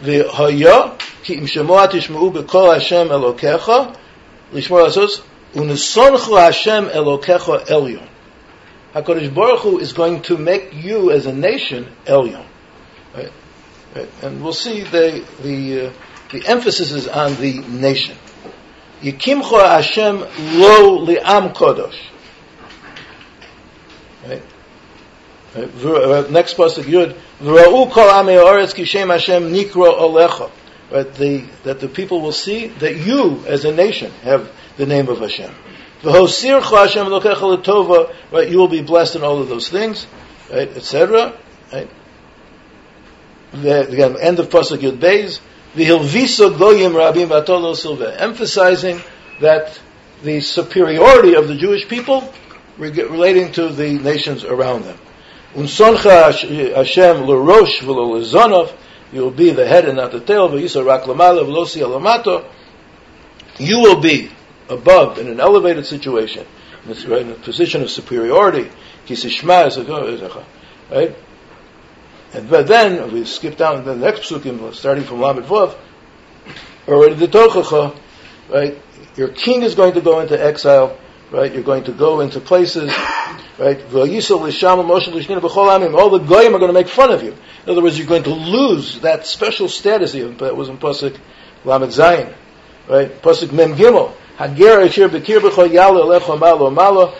V'haya 0.03 0.99
ki 1.25 1.35
im 1.35 1.47
shemoa 1.47 1.89
tishmeu 1.89 2.33
b'kol 2.33 2.75
Hashem 2.75 3.09
Elokecha 3.09 3.97
lishmor 4.53 4.87
asos 4.87 5.23
unesonchu 5.55 6.39
Hashem 6.39 6.87
Elokecha 6.87 7.66
Elyon. 7.66 8.09
HaKadosh 8.95 9.35
Baruch 9.35 9.61
Hu 9.61 9.79
is 9.79 9.93
going 9.93 10.23
to 10.23 10.37
make 10.37 10.73
you 10.75 11.11
as 11.11 11.27
a 11.27 11.33
nation 11.33 11.89
Elyon. 12.07 12.47
Right? 13.14 13.33
Right? 13.95 14.09
And 14.23 14.43
we'll 14.43 14.53
see 14.53 14.83
the, 14.83 15.27
the, 15.43 15.89
uh, 15.89 15.93
the 16.33 16.47
emphasis 16.47 16.93
is 16.93 17.09
on 17.09 17.37
the 17.37 17.61
nation. 17.61 18.16
Yikimcho 19.01 19.64
Hashem 19.64 20.18
lo 20.59 21.07
li'am 21.07 21.55
kodosh. 21.55 21.99
Right? 24.26 24.43
right? 25.55 25.85
Uh, 25.85 26.26
next 26.31 26.57
pasuk 26.57 26.85
Yud. 26.85 27.16
V'ra'u 27.41 27.91
kol 27.91 28.09
amei 28.09 28.43
oretz 28.43 28.74
kishem 28.74 29.11
Hashem 29.11 29.53
nikro 29.53 29.99
olecha. 29.99 30.51
Right? 30.91 31.14
The, 31.14 31.45
that 31.64 31.81
the 31.81 31.89
people 31.89 32.20
will 32.20 32.33
see 32.33 32.66
that 32.66 32.97
you, 32.97 33.45
as 33.47 33.64
a 33.64 33.72
nation, 33.72 34.11
have 34.22 34.51
the 34.76 34.87
name 34.87 35.09
of 35.09 35.20
Hashem. 35.20 35.55
V'hosircho 36.03 36.62
Hashem 36.62 37.07
lokecha 37.07 37.62
letova. 37.62 38.14
Right? 38.33 38.51
You 38.51 38.59
will 38.59 38.68
be 38.68 38.83
blessed 38.83 39.16
in 39.16 39.22
all 39.22 39.41
of 39.41 39.49
those 39.49 39.68
things. 39.68 40.07
Right? 40.51 40.68
Etc. 40.68 41.39
Right? 41.72 41.91
The, 43.53 43.89
again, 43.89 44.16
end 44.20 44.41
of 44.41 44.49
pasuk 44.51 44.79
Yud 44.79 44.99
Beis 44.99 45.41
goyim 45.77 46.97
emphasizing 48.19 49.01
that 49.41 49.81
the 50.23 50.41
superiority 50.41 51.35
of 51.35 51.49
the 51.49 51.57
Jewish 51.57 51.87
people 51.89 52.33
relating 52.79 53.53
to 53.53 53.69
the 53.69 53.99
nations 53.99 54.45
around 54.45 54.85
them. 54.85 54.99
Unsoncha 55.55 56.33
you 59.11 59.21
will 59.23 59.31
be 59.31 59.51
the 59.51 59.66
head 59.66 59.87
and 59.87 59.97
not 59.97 60.12
the 60.12 60.21
tail, 60.21 60.51
you 63.59 63.81
will 63.81 64.01
be 64.01 64.31
above 64.69 65.19
in 65.19 65.29
an 65.29 65.41
elevated 65.41 65.87
situation, 65.87 66.47
in 66.87 67.31
a 67.31 67.35
position 67.35 67.83
of 67.83 67.91
superiority, 67.91 68.71
right? 70.91 71.16
And 72.33 72.51
but 72.51 72.66
then 72.66 73.12
we 73.12 73.24
skip 73.24 73.57
down 73.57 73.76
to 73.76 73.83
the 73.83 73.97
next 73.97 74.31
psukim, 74.31 74.74
starting 74.74 75.05
from 75.05 75.20
Lamed 75.20 75.45
Vav, 75.45 75.76
already 76.87 77.14
the 77.14 77.29
Tochacha, 77.29 77.99
right? 78.51 78.79
Your 79.16 79.29
king 79.29 79.62
is 79.62 79.74
going 79.74 79.95
to 79.95 80.01
go 80.01 80.20
into 80.20 80.41
exile, 80.41 80.99
right? 81.33 81.53
You're 81.53 81.62
going 81.62 81.85
to 81.85 81.93
go 81.93 82.20
into 82.20 82.41
places, 82.41 82.93
right? 83.59 83.81
All 83.95 84.07
the 84.07 86.24
goyim 86.26 86.55
are 86.55 86.59
going 86.59 86.68
to 86.68 86.72
make 86.72 86.89
fun 86.89 87.11
of 87.11 87.22
you. 87.22 87.33
In 87.33 87.70
other 87.70 87.83
words, 87.83 87.99
you're 87.99 88.07
going 88.07 88.24
to 88.24 88.35
lose 88.35 89.01
that 89.01 89.26
special 89.26 89.68
status 89.68 90.12
that 90.12 90.55
was 90.55 90.68
in 90.68 90.79
Pasuk 90.79 91.18
Lamed 91.64 91.93
Zayin, 91.93 92.35
right? 92.89 93.11
Pasuk 93.22 93.53
Mem 93.53 93.74
Gimel. 93.74 94.12
Malo. 96.70 97.14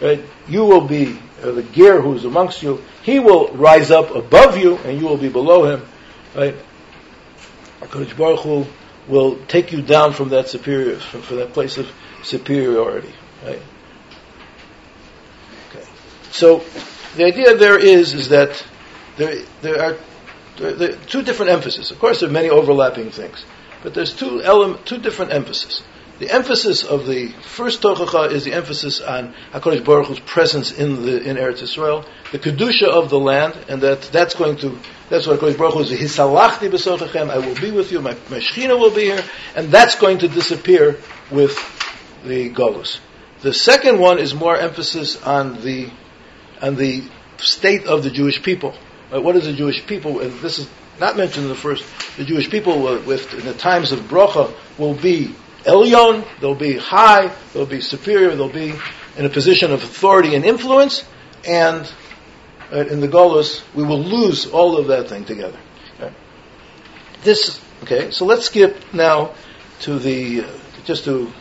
Right? 0.00 0.24
You 0.48 0.64
will 0.64 0.80
be 0.80 1.18
uh, 1.44 1.52
the 1.52 1.62
gear 1.62 2.00
who's 2.00 2.24
amongst 2.24 2.62
you, 2.62 2.82
he 3.02 3.18
will 3.18 3.48
rise 3.48 3.90
up 3.90 4.14
above 4.14 4.56
you 4.56 4.76
and 4.78 4.98
you 4.98 5.06
will 5.06 5.18
be 5.18 5.28
below 5.28 5.76
him. 5.76 5.86
Right? 6.34 6.54
Baruch 8.16 8.40
Hu 8.40 8.66
will 9.08 9.38
take 9.46 9.72
you 9.72 9.82
down 9.82 10.14
from 10.14 10.30
that 10.30 10.48
superior, 10.48 10.96
from, 10.96 11.22
from 11.22 11.36
that 11.36 11.52
place 11.52 11.76
of 11.76 11.90
superiority. 12.22 13.12
Right? 13.44 13.60
Okay. 15.70 15.86
So 16.30 16.64
the 17.16 17.24
idea 17.24 17.56
there 17.56 17.78
is 17.78 18.14
is 18.14 18.30
that 18.30 18.64
there 19.16 19.42
there 19.60 19.82
are 19.82 19.96
there, 20.56 20.72
there 20.72 20.96
two 20.96 21.22
different 21.22 21.52
emphases. 21.52 21.90
Of 21.90 21.98
course, 21.98 22.20
there 22.20 22.28
are 22.28 22.32
many 22.32 22.48
overlapping 22.48 23.10
things, 23.10 23.44
but 23.82 23.92
there's 23.92 24.14
two 24.14 24.42
element, 24.42 24.86
two 24.86 24.98
different 24.98 25.32
emphases. 25.32 25.82
The 26.20 26.30
emphasis 26.30 26.84
of 26.84 27.06
the 27.06 27.28
first 27.42 27.82
Tochacha 27.82 28.30
is 28.30 28.44
the 28.44 28.52
emphasis 28.52 29.00
on 29.00 29.34
HaKadosh 29.52 29.84
Baruch 29.84 30.06
Hu's 30.06 30.20
presence 30.20 30.70
in 30.70 31.04
the 31.04 31.28
in 31.28 31.36
Eretz 31.36 31.60
Yisrael, 31.60 32.06
the 32.30 32.38
kedusha 32.38 32.86
of 32.86 33.10
the 33.10 33.18
land, 33.18 33.58
and 33.68 33.82
that 33.82 34.02
that's 34.02 34.34
going 34.34 34.56
to 34.58 34.78
that's 35.10 35.26
what 35.26 35.40
HaKadosh 35.40 35.58
Baruch 35.58 35.74
Hu 35.74 35.80
is. 35.80 35.90
Hisalachti 35.90 36.70
b'sochachem. 36.70 37.30
I 37.30 37.38
will 37.38 37.60
be 37.60 37.72
with 37.72 37.90
you. 37.90 38.00
My, 38.00 38.12
my 38.30 38.38
Shechina 38.38 38.78
will 38.78 38.94
be 38.94 39.06
here, 39.06 39.24
and 39.56 39.72
that's 39.72 39.96
going 39.96 40.18
to 40.18 40.28
disappear 40.28 40.98
with 41.32 41.58
the 42.24 42.48
Golus. 42.50 43.00
The 43.42 43.52
second 43.52 43.98
one 43.98 44.20
is 44.20 44.34
more 44.34 44.56
emphasis 44.56 45.20
on 45.20 45.62
the 45.62 45.90
on 46.62 46.76
the 46.76 47.02
state 47.38 47.86
of 47.86 48.04
the 48.04 48.10
Jewish 48.10 48.40
people. 48.40 48.72
Uh, 49.12 49.20
what 49.20 49.34
is 49.34 49.46
the 49.46 49.52
Jewish 49.52 49.84
people? 49.84 50.20
And 50.20 50.32
this 50.38 50.60
is 50.60 50.68
not 51.00 51.16
mentioned 51.16 51.44
in 51.44 51.48
the 51.48 51.56
first. 51.56 51.84
The 52.16 52.24
Jewish 52.24 52.48
people, 52.48 52.80
with 53.04 53.34
in 53.34 53.44
the 53.44 53.54
times 53.54 53.90
of 53.90 53.98
bracha, 54.02 54.54
will 54.78 54.94
be 54.94 55.34
elyon. 55.64 56.26
They'll 56.40 56.54
be 56.54 56.76
high. 56.76 57.32
They'll 57.52 57.66
be 57.66 57.80
superior. 57.80 58.34
They'll 58.34 58.48
be 58.48 58.74
in 59.16 59.24
a 59.24 59.30
position 59.30 59.72
of 59.72 59.82
authority 59.82 60.34
and 60.34 60.44
influence. 60.44 61.04
And 61.46 61.90
uh, 62.72 62.78
in 62.86 63.00
the 63.00 63.08
Golos, 63.08 63.62
we 63.74 63.82
will 63.82 64.00
lose 64.00 64.46
all 64.46 64.76
of 64.76 64.88
that 64.88 65.08
thing 65.08 65.24
together. 65.24 65.58
This 67.24 67.58
okay. 67.82 68.10
So 68.10 68.26
let's 68.26 68.44
skip 68.44 68.92
now 68.92 69.34
to 69.80 69.98
the 69.98 70.42
uh, 70.42 70.48
just 70.84 71.04
to 71.04 71.32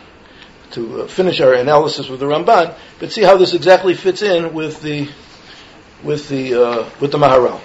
to 0.72 1.02
uh, 1.02 1.08
finish 1.08 1.42
our 1.42 1.54
analysis 1.54 2.08
with 2.08 2.22
the 2.22 2.26
Ramban, 2.26 2.76
but 3.00 3.12
see 3.12 3.22
how 3.22 3.36
this 3.36 3.54
exactly 3.54 3.94
fits 3.94 4.22
in 4.22 4.54
with 4.54 4.82
the 4.82 5.10
with 6.02 6.30
the 6.30 6.54
uh, 6.54 6.90
with 7.02 7.12
the 7.12 7.18
Maharal. 7.18 7.60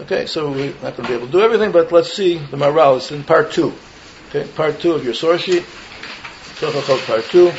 Okay, 0.00 0.24
so 0.24 0.50
we're 0.50 0.72
not 0.82 0.96
going 0.96 1.04
to 1.04 1.08
be 1.08 1.14
able 1.14 1.26
to 1.26 1.32
do 1.32 1.42
everything, 1.42 1.70
but 1.70 1.92
let's 1.92 2.12
see 2.12 2.38
the 2.38 2.56
Maharal. 2.56 2.96
It's 2.96 3.12
in 3.12 3.24
part 3.24 3.52
two. 3.52 3.74
Okay, 4.34 4.50
part 4.56 4.80
two 4.80 4.92
of 4.92 5.04
your 5.04 5.14
source 5.14 5.42
sheet. 5.42 5.62
Tochachot 6.58 7.06
Part 7.06 7.24
two. 7.26 7.52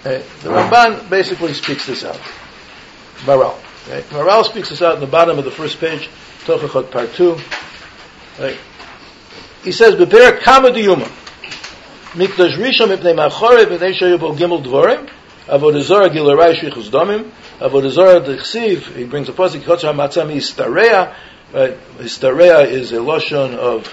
Okay, 0.00 0.24
the 0.42 0.48
Ramban 0.48 1.08
basically 1.08 1.54
speaks 1.54 1.86
this 1.86 2.02
out. 2.02 2.18
Maharal. 3.18 3.56
Okay, 3.86 4.02
Maharal 4.08 4.44
speaks 4.44 4.70
this 4.70 4.82
out 4.82 4.94
in 4.96 5.00
the 5.00 5.06
bottom 5.06 5.38
of 5.38 5.44
the 5.44 5.52
first 5.52 5.78
page. 5.78 6.10
Tochachot 6.44 6.90
part 6.90 7.14
two. 7.14 7.38
Okay. 8.34 8.58
He 9.62 9.70
says, 9.70 9.94
"Beper 9.94 10.40
kama 10.40 10.70
diyuma." 10.70 11.06
Mikdash 12.14 12.56
Rishon 12.56 12.96
mipnei 12.96 13.14
machore 13.14 13.64
v'nei 13.66 13.94
shayu 13.96 14.18
bo 14.18 14.32
gimel 14.34 14.60
dvorim. 14.64 15.08
Avodah 15.46 15.82
Zarah 15.82 16.10
gilarai 16.10 16.56
shvichus 16.56 16.90
domim. 16.90 17.30
Avodah 17.60 17.90
Zarah 17.90 18.20
dechsiv. 18.22 18.96
He 18.96 19.04
brings 19.04 19.28
a 19.28 19.32
matzah 19.32 20.26
histareya. 20.26 21.14
Right? 21.52 21.78
Histareya 21.98 22.66
is 22.66 22.90
a 22.90 22.96
loshon 22.96 23.54
of, 23.54 23.86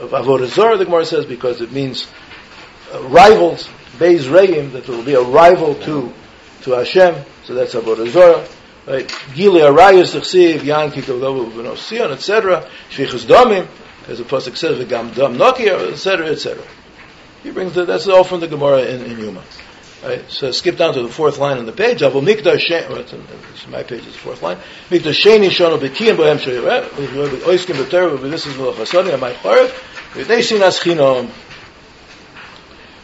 of 0.00 0.10
Avodah 0.10 0.46
Zarah. 0.46 0.76
The 0.76 0.84
Gemara 0.84 1.04
says 1.04 1.26
because 1.26 1.60
it 1.60 1.72
means 1.72 2.06
rivals. 3.02 3.68
Beis 3.98 4.32
Reim 4.32 4.72
that 4.72 4.88
will 4.88 5.04
be 5.04 5.14
a 5.14 5.22
rival 5.22 5.74
to 5.74 6.12
to 6.62 6.70
Hashem. 6.72 7.24
So 7.44 7.54
that's 7.54 7.74
Avodah 7.74 8.08
Zarah. 8.08 8.46
Right? 8.86 9.08
Gili 9.34 9.60
arayos 9.60 10.14
dechsiv 10.18 10.64
yan 10.64 10.90
kitovavu 10.90 11.50
v'nosion 11.50 12.12
etc. 12.12 12.68
Shvichus 12.90 13.26
domim. 13.26 13.66
As 14.08 14.18
the 14.18 14.24
pasuk 14.24 14.56
says, 14.56 14.78
v'gam 14.78 15.14
dam 15.14 15.36
nokia 15.36 15.92
etc. 15.92 16.28
etc. 16.28 16.64
He 17.42 17.50
brings 17.50 17.74
the, 17.74 17.84
that's 17.84 18.08
all 18.08 18.24
from 18.24 18.40
the 18.40 18.48
Gemara 18.48 18.82
in, 18.82 19.02
in 19.04 19.18
Yuma. 19.18 19.42
Right, 20.02 20.30
so 20.30 20.52
skip 20.52 20.76
down 20.76 20.94
to 20.94 21.02
the 21.02 21.08
fourth 21.08 21.38
line 21.38 21.58
on 21.58 21.66
the 21.66 21.72
page. 21.72 22.02
Avol 22.02 22.22
mikdash 22.22 23.68
my 23.68 23.82
page 23.82 24.06
is 24.06 24.12
the 24.12 24.18
fourth 24.18 24.42
line. 24.42 24.56
Mikdash 24.90 25.24
sheni 25.24 25.48
shono 25.48 25.76
b'kiyim 25.76 26.16
bohem 26.16 26.38
shoyeret. 26.38 26.88
Oiskim 27.40 27.74
sinas 30.14 30.80
chinom. 30.80 31.28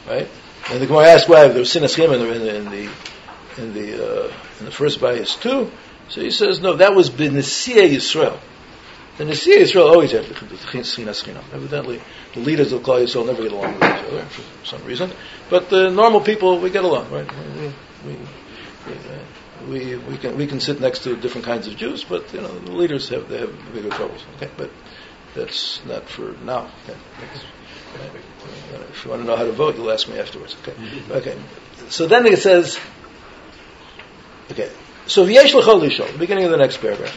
Right, 0.06 0.28
and 0.70 0.80
the 0.80 0.86
Gemara 0.86 1.08
asks 1.08 1.28
why 1.28 1.48
there 1.48 1.58
was 1.58 1.74
sinas 1.74 1.96
chinom 1.96 2.32
in 2.32 2.40
the 2.40 2.56
in 2.56 2.64
the 2.70 2.90
in 3.56 3.74
the, 3.74 4.26
uh, 4.26 4.32
in 4.60 4.64
the 4.66 4.70
first 4.70 5.00
bias 5.00 5.34
too. 5.34 5.72
So 6.10 6.20
he 6.20 6.30
says 6.30 6.60
no, 6.60 6.74
that 6.74 6.94
was 6.94 7.10
b'nesia 7.10 7.90
Yisrael. 7.90 8.38
The 9.16 9.24
Nasiya 9.24 9.58
Israel 9.58 9.88
always 9.88 10.10
have 10.10 10.28
the 10.28 10.34
chinas 10.34 11.22
chinam. 11.22 11.44
Evidently, 11.52 12.00
the 12.34 12.40
leaders 12.40 12.72
of 12.72 12.82
Klal 12.82 13.04
Yisrael 13.04 13.26
never 13.26 13.42
get 13.42 13.52
along 13.52 13.74
with 13.74 13.84
each 13.84 14.04
other 14.06 14.24
for 14.24 14.66
some 14.66 14.84
reason. 14.84 15.12
But 15.48 15.70
the 15.70 15.90
normal 15.90 16.20
people, 16.20 16.58
we 16.58 16.70
get 16.70 16.84
along, 16.84 17.12
right? 17.12 17.28
We, 17.56 17.72
we, 18.06 18.14
uh, 18.16 19.18
we, 19.68 19.96
we, 19.96 20.18
can 20.18 20.36
we 20.36 20.48
can 20.48 20.58
sit 20.58 20.80
next 20.80 21.04
to 21.04 21.16
different 21.16 21.46
kinds 21.46 21.68
of 21.68 21.76
Jews, 21.76 22.02
but 22.02 22.32
you 22.34 22.40
know 22.40 22.58
the 22.58 22.72
leaders 22.72 23.08
have 23.10 23.28
they 23.28 23.38
have 23.38 23.72
bigger 23.72 23.90
troubles. 23.90 24.24
Okay, 24.36 24.50
but 24.56 24.70
that's 25.34 25.84
not 25.84 26.08
for 26.08 26.32
now. 26.44 26.70
Okay. 26.84 26.98
Uh, 27.94 28.78
if 28.90 29.04
you 29.04 29.10
want 29.10 29.22
to 29.22 29.26
know 29.28 29.36
how 29.36 29.44
to 29.44 29.52
vote, 29.52 29.76
you'll 29.76 29.92
ask 29.92 30.08
me 30.08 30.18
afterwards. 30.18 30.56
Okay. 30.62 30.72
Mm-hmm. 30.72 31.12
Okay. 31.12 31.38
So 31.88 32.08
then 32.08 32.26
it 32.26 32.40
says, 32.40 32.80
okay. 34.50 34.70
So 35.06 35.24
v'yesh 35.24 35.54
l'chol 35.54 36.18
beginning 36.18 36.44
of 36.44 36.50
the 36.50 36.56
next 36.56 36.78
paragraph. 36.78 37.16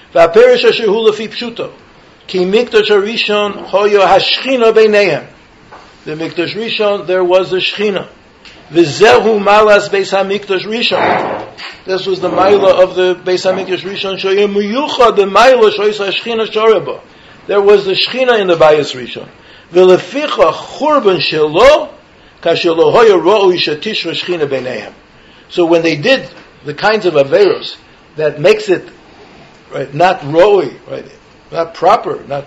והפרש 0.14 0.64
אשר 0.64 0.86
הוא 0.86 1.08
לפי 1.08 1.28
פשוטו, 1.28 1.66
כי 2.26 2.44
מקדש 2.44 2.90
הראשון 2.90 3.52
הויו 3.70 4.02
השכינה 4.02 4.72
ביניהם. 4.72 5.22
במקדש 6.06 6.56
ראשון 6.56 7.06
there 7.06 7.24
was 7.24 7.52
a 7.52 7.60
שכינה. 7.60 8.02
וזהו 8.72 9.40
מלס 9.40 9.88
ביס 9.88 10.14
המקדש 10.14 10.66
ראשון. 10.66 11.02
This 11.86 12.04
was 12.04 12.20
the 12.20 12.28
mila 12.28 12.82
of 12.82 12.96
the 12.96 13.14
Beis 13.14 13.46
HaMikdash 13.46 13.84
Rishon 13.84 14.18
shoyu 14.18 14.48
miyucha 14.52 15.14
the 15.14 15.24
mila 15.24 15.70
shoyis 15.70 16.04
hashchina 16.04 16.44
shoreba. 16.46 17.00
There 17.46 17.60
was 17.60 17.84
the 17.84 17.92
shchina 17.92 18.40
in 18.40 18.48
the 18.48 18.56
Bayis 18.56 18.92
Rishon. 18.92 19.28
V'leficha 19.72 20.52
churban 20.52 21.20
shelo 21.20 21.94
kasher 22.42 22.76
lo 22.76 22.90
hoya 22.90 23.16
ro'u 23.16 23.52
shatish 23.52 24.04
v'shchina 24.04 24.48
b'neihem. 24.48 24.92
So 25.48 25.64
when 25.64 25.82
they 25.82 25.96
did 25.96 26.28
the 26.64 26.74
kinds 26.74 27.06
of 27.06 27.14
averos 27.14 27.76
that 28.16 28.40
makes 28.40 28.68
it 28.68 28.88
right? 29.71 29.93
Not 29.93 30.23
roi, 30.23 30.73
right? 30.87 31.05
Not 31.51 31.73
proper, 31.73 32.23
not 32.23 32.45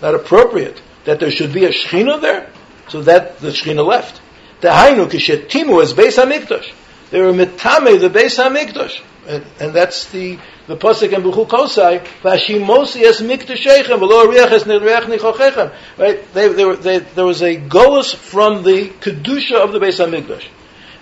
not 0.00 0.14
appropriate. 0.14 0.82
That 1.04 1.20
there 1.20 1.30
should 1.30 1.52
be 1.52 1.64
a 1.64 1.70
shechina 1.70 2.20
there, 2.20 2.50
so 2.88 3.02
that 3.02 3.38
the 3.38 3.48
shechina 3.48 3.86
left. 3.86 4.20
The 4.60 4.68
hainu 4.68 5.06
kishetimu 5.06 5.82
is 5.82 5.92
beis 5.92 6.22
hamikdash. 6.22 6.72
They 7.10 7.20
were 7.20 7.32
mitame 7.32 8.00
the 8.00 8.10
beis 8.10 8.38
hamikdash, 8.42 9.00
and, 9.28 9.44
and 9.60 9.74
that's 9.74 10.10
the 10.10 10.38
the 10.66 10.76
pasuk 10.76 11.12
in 11.12 11.22
Bechukosai. 11.22 12.04
Vashimosi 12.22 13.02
es 13.02 13.20
mikdashechem 13.20 13.98
v'lo 13.98 14.26
riach 14.26 14.50
es 14.50 14.64
nirech 14.64 15.04
nichochechem. 15.04 15.72
Right? 15.98 16.34
They, 16.34 16.48
they 16.48 16.64
were, 16.64 16.76
they, 16.76 16.98
there 16.98 17.26
was 17.26 17.42
a 17.42 17.56
golus 17.56 18.14
from 18.14 18.64
the 18.64 18.88
kedusha 18.88 19.62
of 19.62 19.72
the 19.72 19.78
beis 19.78 20.04
hamikdash. 20.04 20.46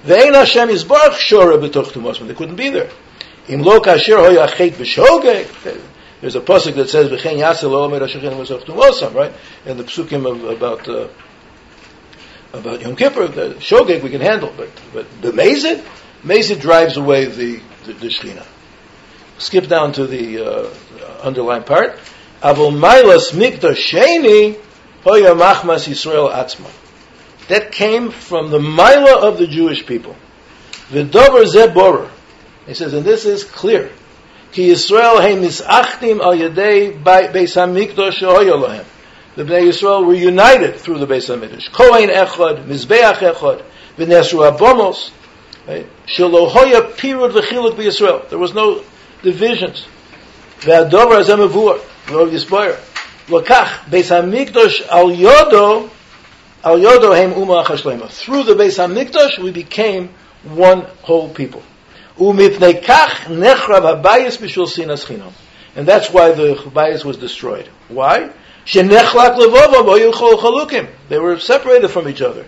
Ve'ein 0.05 0.35
Hashem 0.35 0.69
yisbarach 0.69 1.13
shora 1.13 1.59
b'toch. 1.59 2.27
They 2.27 2.35
couldn't 2.35 2.57
be 2.57 2.71
there. 2.71 2.91
Im 3.49 3.63
lo 3.63 3.81
kasher 3.81 4.17
hoy 4.17 4.37
achet 4.37 4.73
b'shogeg. 4.73 5.81
There's 6.21 6.37
a 6.37 6.41
pasuk 6.41 6.75
that 6.77 6.89
says 6.89 7.11
v'chein 7.11 7.39
yasel 7.39 7.71
lo 7.71 7.85
omer 7.85 8.01
hashachin 8.01 8.33
v'soch 8.33 8.65
tumosam, 8.65 9.15
right? 9.15 9.33
And 9.67 9.79
the 9.79 9.85
psukim 9.85 10.31
of, 10.31 10.45
about 10.45 10.89
uh, 10.89 11.09
about 12.55 12.81
Yom 12.81 12.97
Kippur, 12.97 13.29
the 13.29 13.55
shogeg 13.55 14.03
we 14.03 14.11
can 14.11 14.23
handle, 14.23 14.53
but 14.57 14.71
but 14.93 15.07
the 15.21 15.33
mezid, 15.33 15.85
mezid 16.23 16.61
drives 16.61 16.97
away 16.97 17.27
the 17.27 17.61
the, 17.85 17.93
the 17.93 18.07
shechina. 18.07 18.47
Skip 19.37 19.67
down 19.67 19.93
to 19.93 20.07
the 20.07 20.41
uh, 20.41 20.75
underlined 21.23 21.67
part. 21.67 21.99
Avol 22.41 22.73
mailas 22.73 23.33
mikdash 23.33 23.93
sheni 23.93 24.59
hoya 25.03 25.35
machmas 25.35 25.87
Yisrael 25.87 26.33
atzma. 26.33 26.71
That 27.49 27.73
came 27.73 28.11
from 28.11 28.51
the 28.51 28.61
mila 28.61 29.29
of 29.29 29.37
the 29.37 29.47
Jewish 29.47 29.85
people. 29.85 30.17
V'dover 30.89 31.45
zeh 31.45 31.75
he 32.67 32.75
says, 32.75 32.95
and 32.95 33.05
this 33.05 33.27
is 33.27 33.45
clear. 33.45 33.91
Ki 34.53 34.71
Yisrael 34.71 35.21
he 35.29 35.35
misachtim 35.37 36.21
al 36.21 36.35
yedei 36.35 37.03
Beis 37.03 37.57
HaMikdash 37.57 38.21
lohem. 38.21 38.85
The 39.37 39.43
Bnei 39.43 39.69
Yisrael 39.69 40.07
were 40.07 40.15
united 40.15 40.77
through 40.77 40.99
the 40.99 41.07
Beis 41.07 41.29
HaMikdash. 41.29 41.73
Kohen 41.73 42.09
echad, 42.09 42.65
Mizbeach 42.65 43.19
echad, 43.19 43.65
v'nesru 43.99 44.57
abomos, 44.57 45.11
right? 45.67 45.87
Pirud 46.07 47.33
v'chiluk 47.33 47.75
b'Yisrael. 47.75 48.29
There 48.31 48.39
was 48.39 48.55
no 48.55 48.83
divisions. 49.23 49.87
V'adover 50.61 51.21
hazem 51.21 51.47
avur, 51.47 51.81
v'rov 52.07 52.31
yisboyer. 52.31 52.79
Lokach, 53.27 53.85
Beis 53.91 54.11
HaMikdash 54.11 54.89
al 54.89 55.11
yodo, 55.11 55.91
al 56.63 56.79
yodo 56.79 57.15
hem 57.15 57.33
umah. 57.33 58.11
Through 58.11 58.45
the 58.45 58.55
Beis 58.55 58.79
HaMikdash, 58.79 59.43
we 59.43 59.51
became 59.51 60.11
one 60.45 60.83
whole 61.03 61.29
people. 61.29 61.63
And 62.17 62.39
that's 65.89 66.11
why 66.11 66.31
the 66.31 66.55
Chabayas 66.55 67.05
was 67.05 67.17
destroyed. 67.17 67.69
Why? 67.89 68.31
They 68.67 68.89
were 71.19 71.39
separated 71.39 71.89
from 71.89 72.09
each 72.09 72.23
other. 72.23 72.47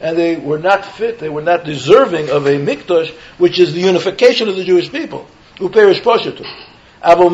And 0.00 0.16
they 0.16 0.36
were 0.36 0.58
not 0.58 0.84
fit, 0.84 1.18
they 1.18 1.28
were 1.28 1.42
not 1.42 1.64
deserving 1.64 2.30
of 2.30 2.46
a 2.46 2.56
mikdash, 2.58 3.10
which 3.38 3.58
is 3.58 3.72
the 3.72 3.80
unification 3.80 4.48
of 4.48 4.54
the 4.56 4.64
Jewish 4.64 4.92
people. 4.92 5.26
Uperish 5.56 6.02
poshetu. 6.02 6.46
Abu 7.02 7.30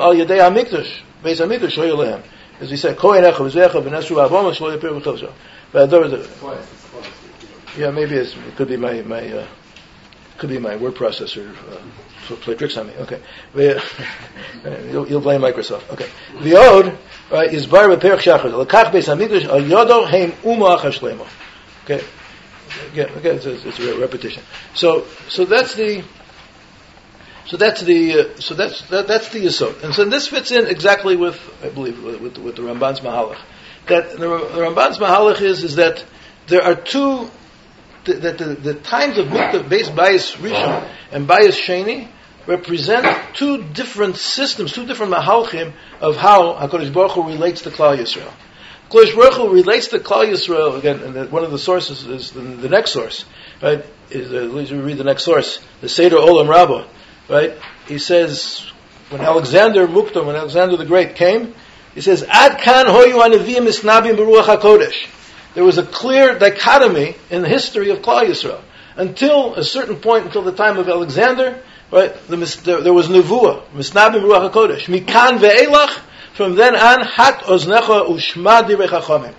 al. 0.00 0.14
Beis 1.24 1.40
Hamikdash 1.40 1.76
lo 1.78 1.84
yilem. 1.84 2.22
As 2.60 2.70
we 2.70 2.76
said, 2.76 2.96
Kohen 2.96 3.24
Echav 3.24 3.46
is 3.46 3.54
Echav, 3.54 3.86
and 3.86 3.96
Esru 3.96 4.24
Avon, 4.24 4.44
Shlo 4.52 4.78
Yipir 4.78 5.00
V'Chilsha. 5.00 5.32
But 5.72 5.90
there 5.90 6.00
was 6.00 6.12
a... 6.12 6.28
Yeah, 7.76 7.90
maybe 7.90 8.14
it 8.14 8.36
could 8.56 8.68
be 8.68 8.76
my, 8.76 9.02
my 9.02 9.26
uh, 9.32 9.46
could 10.38 10.50
be 10.50 10.58
my 10.58 10.76
word 10.76 10.94
processor 10.94 11.52
uh, 11.72 12.36
play 12.36 12.54
tricks 12.54 12.76
on 12.76 12.86
me. 12.86 12.92
Okay, 12.94 13.20
uh, 13.56 13.80
you'll, 14.92 15.08
you'll 15.08 15.20
blame 15.20 15.40
Microsoft. 15.40 15.90
Okay, 15.90 16.08
the 16.42 16.56
od 16.56 16.96
right, 17.32 17.52
is 17.52 17.66
bar 17.66 17.88
beperach 17.88 18.20
shachar 18.20 18.52
lekach 18.52 18.92
beis 18.92 19.12
hamikdash 19.12 19.44
a 19.44 19.60
yodor 19.60 20.06
heim 20.06 20.32
uma 20.44 20.76
achashlema. 20.76 21.26
Okay, 21.84 22.04
yeah, 22.94 23.04
okay, 23.16 23.30
it's 23.30 23.46
it's 23.46 23.78
a 23.80 23.98
repetition. 23.98 24.42
So, 24.74 25.06
so 25.28 25.44
that's 25.44 25.74
the 25.74 26.04
so 27.46 27.56
that's 27.58 27.82
the 27.82 28.12
uh, 28.12 28.40
so 28.40 28.54
that's 28.54 28.88
that, 28.88 29.06
that's 29.06 29.28
the 29.28 29.44
yisod, 29.44 29.82
and 29.82 29.94
so 29.94 30.06
this 30.06 30.28
fits 30.28 30.50
in 30.50 30.66
exactly 30.66 31.14
with 31.14 31.38
I 31.62 31.68
believe 31.68 32.02
with, 32.02 32.20
with, 32.20 32.38
with 32.38 32.56
the 32.56 32.62
Ramban's 32.62 33.00
Mahalach. 33.00 33.38
That 33.86 34.12
the, 34.12 34.18
the 34.18 34.60
Ramban's 34.60 34.98
Mahalach 34.98 35.42
is 35.42 35.62
is 35.62 35.76
that 35.76 36.02
there 36.46 36.62
are 36.62 36.74
two 36.74 37.30
that 38.04 38.38
the, 38.38 38.54
the, 38.54 38.74
times 38.74 39.18
of 39.18 39.26
mikdash 39.28 39.68
based 39.68 39.94
bias 39.94 40.34
rishon 40.36 40.90
and 41.10 41.26
bias 41.26 41.58
sheni 41.58 42.08
represent 42.46 43.06
two 43.34 43.62
different 43.62 44.16
systems, 44.16 44.72
two 44.72 44.86
different 44.86 45.12
mahalchim 45.12 45.72
of 46.00 46.16
how 46.16 46.54
Hakadosh 46.54 46.92
Baruch 46.92 47.12
Hu 47.12 47.26
relates 47.26 47.62
to 47.62 47.70
Klal 47.70 47.96
Yisrael. 47.96 48.32
Hakadosh 48.90 49.16
Baruch 49.16 49.34
Hu 49.34 49.52
relates 49.52 49.88
to 49.88 49.98
Klal 49.98 50.30
Yisrael 50.30 50.78
again, 50.78 51.00
and 51.00 51.30
one 51.30 51.44
of 51.44 51.50
the 51.50 51.58
sources 51.58 52.06
is 52.06 52.32
the, 52.32 52.40
the 52.40 52.68
next 52.68 52.92
source, 52.92 53.24
right? 53.62 53.84
Is 54.10 54.32
uh, 54.32 54.46
me 54.46 54.82
read 54.82 54.98
the 54.98 55.04
next 55.04 55.24
source, 55.24 55.60
the 55.80 55.88
Seder 55.88 56.16
Olam 56.16 56.48
Rabbah, 56.48 56.86
right? 57.28 57.56
He 57.86 57.98
says 57.98 58.70
when 59.10 59.20
Alexander 59.20 59.86
Mukta, 59.86 60.24
when 60.24 60.36
Alexander 60.36 60.76
the 60.76 60.84
Great 60.84 61.14
came, 61.16 61.54
he 61.94 62.00
says 62.00 62.24
Ad 62.28 62.60
kan 62.60 62.86
hoyu 62.86 63.24
anavim 63.24 63.66
isnabim 63.66 64.16
beruach 64.16 64.56
hakodesh 64.56 65.08
there 65.54 65.64
was 65.64 65.78
a 65.78 65.84
clear 65.84 66.38
dichotomy 66.38 67.14
in 67.30 67.42
the 67.42 67.48
history 67.48 67.90
of 67.90 68.00
Klal 68.00 68.26
Yisrael. 68.26 68.60
Until 68.96 69.54
a 69.54 69.64
certain 69.64 69.96
point, 69.96 70.26
until 70.26 70.42
the 70.42 70.52
time 70.52 70.78
of 70.78 70.88
Alexander, 70.88 71.60
right, 71.90 72.14
the, 72.26 72.36
there, 72.64 72.80
there 72.80 72.92
was 72.92 73.08
Nevuah, 73.08 73.66
Misnabim 73.68 74.22
Ruach 74.22 74.50
HaKodesh. 74.50 74.86
Mikan 74.86 75.38
ve'elach, 75.38 76.00
from 76.34 76.56
then 76.56 76.74
on, 76.74 77.06
Hat 77.06 77.42
Oznecha 77.44 78.08
Ushma 78.08 78.68
Direi 78.68 79.34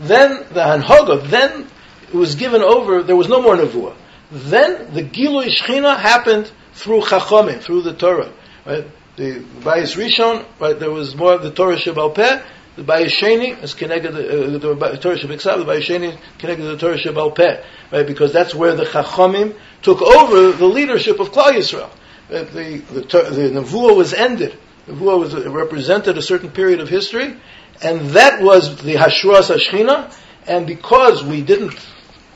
Then 0.00 0.38
the 0.52 0.60
Hanhoga, 0.60 1.28
then 1.28 1.66
it 2.12 2.14
was 2.14 2.34
given 2.34 2.62
over, 2.62 3.02
there 3.02 3.16
was 3.16 3.28
no 3.28 3.40
more 3.40 3.56
Nevuah. 3.56 3.94
Then 4.32 4.92
the 4.92 5.02
Gilui 5.02 5.50
Shechina 5.50 5.96
happened 5.98 6.50
through 6.80 7.02
Chachamim, 7.02 7.60
through 7.60 7.82
the 7.82 7.94
Torah. 7.94 8.32
Right? 8.64 8.86
The 9.16 9.40
Bayis 9.40 9.96
Rishon, 9.96 10.46
right, 10.58 10.78
there 10.78 10.90
was 10.90 11.14
more 11.14 11.34
of 11.34 11.42
the 11.42 11.50
Torah 11.50 11.76
Shabal 11.76 12.14
Peh, 12.14 12.42
the 12.76 12.82
Bayis 12.82 13.12
Sheni 13.20 13.62
is 13.62 13.74
connected 13.74 14.14
uh, 14.14 14.50
the 14.50 14.58
Torah 14.58 15.18
Shabbat 15.18 15.42
the 15.42 15.64
Bayis 15.64 15.82
Sheni 15.82 16.18
connected 16.38 16.62
to 16.62 16.68
the 16.68 16.78
Torah 16.78 16.96
Shabbat 16.96 17.34
Peh, 17.34 17.64
right? 17.92 18.06
Because 18.06 18.32
that's 18.32 18.54
where 18.54 18.74
the 18.74 18.84
Chachamim 18.84 19.56
took 19.82 20.00
over 20.00 20.52
the 20.52 20.66
leadership 20.66 21.20
of 21.20 21.30
Klal 21.30 21.52
Yisrael. 21.52 21.90
Uh, 22.30 22.44
the, 22.44 22.78
the, 22.78 23.00
the 23.02 23.60
Nevuah 23.60 23.94
was 23.96 24.14
ended. 24.14 24.56
The 24.86 24.92
Nevuah 24.92 25.18
was, 25.18 25.34
uh, 25.34 25.50
represented 25.50 26.16
a 26.16 26.22
certain 26.22 26.50
period 26.50 26.80
of 26.80 26.88
history, 26.88 27.36
and 27.82 28.00
that 28.10 28.40
was 28.40 28.82
the 28.82 28.94
Hashras 28.94 29.54
Hashchina, 29.54 30.16
and 30.46 30.66
because 30.66 31.22
we 31.22 31.42
didn't, 31.42 31.74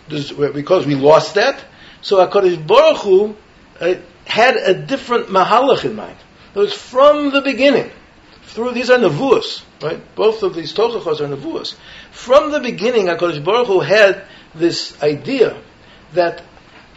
because 0.09 0.84
we 0.84 0.97
lost 0.97 1.36
that, 1.36 1.64
so 2.03 2.26
HaKadosh 2.26 2.66
Baruch 2.66 2.99
Hu 2.99 3.36
uh, 3.80 3.95
had 4.26 4.56
a 4.56 4.74
different 4.74 5.28
Mahalach 5.28 5.84
in 5.84 5.94
mind. 5.94 6.16
It 6.54 6.58
was 6.58 6.72
from 6.72 7.30
the 7.30 7.40
beginning 7.40 7.90
through 8.44 8.72
these 8.72 8.90
are 8.90 8.98
nevuos, 8.98 9.62
right? 9.82 10.00
Both 10.14 10.42
of 10.42 10.54
these 10.54 10.72
tochachos 10.72 11.20
are 11.20 11.36
nevuos. 11.36 11.74
From 12.12 12.52
the 12.52 12.60
beginning, 12.60 13.06
Hakadosh 13.06 13.44
Baruch 13.44 13.66
Hu 13.66 13.80
had 13.80 14.26
this 14.54 15.02
idea 15.02 15.60
that 16.12 16.42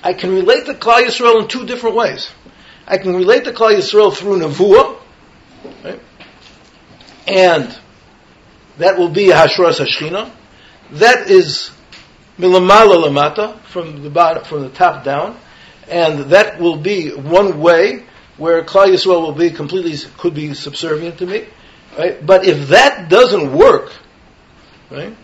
I 0.03 0.13
can 0.13 0.32
relate 0.32 0.67
to 0.67 0.73
Klal 0.75 1.03
Yisrael 1.03 1.41
in 1.41 1.47
two 1.47 1.65
different 1.65 1.95
ways. 1.95 2.30
I 2.86 2.97
can 2.97 3.15
relate 3.15 3.45
to 3.45 3.53
Klal 3.53 3.75
Yisrael 3.75 4.15
through 4.15 4.39
nevuah, 4.39 4.99
right? 5.84 5.99
and 7.28 7.78
that 8.78 8.97
will 8.97 9.09
be 9.09 9.28
Hashras 9.28 9.80
Hashchina. 9.80 10.32
That 10.91 11.30
is 11.30 11.71
milamala 12.38 13.03
lamata 13.03 13.59
from 13.63 14.03
the 14.03 14.09
bottom, 14.09 14.43
from 14.43 14.61
the 14.61 14.69
top 14.69 15.03
down, 15.03 15.38
and 15.90 16.32
that 16.32 16.60
will 16.60 16.78
be 16.78 17.10
one 17.12 17.60
way 17.60 18.04
where 18.38 18.64
Klal 18.64 18.88
Yisrael 18.88 19.22
will 19.22 19.32
be 19.34 19.50
completely, 19.50 19.96
could 20.18 20.34
be 20.34 20.54
subservient 20.54 21.18
to 21.20 21.26
me. 21.26 21.46
Right? 21.98 22.24
But 22.24 22.46
if 22.46 22.70
that 22.70 23.10
doesn't 23.10 23.52
work, 23.54 23.92
right, 24.92 25.16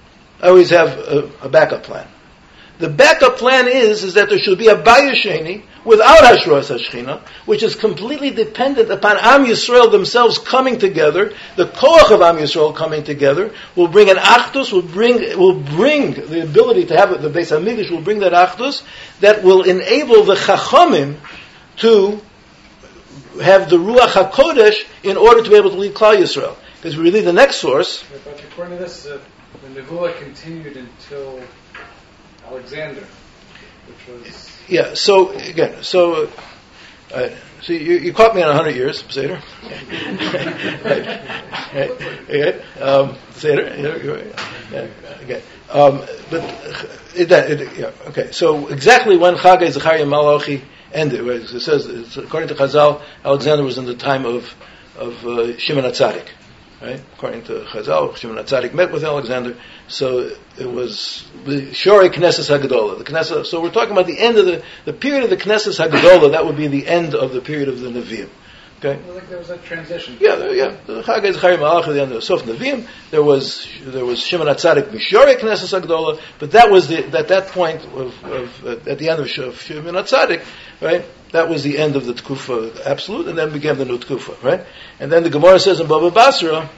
I 0.41 0.47
always 0.47 0.71
have 0.71 0.97
a, 0.97 1.29
a 1.43 1.49
backup 1.49 1.83
plan. 1.83 2.07
The 2.79 2.89
backup 2.89 3.37
plan 3.37 3.67
is, 3.67 4.03
is 4.03 4.15
that 4.15 4.29
there 4.29 4.39
should 4.39 4.57
be 4.57 4.67
a 4.67 4.75
Bayis 4.75 5.23
Sheni 5.23 5.63
without 5.85 6.23
Hashras 6.23 6.75
Hashchina, 6.75 7.21
which 7.45 7.63
is 7.63 7.75
completely 7.75 8.29
dependent 8.29 8.91
upon 8.91 9.17
Am 9.17 9.45
Yisrael 9.45 9.91
themselves 9.91 10.37
coming 10.37 10.79
together. 10.79 11.33
The 11.55 11.65
Koach 11.65 12.11
of 12.11 12.21
Am 12.21 12.37
Yisrael 12.37 12.75
coming 12.75 13.03
together 13.03 13.53
will 13.75 13.87
bring 13.87 14.09
an 14.09 14.17
Achdus, 14.17 14.71
will 14.71 14.81
bring, 14.81 15.37
will 15.37 15.59
bring 15.59 16.13
the 16.13 16.43
ability 16.43 16.85
to 16.85 16.97
have 16.97 17.11
it, 17.11 17.21
the 17.21 17.29
Beis 17.29 17.57
HaMikdash 17.57 17.91
will 17.91 18.01
bring 18.01 18.19
that 18.19 18.33
Achdus 18.33 18.83
that 19.19 19.43
will 19.43 19.63
enable 19.63 20.23
the 20.23 20.35
Chachamim 20.35 21.17
to 21.77 22.21
have 23.41 23.69
the 23.69 23.77
Ruach 23.77 24.11
HaKodesh 24.11 24.85
in 25.03 25.17
order 25.17 25.43
to 25.43 25.49
be 25.49 25.55
able 25.55 25.71
to 25.71 25.77
lead 25.77 25.93
Klal 25.93 26.15
Yisrael. 26.15 26.55
Because 26.75 26.97
we 26.97 27.11
read 27.11 27.23
the 27.23 27.33
next 27.33 27.57
source. 27.57 28.03
But 28.25 28.43
according 28.43 28.77
to 28.77 28.83
this, 28.83 29.05
uh, 29.05 29.19
the 29.63 29.81
Nevuah 29.81 30.17
continued 30.19 30.75
until 30.75 31.41
Alexander, 32.45 33.07
which 33.87 34.25
was. 34.25 34.52
Yeah, 34.67 34.93
so 34.93 35.31
again, 35.31 35.83
so. 35.83 36.29
Uh, 37.13 37.29
so 37.61 37.71
you, 37.71 37.97
you 37.97 38.13
caught 38.13 38.35
me 38.35 38.41
on 38.41 38.49
100 38.49 38.75
years, 38.75 39.05
Seder. 39.09 39.41
right. 40.83 41.21
right. 42.29 42.81
Um, 42.81 43.15
Seder. 43.31 43.67
Okay. 45.23 45.41
Um, 45.69 45.99
but 46.29 46.43
it, 47.15 47.31
it, 47.31 47.77
yeah, 47.77 47.91
okay. 48.07 48.31
So 48.31 48.67
exactly 48.67 49.15
when 49.15 49.35
Chagai 49.35 49.71
Zechariah 49.71 50.05
Malachi 50.05 50.61
ended. 50.91 51.25
It 51.27 51.59
says, 51.61 52.17
according 52.17 52.49
to 52.49 52.55
Chazal, 52.55 53.01
Alexander 53.23 53.63
was 53.63 53.77
in 53.77 53.85
the 53.85 53.95
time 53.95 54.25
of, 54.25 54.53
of 54.97 55.25
uh, 55.25 55.57
Shimon 55.57 55.85
HaTzadik. 55.85 56.27
Right? 56.83 57.01
According 57.13 57.43
to 57.43 57.61
Chazal, 57.61 58.13
Shimon 58.17 58.43
HaTzadik 58.43 58.73
met 58.73 58.91
with 58.91 59.05
Alexander, 59.05 59.55
so 59.87 60.29
it 60.59 60.69
was 60.69 61.25
the 61.45 61.73
Shorei 61.73 62.09
Knesset 62.09 62.49
Hagdolah. 62.49 62.97
The 62.97 63.05
Knesset, 63.05 63.45
so 63.45 63.61
we're 63.61 63.71
talking 63.71 63.93
about 63.93 64.05
the 64.05 64.19
end 64.19 64.37
of 64.37 64.45
the, 64.45 64.61
the 64.83 64.91
period 64.91 65.23
of 65.23 65.29
the 65.29 65.37
Knesset 65.37 65.79
Hagdolah, 65.79 66.31
that 66.31 66.45
would 66.45 66.57
be 66.57 66.67
the 66.67 66.85
end 66.85 67.15
of 67.15 67.31
the 67.31 67.39
period 67.39 67.69
of 67.69 67.79
the 67.79 67.87
Nevi'im. 67.87 68.29
Okay. 68.79 69.01
Well, 69.05 69.15
like 69.15 69.29
there 69.29 69.37
was 69.37 69.49
a 69.49 69.57
transition. 69.59 70.17
Yeah, 70.19 70.49
yeah. 70.49 70.75
The 70.85 71.03
Chag 71.03 71.33
Zechariah 71.33 71.57
Malach 71.57 71.87
at 71.87 71.93
the 71.93 72.01
end 72.01 72.11
of 72.11 72.21
Sof 72.21 72.43
Nevi'im. 72.43 72.85
There 73.11 73.23
was 73.23 73.65
there 73.79 74.03
was 74.03 74.19
Shimon 74.19 74.47
Atzadik 74.47 74.89
Mishore 74.89 75.33
Knesset 75.39 75.81
Agdola, 75.81 76.19
but 76.37 76.51
that 76.51 76.69
was 76.69 76.89
the 76.89 77.05
at 77.17 77.29
that 77.29 77.47
point 77.47 77.85
of, 77.85 78.25
of 78.25 78.65
uh, 78.65 78.91
at 78.91 78.97
the 78.99 79.09
end 79.09 79.21
of 79.21 79.29
Shimon 79.29 79.95
Atzadik, 79.95 80.43
right? 80.81 81.05
That 81.33 81.49
was 81.49 81.63
the 81.63 81.79
end 81.79 81.95
of 81.95 82.05
the 82.05 82.13
Tkufa 82.13 82.85
absolute, 82.85 83.27
and 83.27 83.35
then 83.35 83.51
began 83.51 83.79
the 83.79 83.85
new 83.85 83.97
Tkufa, 83.97 84.41
right? 84.43 84.63
And 84.99 85.11
then 85.11 85.23
the 85.23 85.31
Gemara 85.31 85.59
says 85.59 85.79
in 85.79 85.87
Baba 85.87 86.11
Basra, 86.11 86.69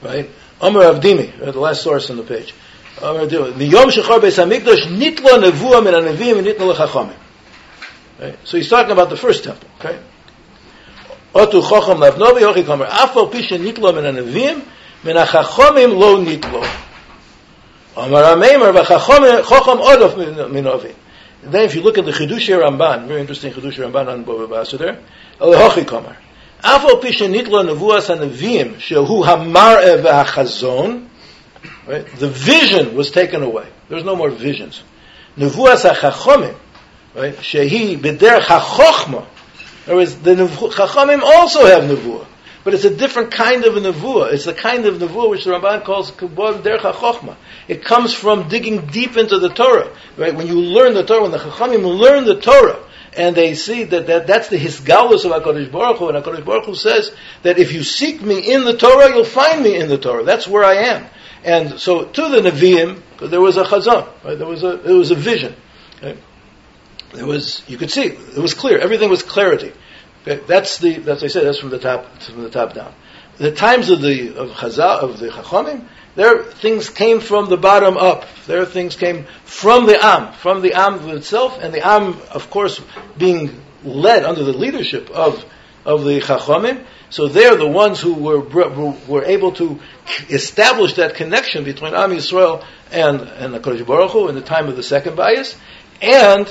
right? 0.00 0.30
Amar 0.58 0.84
Avdimi, 0.84 1.38
right, 1.38 1.52
the 1.52 1.60
last 1.60 1.82
source 1.82 2.08
on 2.08 2.16
the 2.16 2.22
page. 2.22 2.54
Amar 3.02 3.26
Avdimi, 3.26 3.58
the 3.58 3.66
Yom 3.66 3.90
Shechar 3.90 4.20
Beis 4.20 4.38
Hamikdash 4.42 4.86
nitlo 4.86 5.38
nevuah 5.38 5.84
min 5.84 5.92
anavim 5.92 6.38
and 6.38 6.46
nitlo 6.46 6.74
lechachamim. 6.74 7.14
Right? 8.18 8.38
So 8.44 8.56
he's 8.56 8.70
talking 8.70 8.92
about 8.92 9.10
the 9.10 9.18
first 9.18 9.44
temple, 9.44 9.68
okay? 9.78 9.98
Otu 11.34 11.60
chochem 11.60 12.00
lavnovi 12.00 12.40
hochi 12.40 12.64
kamer. 12.64 12.86
Afal 12.86 13.30
pisha 13.30 13.58
nitlo 13.58 13.94
min 13.94 14.04
anavim, 14.04 14.64
min 15.04 15.16
achachomim 15.16 15.94
lo 15.94 16.24
nitlo. 16.24 16.64
Amar 17.98 18.24
Ameimer, 18.34 18.72
v'chachom 18.72 19.80
odof 19.82 20.50
min 20.50 20.64
ovi. 20.64 20.94
Then 21.42 21.64
if 21.64 21.74
you 21.74 21.82
look 21.82 21.98
at 21.98 22.04
the 22.04 22.12
Chidushei 22.12 22.60
Ramban, 22.60 23.06
very 23.06 23.20
interesting 23.20 23.52
Chidushei 23.52 23.90
Ramban 23.90 24.08
on 24.08 24.24
Bava 24.24 24.48
Basra 24.48 24.78
there, 24.78 24.98
Elehochi 25.38 25.84
Kamer. 25.84 26.16
Afal 26.62 27.00
pisha 27.00 27.28
nitlo 27.28 27.64
nevuas 27.64 28.14
anavim, 28.14 28.74
shehu 28.74 29.24
hamar'e 29.24 30.02
v'hachazon, 30.02 31.08
right? 31.86 32.06
The 32.06 32.28
vision 32.28 32.94
was 32.94 33.10
taken 33.10 33.42
away. 33.42 33.66
There's 33.88 34.04
no 34.04 34.14
more 34.14 34.30
visions. 34.30 34.82
Nevuas 35.36 35.90
hachachomim, 35.90 36.56
right? 37.14 37.34
Shehi 37.34 37.98
b'derech 37.98 38.42
hachochma, 38.42 39.26
In 39.86 39.96
the 39.96 40.46
Chachamim 40.46 41.22
also 41.22 41.64
have 41.64 41.84
Nevuah. 41.84 42.26
But 42.62 42.74
it's 42.74 42.84
a 42.84 42.94
different 42.94 43.32
kind 43.32 43.64
of 43.64 43.74
nevuah. 43.74 44.32
It's 44.32 44.44
the 44.44 44.52
kind 44.52 44.84
of 44.84 44.96
nevuah 44.96 45.30
which 45.30 45.44
the 45.44 45.52
Ramban 45.52 45.84
calls 45.84 46.10
kubon 46.10 46.62
derech 46.62 46.80
chokhmah. 46.80 47.36
It 47.68 47.84
comes 47.84 48.12
from 48.12 48.48
digging 48.48 48.86
deep 48.86 49.16
into 49.16 49.38
the 49.38 49.48
Torah. 49.48 49.96
Right? 50.16 50.34
When 50.34 50.46
you 50.46 50.60
learn 50.60 50.94
the 50.94 51.04
Torah, 51.04 51.22
when 51.22 51.30
the 51.30 51.38
Chachamim 51.38 51.82
learn 51.98 52.24
the 52.24 52.40
Torah, 52.40 52.84
and 53.16 53.34
they 53.34 53.54
see 53.54 53.84
that, 53.84 54.06
that 54.06 54.26
that's 54.26 54.48
the 54.48 54.58
hisgalus 54.58 55.24
of 55.24 55.32
HaKadosh 55.32 55.72
Baruch 55.72 55.98
Hu, 55.98 56.08
and 56.08 56.22
HaKadosh 56.22 56.44
Baruch 56.44 56.66
Hu 56.66 56.74
says 56.74 57.12
that 57.42 57.58
if 57.58 57.72
you 57.72 57.82
seek 57.82 58.20
me 58.22 58.52
in 58.52 58.64
the 58.64 58.76
Torah, 58.76 59.08
you'll 59.08 59.24
find 59.24 59.62
me 59.62 59.76
in 59.76 59.88
the 59.88 59.98
Torah. 59.98 60.24
That's 60.24 60.46
where 60.46 60.64
I 60.64 60.74
am. 60.74 61.06
And 61.42 61.80
so 61.80 62.04
to 62.04 62.28
the 62.28 62.38
Nevi'im, 62.38 63.00
there 63.30 63.40
was 63.40 63.56
a 63.56 63.64
chazon, 63.64 64.06
right? 64.22 64.38
there 64.38 64.46
was 64.46 64.62
a, 64.62 64.76
there 64.76 64.94
was 64.94 65.10
a 65.10 65.14
vision. 65.14 65.56
Right? 66.02 66.18
There 67.12 67.26
was, 67.26 67.62
you 67.66 67.76
could 67.76 67.90
see, 67.90 68.04
it 68.04 68.38
was 68.38 68.54
clear. 68.54 68.78
Everything 68.78 69.10
was 69.10 69.22
clarity. 69.22 69.72
Okay, 70.22 70.42
that's 70.46 70.78
the 70.78 70.98
that's 70.98 71.22
I 71.22 71.28
said 71.28 71.46
that's 71.46 71.58
from 71.58 71.70
the 71.70 71.78
top 71.78 72.20
from 72.22 72.42
the 72.42 72.50
top 72.50 72.74
down. 72.74 72.94
The 73.38 73.52
times 73.52 73.88
of 73.88 74.02
the 74.02 74.36
of 74.36 74.50
Chazal 74.50 74.98
of 75.02 75.18
the 75.18 75.28
Chachamim, 75.28 75.86
there 76.14 76.42
things 76.42 76.90
came 76.90 77.20
from 77.20 77.48
the 77.48 77.56
bottom 77.56 77.96
up. 77.96 78.26
There 78.46 78.66
things 78.66 78.96
came 78.96 79.26
from 79.44 79.86
the 79.86 80.04
Am, 80.04 80.34
from 80.34 80.60
the 80.60 80.74
Am 80.74 81.08
itself, 81.08 81.58
and 81.60 81.72
the 81.72 81.86
Am, 81.86 82.20
of 82.32 82.50
course, 82.50 82.82
being 83.16 83.62
led 83.82 84.24
under 84.24 84.44
the 84.44 84.52
leadership 84.52 85.08
of 85.10 85.42
of 85.86 86.04
the 86.04 86.20
Chachamim. 86.20 86.84
So 87.08 87.26
they're 87.26 87.56
the 87.56 87.66
ones 87.66 87.98
who 88.00 88.14
were 88.14 88.40
were 88.40 89.24
able 89.24 89.52
to 89.52 89.80
establish 90.28 90.94
that 90.94 91.14
connection 91.14 91.64
between 91.64 91.94
Am 91.94 92.10
Yisrael 92.10 92.62
and 92.90 93.22
and 93.22 93.54
the 93.54 93.84
Baruch 93.84 94.10
Hu 94.10 94.28
in 94.28 94.34
the 94.34 94.42
time 94.42 94.68
of 94.68 94.76
the 94.76 94.82
second 94.82 95.16
bias, 95.16 95.56
and 96.02 96.46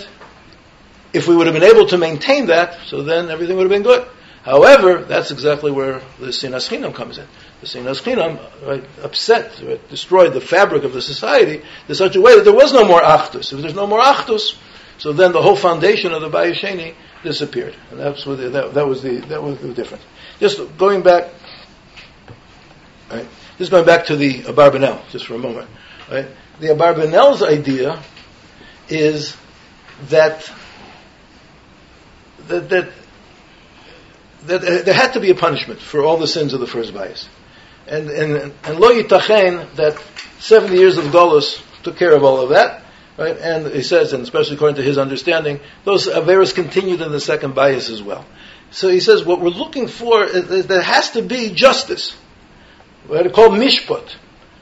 if 1.14 1.28
we 1.28 1.36
would 1.36 1.48
have 1.48 1.54
been 1.54 1.64
able 1.64 1.88
to 1.88 1.98
maintain 1.98 2.48
that, 2.48 2.78
so 2.86 3.04
then 3.04 3.30
everything 3.30 3.58
would 3.58 3.64
have 3.64 3.72
been 3.72 3.84
good. 3.84 4.08
However, 4.44 5.04
that's 5.04 5.32
exactly 5.32 5.72
where 5.72 6.00
the 6.20 6.28
sinas 6.28 6.70
chinam 6.70 6.96
comes 6.96 7.18
in. 7.18 7.28
The 7.62 7.68
sinas 7.68 8.02
chinam 8.02 8.40
right, 8.66 8.84
upset, 9.04 9.62
right, 9.62 9.90
destroyed 9.90 10.34
the 10.34 10.42
fabric 10.42 10.84
of 10.84 10.94
the 10.94 11.02
society 11.02 11.62
in 11.88 11.96
such 11.96 12.16
a 12.16 12.22
way 12.22 12.36
that 12.36 12.46
there 12.46 12.54
was 12.54 12.74
no 12.74 12.86
more 12.86 13.02
achdus. 13.02 13.52
If 13.54 13.62
there's 13.62 13.76
no 13.76 13.86
more 13.86 14.00
achdus, 14.00 14.56
so 14.98 15.14
then 15.14 15.34
the 15.34 15.42
whole 15.42 15.56
foundation 15.56 16.14
of 16.14 16.22
the 16.22 16.30
Bayis 16.30 16.60
Sheni 16.60 16.94
disappeared, 17.24 17.76
and 17.92 18.00
that's 18.00 18.26
what 18.26 18.38
the, 18.38 18.50
that, 18.50 18.74
that, 18.74 18.88
was 18.88 19.02
the 19.02 19.18
that 19.28 19.42
was 19.42 19.60
the 19.60 19.74
difference. 19.74 20.04
Just 20.40 20.78
going 20.78 21.04
back, 21.04 21.30
right? 23.10 23.28
Just 23.58 23.72
going 23.72 23.86
back 23.86 24.06
to 24.08 24.16
the 24.16 24.42
Abarbanel, 24.44 25.08
just 25.10 25.26
for 25.26 25.36
a 25.36 25.38
moment, 25.38 25.70
right? 26.10 26.28
The 26.60 26.68
Abarbanel's 26.68 27.44
idea 27.44 28.02
is 28.88 29.36
that 30.10 30.52
that, 32.50 32.70
that, 32.70 32.92
that 34.46 34.64
uh, 34.64 34.84
there 34.84 34.94
had 34.94 35.14
to 35.14 35.20
be 35.20 35.30
a 35.30 35.36
punishment 35.36 35.80
for 35.80 36.04
all 36.04 36.18
the 36.18 36.28
sins 36.28 36.54
of 36.54 36.60
the 36.60 36.68
first 36.68 36.94
bias. 36.94 37.28
And, 37.88 38.10
and, 38.10 38.54
and 38.64 38.80
lo 38.80 38.92
yitachen 38.92 39.76
that 39.76 39.98
70 40.40 40.76
years 40.76 40.98
of 40.98 41.06
Golos 41.06 41.62
took 41.84 41.98
care 41.98 42.14
of 42.14 42.24
all 42.24 42.42
of 42.42 42.50
that. 42.50 42.84
Right? 43.18 43.38
And 43.38 43.68
he 43.68 43.84
says, 43.84 44.14
and 44.14 44.24
especially 44.24 44.56
according 44.56 44.78
to 44.78 44.84
his 44.84 44.98
understanding, 44.98 45.60
those 45.84 46.08
Averas 46.08 46.54
continued 46.54 47.02
in 47.02 47.12
the 47.12 47.20
second 47.20 47.54
bias 47.54 47.90
as 47.90 48.02
well. 48.02 48.26
So 48.72 48.88
he 48.88 49.00
says, 49.00 49.26
what 49.26 49.42
we're 49.42 49.50
looking 49.50 49.88
for 49.88 50.24
is, 50.24 50.50
is 50.50 50.68
there 50.68 50.82
has 50.82 51.12
to 51.12 51.22
be 51.22 51.52
justice. 51.52 52.16
What 53.08 53.32
called 53.34 53.54
mishpat. 53.54 54.16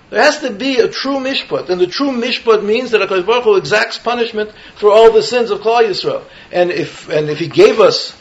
There 0.10 0.22
has 0.22 0.39
to 0.39 0.51
be 0.51 0.78
a 0.78 0.88
true 0.88 1.18
mishpat, 1.18 1.70
and 1.70 1.82
the 1.82 1.88
true 1.88 2.12
mishpat 2.12 2.64
means 2.64 2.91
that 2.91 3.01
HaKadosh 3.01 3.26
Baruch 3.26 3.43
Hu 3.43 3.55
exacts 3.58 3.97
punishment 3.97 4.51
for 4.76 4.89
all 4.89 5.12
the 5.12 5.22
sins 5.22 5.51
of 5.51 5.60
Klal 5.60 5.84
Yisrael. 5.84 6.24
And 6.51 6.72
if 6.72 7.10
and 7.10 7.30
if 7.30 7.39
He 7.39 7.47
gave 7.47 7.82
us 7.82 8.18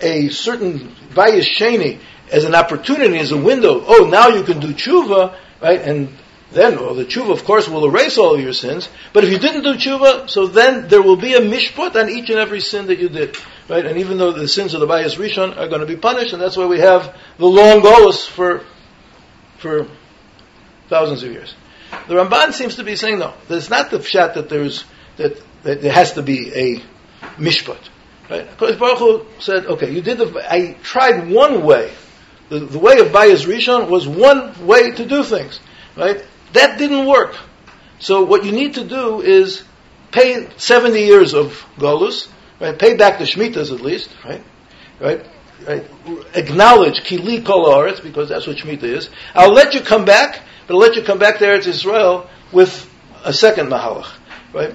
a 0.00 0.28
certain 0.28 0.94
bias 1.14 1.48
sheni 1.48 1.98
as 2.32 2.44
an 2.44 2.54
opportunity, 2.54 3.18
as 3.18 3.32
a 3.32 3.36
window, 3.36 3.84
oh, 3.86 4.08
now 4.10 4.28
you 4.28 4.44
can 4.44 4.60
do 4.60 4.72
tshuva, 4.72 5.36
right? 5.60 5.80
And 5.80 6.08
then, 6.52 6.76
well, 6.76 6.94
the 6.94 7.04
tshuva, 7.04 7.32
of 7.32 7.44
course, 7.44 7.68
will 7.68 7.84
erase 7.86 8.16
all 8.16 8.34
of 8.34 8.40
your 8.40 8.52
sins. 8.54 8.88
But 9.12 9.24
if 9.24 9.30
you 9.30 9.38
didn't 9.38 9.62
do 9.62 9.74
tshuva, 9.74 10.30
so 10.30 10.46
then 10.46 10.88
there 10.88 11.02
will 11.02 11.16
be 11.16 11.34
a 11.34 11.40
mishpat 11.40 12.00
on 12.00 12.08
each 12.08 12.30
and 12.30 12.38
every 12.38 12.60
sin 12.60 12.86
that 12.86 12.98
you 12.98 13.10
did, 13.10 13.36
right? 13.68 13.84
And 13.84 13.98
even 13.98 14.16
though 14.16 14.32
the 14.32 14.48
sins 14.48 14.72
of 14.72 14.80
the 14.80 14.86
bias 14.86 15.16
rishon 15.16 15.56
are 15.58 15.68
going 15.68 15.80
to 15.80 15.86
be 15.86 15.96
punished, 15.96 16.32
and 16.32 16.40
that's 16.40 16.56
why 16.56 16.66
we 16.66 16.80
have 16.80 17.14
the 17.36 17.46
long 17.46 17.82
goals 17.82 18.24
for 18.24 18.64
for 19.58 19.88
thousands 20.88 21.22
of 21.22 21.32
years. 21.32 21.54
The 22.08 22.14
Ramban 22.14 22.52
seems 22.52 22.76
to 22.76 22.84
be 22.84 22.96
saying 22.96 23.18
no. 23.18 23.34
There's 23.48 23.70
not 23.70 23.90
the 23.90 23.98
pshat 23.98 24.34
that 24.34 24.48
there's 24.48 24.84
that, 25.16 25.40
that 25.62 25.82
there 25.82 25.92
has 25.92 26.12
to 26.12 26.22
be 26.22 26.52
a 26.52 26.82
mishpat. 27.36 27.78
Right? 28.28 28.48
Kodesh 28.56 28.78
Baruch 28.78 28.98
Hu 28.98 29.26
said, 29.40 29.66
okay, 29.66 29.90
you 29.90 30.02
did 30.02 30.18
the. 30.18 30.44
I 30.48 30.72
tried 30.82 31.30
one 31.30 31.64
way. 31.64 31.92
The, 32.48 32.60
the 32.60 32.78
way 32.78 32.98
of 32.98 33.08
Bayas 33.08 33.46
Rishon 33.46 33.88
was 33.88 34.06
one 34.06 34.66
way 34.66 34.92
to 34.92 35.06
do 35.06 35.22
things. 35.22 35.60
Right? 35.96 36.24
That 36.52 36.78
didn't 36.78 37.06
work. 37.06 37.36
So 37.98 38.24
what 38.24 38.44
you 38.44 38.52
need 38.52 38.74
to 38.74 38.84
do 38.84 39.20
is 39.20 39.64
pay 40.12 40.48
70 40.56 41.00
years 41.00 41.34
of 41.34 41.64
Golus, 41.76 42.28
right? 42.60 42.78
Pay 42.78 42.96
back 42.96 43.18
the 43.18 43.24
Shemitas 43.24 43.72
at 43.72 43.80
least, 43.80 44.10
right? 44.24 44.42
Right? 45.00 45.24
Right? 45.66 45.84
Acknowledge 46.34 47.00
Kili 47.02 47.44
Kol 47.44 47.66
haaretz 47.66 48.02
because 48.02 48.28
that's 48.28 48.46
what 48.46 48.56
Shemitah 48.56 48.84
is. 48.84 49.10
I'll 49.34 49.52
let 49.52 49.74
you 49.74 49.80
come 49.80 50.04
back, 50.04 50.40
but 50.66 50.74
I'll 50.74 50.80
let 50.80 50.96
you 50.96 51.02
come 51.02 51.18
back 51.18 51.38
there 51.38 51.60
to 51.60 51.70
Israel 51.70 52.28
with 52.52 52.90
a 53.24 53.32
second 53.32 53.68
Mahalach, 53.68 54.12
right? 54.52 54.74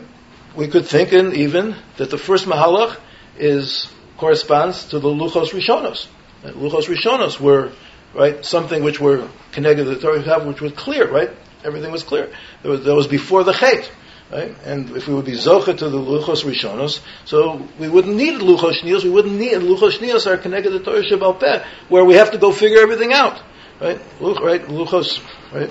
We 0.56 0.68
could 0.68 0.86
think 0.86 1.14
in 1.14 1.34
even 1.34 1.76
that 1.98 2.10
the 2.10 2.18
first 2.18 2.46
Mahalach 2.46 2.98
is, 3.38 3.90
corresponds 4.18 4.86
to 4.90 5.00
the 5.00 5.08
Luchos 5.08 5.50
Rishonos. 5.50 6.08
Right? 6.44 6.54
Luchos 6.54 6.86
Rishonos 6.86 7.40
were, 7.40 7.72
right, 8.14 8.44
something 8.44 8.84
which 8.84 9.00
were 9.00 9.28
connected 9.52 9.86
to 9.86 9.96
the 9.96 10.00
Torah, 10.00 10.46
which 10.46 10.62
was 10.62 10.74
clear, 10.74 11.10
right? 11.10 11.30
Everything 11.64 11.92
was 11.92 12.04
clear. 12.04 12.32
That 12.64 12.70
was, 12.70 12.84
that 12.84 12.96
was 12.96 13.08
before 13.08 13.44
the 13.44 13.54
Chet. 13.54 13.90
Right? 14.32 14.56
And 14.64 14.96
if 14.96 15.08
we 15.08 15.14
would 15.14 15.26
be 15.26 15.34
zocha 15.34 15.78
to 15.78 15.90
the 15.90 15.98
luchos 15.98 16.46
rishonos, 16.46 17.02
so 17.26 17.68
we 17.78 17.90
wouldn't 17.90 18.16
need 18.16 18.40
luchos 18.40 18.80
shnios. 18.80 19.04
We 19.04 19.10
wouldn't 19.10 19.38
need 19.38 19.54
luchos 19.54 19.98
shnios 19.98 20.26
are 20.26 20.38
connected 20.38 20.70
to 20.70 20.80
Torah 20.80 21.04
Shabbal 21.04 21.38
Peh, 21.38 21.66
where 21.90 22.06
we 22.06 22.14
have 22.14 22.32
to 22.32 22.38
go 22.38 22.54
figure 22.54 22.80
everything 22.80 23.12
out. 23.12 23.42
Right? 23.82 24.00
Luch, 24.20 24.40
right? 24.40 24.62
Luchos, 24.62 25.22
right? 25.52 25.70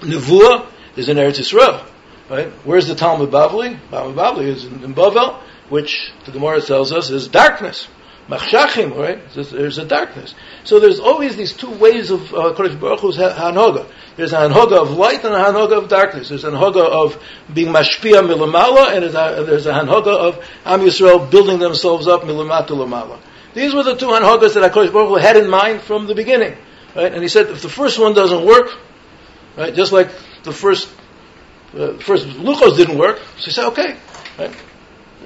Nevuah 0.00 0.68
is 0.96 1.08
in 1.08 1.16
Eretz 1.16 1.38
Yisrael. 1.38 1.86
Right? 2.28 2.48
Where's 2.64 2.88
the 2.88 2.94
Talmud 2.94 3.30
Bavli? 3.30 3.78
Talmud 3.90 4.16
Bavli 4.16 4.46
is 4.46 4.64
in, 4.64 4.82
in 4.82 4.94
Bavel, 4.94 5.40
which 5.68 6.12
the 6.24 6.32
Gemara 6.32 6.60
tells 6.60 6.92
us 6.92 7.10
is 7.10 7.28
darkness. 7.28 7.88
Machshachim, 8.28 8.94
right? 8.94 9.18
There's 9.32 9.78
a 9.78 9.86
darkness. 9.86 10.34
So 10.64 10.80
there's 10.80 11.00
always 11.00 11.36
these 11.36 11.54
two 11.54 11.70
ways 11.70 12.10
of 12.10 12.34
uh, 12.34 12.52
Kodesh 12.52 12.78
Baruch 12.78 13.00
Hu's 13.00 13.16
hanoga. 13.16 13.90
There's 14.16 14.34
a 14.34 14.36
hanoga 14.36 14.82
of 14.82 14.90
light 14.90 15.24
and 15.24 15.34
a 15.34 15.38
hanoga 15.38 15.82
of 15.82 15.88
darkness. 15.88 16.28
There's 16.28 16.44
a 16.44 16.50
hanoga 16.50 16.86
of 16.86 17.22
being 17.52 17.68
mashpia 17.68 18.20
milamala, 18.20 18.94
and 18.94 19.02
there's 19.48 19.64
a 19.64 19.72
hanoga 19.72 20.14
of 20.14 20.44
Am 20.66 20.80
Yisrael 20.80 21.30
building 21.30 21.58
themselves 21.58 22.06
up 22.06 22.22
milamata 22.22 22.68
lamala. 22.68 23.18
These 23.54 23.72
were 23.72 23.82
the 23.82 23.96
two 23.96 24.08
hanogas 24.08 24.54
that 24.54 24.72
HaKadosh 24.72 24.92
Baruch 24.92 25.08
Hu 25.08 25.14
had 25.16 25.38
in 25.38 25.48
mind 25.48 25.80
from 25.80 26.06
the 26.06 26.14
beginning. 26.14 26.54
Right? 26.94 27.12
And 27.12 27.22
he 27.22 27.28
said, 27.28 27.48
if 27.48 27.62
the 27.62 27.70
first 27.70 27.98
one 27.98 28.12
doesn't 28.12 28.44
work, 28.44 28.78
right, 29.56 29.74
just 29.74 29.92
like 29.92 30.10
the 30.42 30.52
first, 30.52 30.86
uh, 31.74 31.94
first 31.94 32.26
luchos 32.26 32.76
didn't 32.76 32.98
work, 32.98 33.18
so 33.38 33.44
he 33.44 33.50
said, 33.52 33.68
okay, 33.68 33.96
right, 34.38 34.54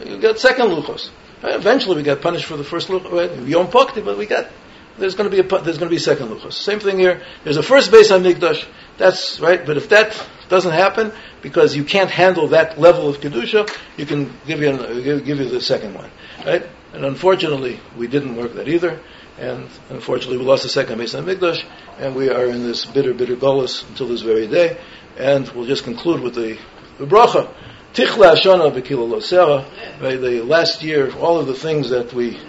you 0.05 0.19
got 0.19 0.39
second 0.39 0.69
luchos. 0.69 1.11
Right? 1.43 1.55
Eventually, 1.55 1.97
we 1.97 2.03
got 2.03 2.21
punished 2.21 2.47
for 2.47 2.57
the 2.57 2.65
first 2.65 2.89
luchos, 2.89 3.13
right? 3.13 3.31
Eh, 3.31 3.43
Yom 3.47 3.69
Pokti, 3.69 4.05
but 4.05 4.17
we 4.17 4.27
got 4.27 4.49
there's 4.99 5.15
going 5.15 5.31
to 5.31 5.35
be 5.35 5.41
a 5.41 5.63
there's 5.63 5.79
going 5.79 5.89
to 5.89 5.91
be 5.91 5.97
a 5.97 6.01
second 6.01 6.29
luchos. 6.29 6.53
Same 6.53 6.79
thing 6.79 6.99
here. 6.99 7.23
There's 7.45 7.57
a 7.57 7.63
first 7.63 7.91
base 7.91 8.11
on 8.11 8.23
mikdash. 8.23 8.65
That's 8.99 9.41
right. 9.41 9.65
But 9.65 9.77
if 9.77 9.89
that 9.89 10.23
doesn't 10.49 10.73
happen 10.73 11.13
because 11.41 11.75
you 11.75 11.85
can't 11.85 12.11
handle 12.11 12.49
that 12.49 12.79
level 12.79 13.09
of 13.09 13.19
kedusha, 13.21 13.69
you 13.97 14.07
can 14.07 14.33
give 14.47 14.61
you 14.61 14.71
an, 14.71 15.03
give, 15.03 15.25
give 15.25 15.39
you 15.39 15.49
the 15.49 15.61
second 15.61 15.95
one, 15.95 16.11
right? 16.45 16.65
And 16.93 17.05
unfortunately, 17.05 17.81
we 17.97 18.07
didn't 18.07 18.37
work 18.37 18.55
that 18.55 18.69
either. 18.69 19.01
And 19.39 19.69
unfortunately, 19.89 20.37
we 20.37 20.45
lost 20.45 20.63
the 20.63 20.69
second 20.69 20.99
base 20.99 21.15
on 21.15 21.25
mikdash, 21.25 21.65
and 21.99 22.15
we 22.15 22.29
are 22.29 22.45
in 22.45 22.63
this 22.63 22.85
bitter, 22.85 23.15
bitter 23.15 23.35
gullus 23.35 23.89
until 23.89 24.09
this 24.09 24.21
very 24.21 24.47
day. 24.47 24.79
And 25.17 25.49
we'll 25.49 25.67
just 25.67 25.85
conclude 25.85 26.21
with 26.21 26.35
the, 26.35 26.59
the 26.99 27.07
bracha. 27.07 27.53
Tichla 27.93 28.35
Ashana 28.35 28.73
Bekila 28.73 29.07
Losera, 29.07 29.65
the 30.01 30.43
last 30.43 30.83
year, 30.83 31.15
all 31.17 31.39
of 31.39 31.47
the 31.47 31.55
things 31.55 31.91
that 31.91 32.13
we 32.15 32.41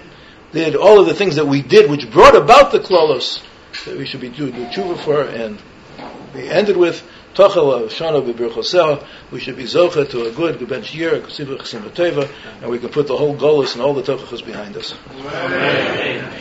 did, 0.54 0.76
all 0.76 1.02
of 1.02 1.06
the 1.06 1.14
things 1.14 1.36
that 1.36 1.46
we 1.46 1.62
did, 1.62 1.91
which 1.91 2.10
brought 2.10 2.36
about 2.36 2.72
the 2.72 2.80
klolos, 2.80 3.44
that 3.86 3.98
we 3.98 4.06
should 4.06 4.22
be 4.22 4.30
doing 4.30 4.54
tshuva 4.54 4.98
for, 5.04 5.24
and 5.24 5.62
we 6.34 6.48
ended 6.48 6.78
with 6.78 7.06
Tochel 7.34 7.89
Shana 7.89 8.22
Bebirchosera. 8.26 9.06
We 9.32 9.39
should 9.39 9.58
be 9.58 9.64
zocha 9.64 10.10
to 10.12 10.28
a 10.28 10.32
good 10.32 10.60
gebench 10.60 10.94
year, 10.94 11.16
and 11.16 12.72
we 12.72 12.80
can 12.80 12.89
put 12.89 13.08
the 13.08 13.18
whole 13.18 13.36
golus 13.36 13.74
and 13.74 13.82
all 13.82 13.94
the 13.94 14.04
tochachas 14.04 14.46
behind 14.46 14.78
us. 14.78 14.94
Amen. 15.12 16.39